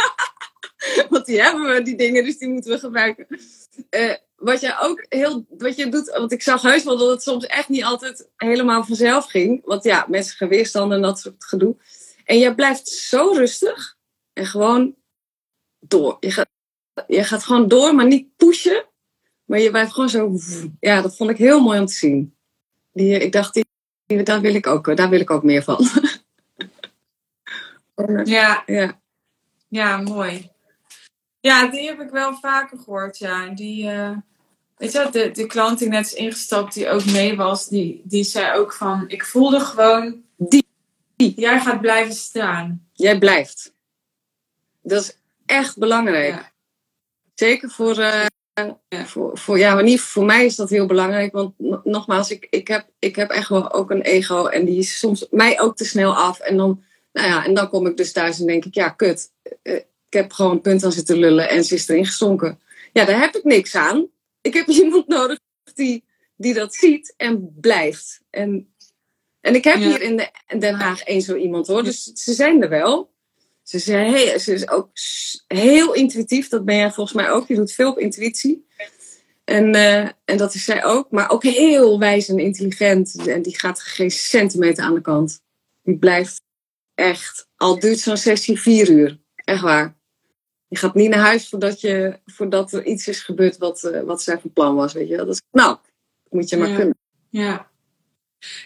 Want 1.09 1.26
die 1.26 1.43
hebben 1.43 1.74
we, 1.74 1.82
die 1.82 1.97
dingen, 1.97 2.24
dus 2.24 2.38
die 2.38 2.49
moeten 2.49 2.70
we 2.70 2.78
gebruiken. 2.78 3.26
Eh, 3.90 4.14
wat 4.36 4.61
jij 4.61 4.78
ook 4.80 5.07
heel, 5.09 5.47
wat 5.59 5.76
je 5.76 5.88
doet, 5.88 6.11
want 6.16 6.32
ik 6.32 6.43
zag 6.43 6.62
heus 6.62 6.84
wel 6.84 6.99
dat 6.99 7.11
het 7.11 7.22
soms 7.22 7.47
echt 7.47 7.68
niet 7.68 7.84
altijd 7.84 8.28
helemaal 8.36 8.84
vanzelf 8.84 9.24
ging. 9.24 9.61
Want 9.64 9.84
ja, 9.84 10.07
mensen 10.09 10.36
gaan 10.36 10.49
weerstand 10.49 10.93
en 10.93 11.03
dat 11.03 11.18
soort 11.18 11.45
gedoe. 11.45 11.76
En 12.25 12.39
jij 12.39 12.55
blijft 12.55 12.89
zo 12.89 13.31
rustig 13.31 13.97
en 14.33 14.47
gewoon 14.47 14.95
door. 15.79 16.16
Je 16.20 16.31
gaat, 16.31 16.49
je 17.07 17.25
gaat 17.25 17.45
gewoon 17.45 17.68
door, 17.68 17.95
maar 17.95 18.07
niet 18.07 18.37
pushen. 18.37 18.85
Maar 19.45 19.61
je 19.61 19.70
blijft 19.70 19.93
gewoon 19.93 20.09
zo. 20.09 20.39
Ja, 20.81 21.01
dat 21.01 21.16
vond 21.16 21.31
ik 21.31 21.37
heel 21.37 21.61
mooi 21.61 21.81
om 21.81 21.87
te 21.87 21.93
zien. 21.93 22.37
Die, 22.93 23.18
ik 23.18 23.33
dacht, 23.33 23.55
die, 23.55 24.23
daar, 24.23 24.41
wil 24.41 24.55
ik 24.55 24.66
ook, 24.66 24.97
daar 24.97 25.09
wil 25.09 25.20
ik 25.20 25.31
ook 25.31 25.43
meer 25.43 25.62
van. 25.62 25.89
ja. 28.25 28.62
ja. 28.66 29.01
Ja, 29.68 29.97
mooi. 29.97 30.51
Ja, 31.41 31.66
die 31.66 31.89
heb 31.89 32.01
ik 32.01 32.11
wel 32.11 32.35
vaker 32.35 32.79
gehoord, 32.79 33.18
ja. 33.18 33.49
Die, 33.49 33.85
uh, 33.85 34.16
weet 34.77 34.93
je 34.93 35.09
de, 35.12 35.31
de 35.31 35.47
klant 35.47 35.79
die 35.79 35.89
net 35.89 36.07
is 36.07 36.12
ingestapt, 36.12 36.75
die 36.75 36.89
ook 36.89 37.05
mee 37.05 37.37
was, 37.37 37.68
die, 37.68 38.01
die 38.05 38.25
zei 38.25 38.59
ook 38.59 38.73
van, 38.73 39.05
ik 39.09 39.25
voelde 39.25 39.61
gewoon, 39.61 40.23
die, 40.37 40.66
jij 41.29 41.61
gaat 41.61 41.81
blijven 41.81 42.14
staan. 42.14 42.89
Jij 42.93 43.18
blijft. 43.18 43.73
Dat 44.83 45.03
is 45.03 45.16
echt 45.47 45.79
belangrijk. 45.79 46.53
Zeker 47.35 47.70
voor, 47.70 47.99
uh, 47.99 48.25
voor, 49.05 49.39
voor, 49.39 49.59
ja, 49.59 49.75
maar 49.75 49.83
niet 49.83 50.01
voor 50.01 50.25
mij 50.25 50.45
is 50.45 50.57
dat 50.57 50.70
heel 50.70 50.87
belangrijk. 50.87 51.33
Want 51.33 51.55
nogmaals, 51.85 52.31
ik, 52.31 52.47
ik, 52.51 52.68
heb, 52.68 52.87
ik 52.99 53.16
heb 53.16 53.31
echt 53.31 53.49
wel 53.49 53.73
ook 53.73 53.91
een 53.91 54.03
ego. 54.03 54.47
En 54.47 54.64
die 54.64 54.79
is 54.79 54.99
soms 54.99 55.27
mij 55.31 55.61
ook 55.61 55.77
te 55.77 55.85
snel 55.85 56.16
af. 56.16 56.41
En 56.41 56.57
dan, 56.57 56.83
nou 57.12 57.29
ja, 57.29 57.45
en 57.45 57.55
dan 57.55 57.68
kom 57.68 57.87
ik 57.87 57.97
dus 57.97 58.12
thuis 58.12 58.41
en 58.41 58.47
denk 58.47 58.64
ik, 58.64 58.75
ja, 58.75 58.89
kut. 58.89 59.31
Eh, 59.62 59.75
ik 59.75 60.18
heb 60.18 60.33
gewoon 60.33 60.51
een 60.51 60.61
punt 60.61 60.85
aan 60.85 60.93
zitten 60.93 61.16
lullen 61.16 61.49
en 61.49 61.64
ze 61.64 61.75
is 61.75 61.89
erin 61.89 62.07
gezonken. 62.07 62.61
Ja, 62.93 63.05
daar 63.05 63.20
heb 63.20 63.37
ik 63.37 63.45
niks 63.45 63.75
aan. 63.75 64.07
Ik 64.41 64.55
heb 64.55 64.66
iemand 64.83 65.09
nodig 65.09 65.39
die, 65.75 66.05
die 66.37 66.55
dat 66.55 66.75
ziet 66.75 67.14
en 67.16 67.57
blijft. 67.61 68.20
En, 68.31 68.72
en 69.43 69.55
ik 69.55 69.64
heb 69.64 69.76
hier 69.76 70.03
in 70.03 70.16
de, 70.16 70.30
Den 70.59 70.74
Haag 70.74 71.03
één 71.03 71.22
zo 71.22 71.36
iemand 71.36 71.66
hoor. 71.66 71.84
Dus 71.84 72.03
ze 72.03 72.32
zijn 72.32 72.62
er 72.62 72.68
wel. 72.68 73.11
Ze, 73.62 73.78
zei, 73.78 74.11
hey, 74.11 74.38
ze 74.38 74.53
is 74.53 74.68
ook 74.68 74.90
heel 75.47 75.95
intuïtief. 75.95 76.49
Dat 76.49 76.64
ben 76.64 76.76
jij 76.76 76.93
volgens 76.93 77.16
mij 77.16 77.30
ook. 77.30 77.49
Je 77.49 77.55
doet 77.55 77.72
veel 77.72 77.90
op 77.90 77.99
intuïtie. 77.99 78.66
En, 79.45 79.74
uh, 79.74 80.09
en 80.24 80.36
dat 80.36 80.55
is 80.55 80.64
zij 80.64 80.84
ook. 80.84 81.11
Maar 81.11 81.30
ook 81.30 81.43
heel 81.43 81.99
wijs 81.99 82.28
en 82.28 82.38
intelligent. 82.38 83.26
En 83.28 83.43
die 83.43 83.59
gaat 83.59 83.80
geen 83.80 84.11
centimeter 84.11 84.84
aan 84.84 84.95
de 84.95 85.01
kant. 85.01 85.40
Die 85.82 85.99
blijft 85.99 86.43
echt. 86.95 87.49
Al 87.57 87.78
duurt 87.78 87.99
zo'n 87.99 88.16
sessie 88.16 88.61
vier 88.61 88.90
uur. 88.90 89.20
Echt 89.34 89.62
waar. 89.62 89.97
Je 90.68 90.76
gaat 90.76 90.95
niet 90.95 91.11
naar 91.11 91.24
huis 91.24 91.49
voordat, 91.49 91.80
je, 91.80 92.18
voordat 92.26 92.72
er 92.72 92.84
iets 92.84 93.09
is 93.09 93.20
gebeurd 93.20 93.59
wat, 93.59 93.82
uh, 93.82 94.01
wat 94.03 94.22
zij 94.22 94.38
van 94.38 94.53
plan 94.53 94.74
was. 94.74 94.93
Weet 94.93 95.09
je? 95.09 95.16
Dat 95.16 95.28
is 95.28 95.43
knap. 95.51 95.90
moet 96.30 96.49
je 96.49 96.57
maar 96.57 96.68
ja. 96.68 96.76
kunnen. 96.76 96.99
Ja. 97.28 97.72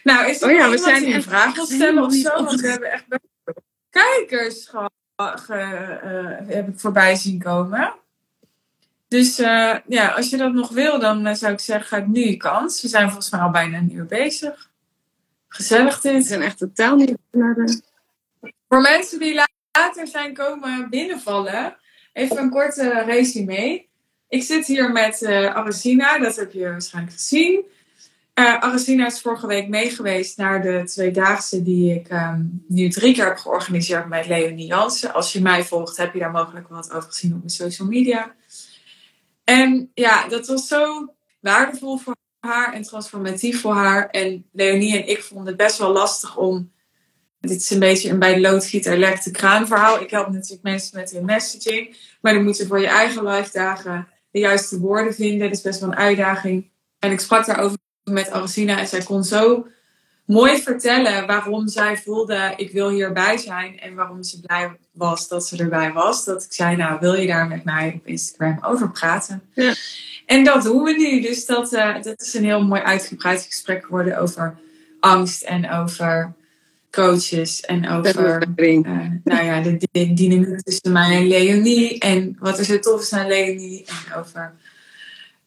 Nou, 0.03 0.29
is 0.29 0.43
er 0.43 0.49
oh 0.49 0.55
ja, 0.55 0.71
we 0.71 0.79
zijn 0.79 1.05
in 1.05 1.23
vragen 1.23 1.67
stellen 1.67 2.05
of 2.05 2.13
zo? 2.13 2.45
Want 2.45 2.61
we 2.61 2.69
hebben 2.69 2.93
echt 2.93 3.05
kijkers 3.91 4.69
ge, 5.17 5.55
uh, 6.05 6.55
heb 6.55 6.69
ik 6.69 6.79
voorbij 6.79 7.17
zien 7.17 7.43
komen. 7.43 7.95
Dus 9.09 9.39
uh, 9.39 9.77
ja, 9.87 10.09
als 10.09 10.31
je 10.31 10.37
dat 10.37 10.53
nog 10.53 10.69
wil, 10.71 10.99
dan 10.99 11.27
uh, 11.27 11.35
zou 11.35 11.53
ik 11.53 11.61
zeggen, 11.61 11.87
ga 11.87 12.07
nu 12.07 12.21
je 12.21 12.37
kans. 12.37 12.83
We 12.83 12.89
zijn 12.89 13.07
volgens 13.07 13.31
mij 13.31 13.41
al 13.41 13.51
bijna 13.51 13.79
een 13.79 13.95
uur 13.95 14.07
bezig. 14.07 14.71
Gezellig 15.49 16.01
dit. 16.01 16.13
We 16.13 16.23
zijn 16.23 16.43
echt 16.43 16.59
totaal 16.59 16.97
niet 16.97 17.17
de... 17.31 17.83
Voor 18.69 18.81
mensen 18.81 19.19
die 19.19 19.35
later 19.73 20.07
zijn 20.07 20.35
komen 20.35 20.91
binnenvallen, 20.91 21.77
even 22.13 22.39
een 22.39 22.51
korte 22.51 23.03
resume. 23.07 23.85
Ik 24.29 24.43
zit 24.43 24.67
hier 24.67 24.93
met 24.93 25.23
uh, 25.23 26.21
dat 26.21 26.37
heb 26.37 26.53
je 26.53 26.71
waarschijnlijk 26.71 27.15
gezien. 27.15 27.65
Uh, 28.41 29.07
is 29.07 29.21
vorige 29.21 29.47
week 29.47 29.69
meegeweest 29.69 30.37
naar 30.37 30.63
de 30.63 30.83
tweedaagse 30.85 31.63
die 31.63 31.95
ik 31.95 32.13
um, 32.13 32.65
nu 32.69 32.89
drie 32.89 33.15
keer 33.15 33.25
heb 33.25 33.37
georganiseerd 33.37 34.09
met 34.09 34.27
Leonie 34.27 34.67
Jansen. 34.67 35.15
Als 35.15 35.33
je 35.33 35.41
mij 35.41 35.65
volgt, 35.65 35.97
heb 35.97 36.13
je 36.13 36.19
daar 36.19 36.31
mogelijk 36.31 36.69
wat 36.69 36.93
over 36.93 37.09
gezien 37.09 37.33
op 37.33 37.39
mijn 37.39 37.51
social 37.51 37.89
media. 37.89 38.35
En 39.45 39.91
ja, 39.95 40.29
dat 40.29 40.47
was 40.47 40.69
zo 40.69 41.15
waardevol 41.41 41.97
voor 41.97 42.17
haar 42.41 42.73
en 42.73 42.83
transformatief 42.83 43.61
voor 43.61 43.75
haar. 43.75 44.09
En 44.11 44.47
Leonie 44.53 44.97
en 44.97 45.09
ik 45.09 45.23
vonden 45.23 45.47
het 45.47 45.57
best 45.57 45.79
wel 45.79 45.93
lastig 45.93 46.37
om. 46.37 46.73
Dit 47.41 47.61
is 47.61 47.71
een 47.71 47.79
beetje 47.79 48.11
een 48.11 48.19
bij 48.19 48.41
loodgieter 48.41 49.19
verhaal. 49.67 50.01
Ik 50.01 50.11
help 50.11 50.33
natuurlijk 50.33 50.63
mensen 50.63 50.99
met 50.99 51.11
hun 51.11 51.25
messaging. 51.25 51.97
Maar 52.21 52.35
dan 52.35 52.45
moet 52.45 52.57
je 52.57 52.67
voor 52.67 52.81
je 52.81 52.87
eigen 52.87 53.27
live 53.27 53.53
dagen 53.53 54.09
de 54.31 54.39
juiste 54.39 54.79
woorden 54.79 55.15
vinden. 55.15 55.39
Dat 55.39 55.57
is 55.57 55.63
best 55.63 55.81
wel 55.81 55.89
een 55.89 55.97
uitdaging. 55.97 56.71
En 56.99 57.13
ik 57.13 57.21
sprak 57.21 57.47
daarover 57.47 57.79
met 58.11 58.31
Arsina 58.31 58.79
en 58.79 58.87
zij 58.87 59.03
kon 59.03 59.25
zo 59.25 59.67
mooi 60.25 60.63
vertellen 60.63 61.27
waarom 61.27 61.69
zij 61.69 61.97
voelde 61.97 62.53
ik 62.57 62.73
wil 62.73 62.91
hierbij 62.91 63.37
zijn 63.37 63.81
en 63.81 63.95
waarom 63.95 64.23
ze 64.23 64.41
blij 64.41 64.77
was 64.93 65.29
dat 65.29 65.47
ze 65.47 65.57
erbij 65.57 65.93
was. 65.93 66.25
Dat 66.25 66.45
ik 66.45 66.53
zei, 66.53 66.77
nou 66.77 66.99
wil 67.01 67.15
je 67.15 67.27
daar 67.27 67.49
met 67.49 67.65
mij 67.65 67.93
op 67.95 68.07
Instagram 68.07 68.59
over 68.61 68.91
praten? 68.91 69.43
Ja. 69.55 69.75
En 70.27 70.45
dat 70.45 70.63
doen 70.63 70.83
we 70.83 70.93
nu. 70.93 71.21
Dus 71.21 71.47
dat, 71.47 71.73
uh, 71.73 72.03
dat 72.03 72.21
is 72.21 72.35
een 72.35 72.45
heel 72.45 72.65
mooi 72.65 72.81
uitgebreid 72.81 73.43
gesprek 73.43 73.85
geworden 73.85 74.19
over 74.19 74.57
angst 75.01 75.43
en 75.43 75.71
over 75.71 76.35
coaches 76.91 77.61
en 77.61 77.89
over 77.89 78.47
uh, 78.57 79.11
nou 79.25 79.45
ja, 79.45 79.61
de, 79.61 79.79
de 79.93 80.13
dynamiek 80.13 80.61
tussen 80.61 80.93
mij 80.93 81.17
en 81.17 81.27
Leonie 81.27 81.99
en 81.99 82.37
wat 82.39 82.59
er 82.59 82.65
zo 82.65 82.79
tof 82.79 83.01
is 83.01 83.13
aan 83.13 83.27
Leonie 83.27 83.85
en 83.87 84.15
over 84.19 84.55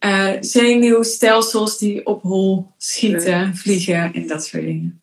uh, 0.06 0.34
zenuwstelsels 0.40 1.78
die 1.78 2.06
op 2.06 2.22
hol 2.22 2.72
schieten, 2.78 3.56
vliegen 3.56 4.14
en 4.14 4.28
dat 4.28 4.46
soort 4.46 4.64
dingen. 4.64 5.02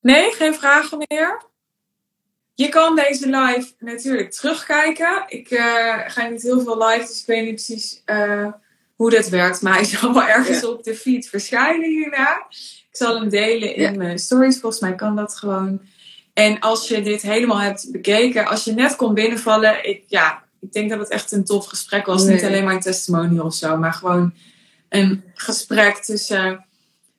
Nee, 0.00 0.32
geen 0.32 0.54
vragen 0.54 1.04
meer? 1.08 1.42
Je 2.54 2.68
kan 2.68 2.96
deze 2.96 3.26
live 3.26 3.72
natuurlijk 3.78 4.30
terugkijken. 4.30 5.24
Ik 5.28 5.50
uh, 5.50 5.98
ga 6.06 6.28
niet 6.28 6.42
heel 6.42 6.60
veel 6.60 6.86
live, 6.86 7.06
dus 7.06 7.20
ik 7.20 7.26
weet 7.26 7.44
niet 7.44 7.54
precies 7.54 8.02
uh, 8.06 8.52
hoe 8.96 9.10
dat 9.10 9.28
werkt. 9.28 9.62
Maar 9.62 9.74
hij 9.74 9.84
zal 9.84 10.12
wel 10.12 10.22
ergens 10.22 10.60
ja. 10.60 10.68
op 10.68 10.84
de 10.84 10.94
feed 10.94 11.28
verschijnen 11.28 11.88
hierna. 11.88 12.46
Ik 12.50 12.88
zal 12.98 13.20
hem 13.20 13.28
delen 13.28 13.74
in 13.74 13.92
ja. 13.92 13.98
mijn 13.98 14.18
stories. 14.18 14.60
Volgens 14.60 14.82
mij 14.82 14.94
kan 14.94 15.16
dat 15.16 15.36
gewoon. 15.36 15.80
En 16.32 16.60
als 16.60 16.88
je 16.88 17.02
dit 17.02 17.22
helemaal 17.22 17.60
hebt 17.60 17.88
bekeken, 17.90 18.46
als 18.46 18.64
je 18.64 18.72
net 18.72 18.96
kon 18.96 19.14
binnenvallen, 19.14 19.88
ik, 19.88 20.04
ja, 20.06 20.41
ik 20.62 20.72
denk 20.72 20.90
dat 20.90 20.98
het 20.98 21.08
echt 21.08 21.32
een 21.32 21.44
tof 21.44 21.66
gesprek 21.66 22.06
was. 22.06 22.24
Nee. 22.24 22.34
Niet 22.34 22.44
alleen 22.44 22.64
maar 22.64 22.74
een 22.74 22.80
testimonial 22.80 23.46
of 23.46 23.54
zo, 23.54 23.76
maar 23.76 23.92
gewoon 23.92 24.34
een 24.88 25.24
gesprek 25.34 25.96
tussen 25.96 26.66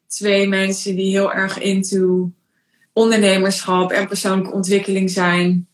twee 0.07 0.47
mensen 0.47 0.95
die 0.95 1.11
heel 1.11 1.33
erg 1.33 1.59
into 1.59 2.31
ondernemerschap 2.93 3.91
en 3.91 4.07
persoonlijke 4.07 4.51
ontwikkeling 4.51 5.09
zijn. 5.09 5.67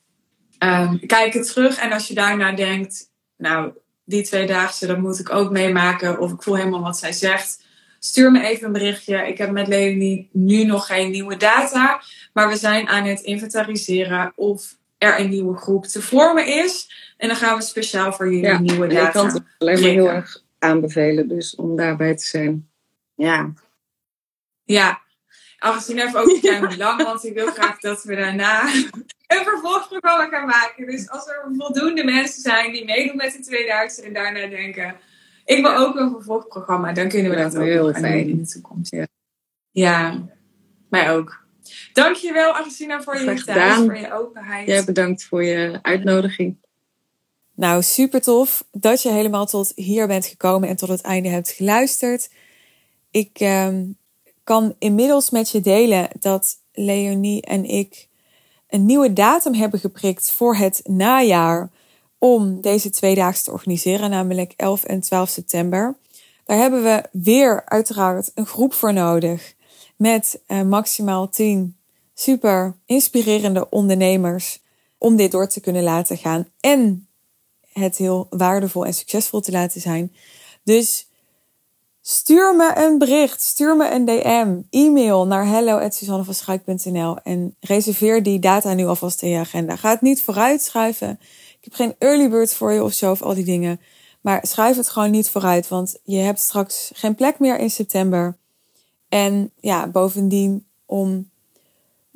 Um, 0.60 1.06
kijk 1.06 1.34
het 1.34 1.48
terug 1.48 1.78
en 1.78 1.92
als 1.92 2.08
je 2.08 2.14
daarna 2.14 2.52
denkt, 2.52 3.10
nou, 3.38 3.72
die 4.06 4.24
tweedaagse, 4.24 4.88
dat 4.88 4.98
moet 4.98 5.20
ik 5.20 5.32
ook 5.32 5.52
meemaken. 5.52 6.20
Of 6.20 6.32
ik 6.32 6.44
voel 6.44 6.56
helemaal 6.56 6.82
wat 6.82 6.98
zij 6.98 7.12
zegt. 7.12 7.64
Stuur 8.00 8.32
me 8.32 8.48
even 8.48 8.66
een 8.66 8.72
berichtje. 8.72 9.28
Ik 9.28 9.38
heb 9.38 9.52
met 9.52 9.68
Leonie 9.68 10.30
nu 10.32 10.64
nog 10.64 10.86
geen 10.86 11.12
nieuwe 11.12 11.38
data. 11.38 12.02
Maar 12.34 12.48
we 12.48 12.58
zijn 12.58 12.88
aan 12.88 13.06
het 13.06 13.20
inventariseren 13.20 14.34
of 14.36 14.78
er 15.00 15.20
een 15.20 15.30
nieuwe 15.30 15.58
groep 15.58 15.86
te 15.86 16.02
vormen 16.02 16.47
is. 16.47 16.91
En 17.18 17.28
dan 17.28 17.38
gaan 17.38 17.58
we 17.58 17.64
speciaal 17.64 18.14
voor 18.14 18.26
jullie 18.26 18.41
ja, 18.41 18.60
nieuwe 18.60 18.88
data. 18.88 19.08
Ik 19.08 19.14
kan 19.14 19.26
het 19.26 19.41
alleen 19.58 19.80
maar 19.80 19.89
heel 19.89 20.10
erg 20.10 20.43
aanbevelen, 20.60 21.28
dus 21.28 21.56
om 21.56 21.76
daarbij 21.76 22.16
te 22.16 22.26
zijn. 22.26 22.70
Ja. 23.16 23.54
Ja. 24.64 25.02
Aangezien 25.58 26.00
even 26.00 26.20
ook 26.20 26.28
een 26.28 26.39
klein 26.39 26.78
lang, 26.78 27.04
want 27.04 27.24
ik 27.24 27.34
wil 27.34 27.52
graag 27.52 27.80
dat 27.80 28.04
we 28.04 28.16
daarna 28.16 28.64
een 29.34 29.43
vervolgprogramma 29.43 30.28
gaan 30.28 30.47
maken. 30.47 30.86
Dus 30.86 31.10
als 31.10 31.28
er 31.28 31.52
voldoende 31.58 32.04
mensen 32.04 32.41
zijn 32.41 32.72
die 32.72 32.86
meedoen 32.86 33.16
met 33.16 33.34
de 33.34 33.39
2000 33.39 34.06
en 34.06 34.14
daarna 34.14 34.47
denken, 34.47 34.95
ik 35.45 35.62
wil 35.62 35.76
ook 35.76 35.95
een 35.95 36.12
vervolgprogramma, 36.12 36.93
dan 36.93 37.10
kunnen 37.10 37.32
we 37.32 37.38
dat 37.38 37.58
ook 37.58 37.64
heel 37.64 37.93
fijn 37.93 38.30
in 38.30 38.38
de 38.38 38.47
toekomst. 38.47 38.91
Ja. 38.91 39.08
ja, 39.72 40.24
mij 40.89 41.12
ook. 41.12 41.47
Dankjewel, 42.04 42.52
Agustina, 42.54 43.02
voor 43.02 43.20
je 43.20 43.43
tijd, 43.43 43.76
voor 43.76 43.97
je 43.97 44.14
openheid. 44.14 44.68
Jij 44.68 44.84
bedankt 44.84 45.24
voor 45.24 45.43
je 45.43 45.80
uitnodiging. 45.82 46.58
Nou, 47.56 47.82
super 47.82 48.22
tof 48.22 48.66
dat 48.72 49.02
je 49.02 49.10
helemaal 49.10 49.45
tot 49.45 49.72
hier 49.76 50.08
bent 50.08 50.26
gekomen 50.26 50.70
en 50.70 50.76
tot 50.76 50.89
het 50.89 51.02
einde 51.02 51.30
hebt 51.30 51.50
geluisterd. 51.50 52.30
Ik 53.12 53.39
um, 53.39 53.97
kan 54.43 54.76
inmiddels 54.80 55.30
met 55.30 55.50
je 55.50 55.60
delen 55.60 56.10
dat 56.20 56.58
Leonie 56.74 57.41
en 57.41 57.66
ik 57.66 58.08
een 58.68 58.86
nieuwe 58.86 59.14
datum 59.14 59.54
hebben 59.54 59.80
geprikt 59.80 60.32
voor 60.32 60.56
het 60.56 60.82
najaar 60.84 61.70
om 62.18 62.62
deze 62.62 62.89
tweedaagse 62.89 63.43
te 63.43 63.52
organiseren, 63.52 64.10
namelijk 64.10 64.54
11 64.56 64.84
en 64.84 65.00
12 65.00 65.30
september. 65.30 65.97
Daar 66.45 66.58
hebben 66.58 66.84
we 66.84 67.04
weer 67.12 67.66
uiteraard 67.66 68.32
een 68.36 68.45
groep 68.45 68.74
voor 68.74 68.93
nodig 68.93 69.54
met 69.95 70.41
uh, 70.47 70.62
maximaal 70.62 71.30
10 71.30 71.79
super 72.20 72.76
inspirerende 72.86 73.70
ondernemers 73.70 74.62
om 74.98 75.16
dit 75.16 75.32
door 75.32 75.48
te 75.48 75.60
kunnen 75.60 75.84
laten 75.84 76.18
gaan 76.18 76.48
en 76.60 77.08
het 77.72 77.98
heel 77.98 78.28
waardevol 78.30 78.86
en 78.86 78.94
succesvol 78.94 79.40
te 79.40 79.52
laten 79.52 79.82
zijn. 79.82 80.14
Dus 80.64 81.08
stuur 82.02 82.56
me 82.56 82.74
een 82.76 82.98
bericht, 82.98 83.42
stuur 83.42 83.78
me 83.78 83.92
een 83.92 84.06
DM, 84.06 84.62
e-mail 84.70 85.28
naar 85.28 85.48
hello@suzannevanschuik.nl 85.48 87.18
en 87.24 87.56
reserveer 87.60 88.24
die 88.24 88.40
data 88.40 88.74
nu 88.74 88.86
alvast 88.86 89.22
in 89.22 89.30
je 89.30 89.38
agenda. 89.38 89.76
Ga 89.76 89.90
het 89.90 90.02
niet 90.02 90.22
vooruit 90.22 90.62
schuiven. 90.62 91.20
Ik 91.60 91.64
heb 91.64 91.74
geen 91.74 91.96
early 92.00 92.30
bird 92.30 92.54
voor 92.54 92.72
je 92.72 92.84
of 92.84 92.94
zo 92.94 93.12
of 93.12 93.22
al 93.22 93.34
die 93.34 93.46
dingen. 93.46 93.80
Maar 94.22 94.48
schuif 94.48 94.76
het 94.76 94.90
gewoon 94.90 95.12
niet 95.12 95.30
vooruit, 95.30 95.68
want 95.68 96.00
je 96.04 96.18
hebt 96.18 96.40
straks 96.40 96.92
geen 96.94 97.16
plek 97.16 97.40
meer 97.40 97.60
in 97.60 97.70
september. 97.70 98.38
En 99.10 99.52
ja, 99.60 99.88
bovendien 99.88 100.68
om 100.86 101.29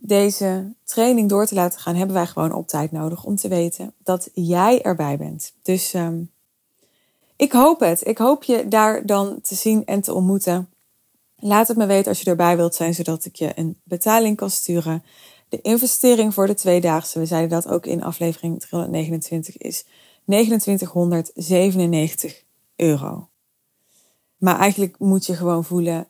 deze 0.05 0.73
training 0.83 1.29
door 1.29 1.45
te 1.45 1.55
laten 1.55 1.79
gaan, 1.79 1.95
hebben 1.95 2.15
wij 2.15 2.25
gewoon 2.25 2.53
op 2.53 2.67
tijd 2.67 2.91
nodig 2.91 3.23
om 3.23 3.35
te 3.35 3.47
weten 3.47 3.93
dat 4.03 4.29
jij 4.33 4.81
erbij 4.81 5.17
bent. 5.17 5.53
Dus 5.61 5.93
um, 5.93 6.31
ik 7.35 7.51
hoop 7.51 7.79
het. 7.79 8.07
Ik 8.07 8.17
hoop 8.17 8.43
je 8.43 8.67
daar 8.67 9.05
dan 9.05 9.41
te 9.41 9.55
zien 9.55 9.85
en 9.85 10.01
te 10.01 10.13
ontmoeten. 10.13 10.69
Laat 11.35 11.67
het 11.67 11.77
me 11.77 11.85
weten 11.85 12.07
als 12.07 12.21
je 12.21 12.29
erbij 12.29 12.55
wilt 12.55 12.75
zijn, 12.75 12.93
zodat 12.93 13.25
ik 13.25 13.35
je 13.35 13.51
een 13.55 13.77
betaling 13.83 14.37
kan 14.37 14.49
sturen. 14.49 15.03
De 15.49 15.61
investering 15.61 16.33
voor 16.33 16.47
de 16.47 16.53
tweedaagse, 16.53 17.19
we 17.19 17.25
zeiden 17.25 17.49
dat 17.49 17.67
ook 17.67 17.85
in 17.85 18.03
aflevering 18.03 18.59
329, 18.59 19.57
is 19.57 19.85
2997 20.25 22.43
euro. 22.75 23.27
Maar 24.37 24.59
eigenlijk 24.59 24.99
moet 24.99 25.25
je 25.25 25.35
gewoon 25.35 25.63
voelen 25.63 26.07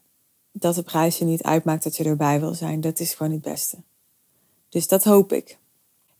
dat 0.53 0.75
de 0.75 0.83
prijs 0.83 1.17
je 1.17 1.25
niet 1.25 1.43
uitmaakt 1.43 1.83
dat 1.83 1.97
je 1.97 2.03
erbij 2.03 2.39
wil 2.39 2.53
zijn. 2.53 2.81
Dat 2.81 2.99
is 2.99 3.13
gewoon 3.13 3.31
het 3.31 3.41
beste. 3.41 3.77
Dus 4.69 4.87
dat 4.87 5.03
hoop 5.03 5.33
ik. 5.33 5.57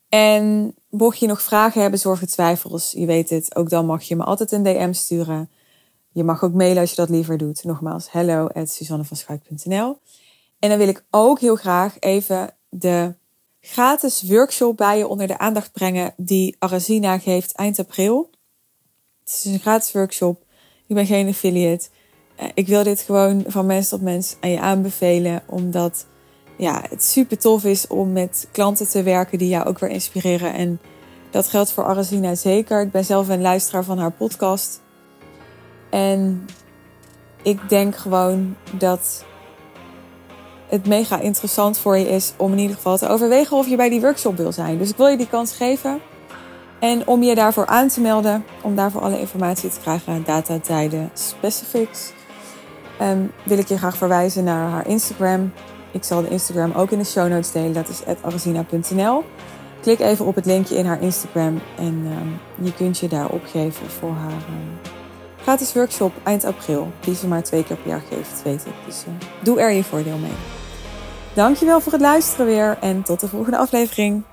En 0.10 0.76
mocht 0.90 1.20
je 1.20 1.28
nog 1.28 1.42
vragen 1.42 1.82
hebben, 1.82 2.00
zorgen, 2.00 2.28
twijfels, 2.28 2.92
je 2.92 3.06
weet 3.06 3.30
het, 3.30 3.56
ook 3.56 3.70
dan 3.70 3.86
mag 3.86 4.04
je 4.04 4.16
me 4.16 4.24
altijd 4.24 4.52
een 4.52 4.64
DM 4.64 4.94
sturen. 4.94 5.50
Je 6.12 6.24
mag 6.24 6.44
ook 6.44 6.54
mailen 6.54 6.82
als 6.82 6.90
je 6.90 6.96
dat 6.96 7.10
liever 7.10 7.38
doet. 7.38 7.64
Nogmaals, 7.64 8.12
hello 8.12 8.48
at 8.48 8.80
En 10.60 10.70
dan 10.70 10.78
wil 10.78 10.88
ik 10.88 11.04
ook 11.10 11.40
heel 11.40 11.56
graag 11.56 12.00
even 12.00 12.56
de 12.70 13.14
gratis 13.62 14.22
workshop 14.22 14.78
bij 14.78 14.98
je 14.98 15.08
onder 15.08 15.28
de 15.28 15.38
aandacht 15.38 15.72
brengen 15.72 16.14
die 16.18 16.56
Arazina 16.60 17.20
geeft 17.20 17.52
eind 17.52 17.80
april. 17.80 18.30
Het 19.24 19.34
is 19.34 19.46
een 19.46 19.60
gratis 19.60 19.92
workshop. 19.92 20.46
Ik 20.88 20.96
ben 20.96 21.06
geen 21.06 21.28
affiliate. 21.28 21.90
Eh, 22.36 22.48
ik 22.54 22.68
wil 22.68 22.84
dit 22.84 23.02
gewoon 23.02 23.44
van 23.48 23.66
mens 23.66 23.90
tot 23.90 24.02
mens 24.02 24.36
aan 24.40 24.50
je 24.50 24.60
aanbevelen, 24.60 25.42
omdat 25.46 26.06
ja, 26.58 26.84
het 26.90 27.04
super 27.04 27.38
tof 27.38 27.64
is 27.64 27.88
om 27.88 28.12
met 28.12 28.48
klanten 28.52 28.90
te 28.90 29.04
werken 29.04 29.38
die 29.38 29.50
jou 29.50 29.66
ook 29.66 29.80
weer 29.80 29.90
inspireren. 29.90 30.54
En 30.54 30.80
dat 31.32 31.48
geldt 31.48 31.72
voor 31.72 31.86
Arazina 31.86 32.36
zeker. 32.36 32.82
Ik 32.82 32.92
ben 32.92 33.06
zelf 33.06 33.30
een 33.30 33.42
luisteraar 33.42 33.84
van 33.84 33.98
haar 33.98 34.12
podcast. 34.12 34.82
En 35.90 36.46
ik 37.44 37.70
denk 37.70 37.96
gewoon 37.96 38.56
dat 38.78 39.24
het 40.68 40.88
mega 40.88 41.20
interessant 41.20 41.78
voor 41.78 41.98
je 41.98 42.08
is 42.08 42.34
om 42.38 42.52
in 42.52 42.60
ieder 42.60 42.76
geval 42.76 42.98
te 42.98 43.08
overwegen 43.08 43.58
of 43.58 43.68
je 43.68 43.76
bij 43.76 43.90
die 43.90 44.02
workshop 44.02 44.38
wil 44.38 44.52
zijn. 44.52 44.78
Dus 44.78 44.90
ik 44.90 44.98
wil 44.98 45.08
je 45.08 45.18
die 45.18 45.30
kans 45.30 45.52
geven. 45.56 46.02
En 46.80 47.08
om 47.08 47.24
je 47.24 47.36
daarvoor 47.36 47.66
aan 47.66 47.88
te 47.88 48.02
melden, 48.02 48.46
om 48.62 48.76
daarvoor 48.76 49.02
alle 49.02 49.20
informatie 49.20 49.70
te 49.70 49.80
krijgen, 49.80 50.24
data, 50.26 50.60
tijden, 50.60 51.10
specifics, 51.14 52.12
um, 53.04 53.32
wil 53.44 53.58
ik 53.58 53.68
je 53.68 53.78
graag 53.78 53.98
verwijzen 53.98 54.44
naar 54.44 54.70
haar 54.70 54.88
Instagram. 54.88 55.54
Ik 55.92 56.04
zal 56.04 56.22
de 56.22 56.30
Instagram 56.30 56.72
ook 56.72 56.92
in 56.92 56.98
de 56.98 57.06
show 57.06 57.30
notes 57.30 57.52
delen. 57.52 57.74
Dat 57.74 57.90
is 57.90 58.02
arazina.nl. 58.22 59.24
Klik 59.82 60.00
even 60.00 60.26
op 60.26 60.36
het 60.36 60.46
linkje 60.46 60.76
in 60.76 60.86
haar 60.86 61.02
Instagram 61.02 61.62
en 61.78 62.08
um, 62.20 62.40
je 62.66 62.74
kunt 62.74 62.98
je 62.98 63.08
daar 63.08 63.30
opgeven 63.30 63.90
voor 63.90 64.12
haar 64.12 64.32
um, 64.32 64.92
gratis 65.42 65.74
workshop 65.74 66.14
eind 66.24 66.46
april. 66.46 66.92
Die 67.00 67.16
ze 67.16 67.28
maar 67.28 67.44
twee 67.44 67.64
keer 67.64 67.78
per 67.78 67.90
jaar 67.90 68.04
geeft, 68.10 68.44
weet 68.44 68.66
ik. 68.66 68.74
Dus 68.86 69.04
uh, 69.08 69.14
doe 69.44 69.60
er 69.60 69.72
je 69.72 69.84
voordeel 69.84 70.18
mee. 70.18 70.36
Dankjewel 71.34 71.80
voor 71.80 71.92
het 71.92 72.02
luisteren 72.02 72.46
weer 72.46 72.78
en 72.82 73.04
tot 73.04 73.20
de 73.20 73.28
volgende 73.28 73.58
aflevering. 73.58 74.24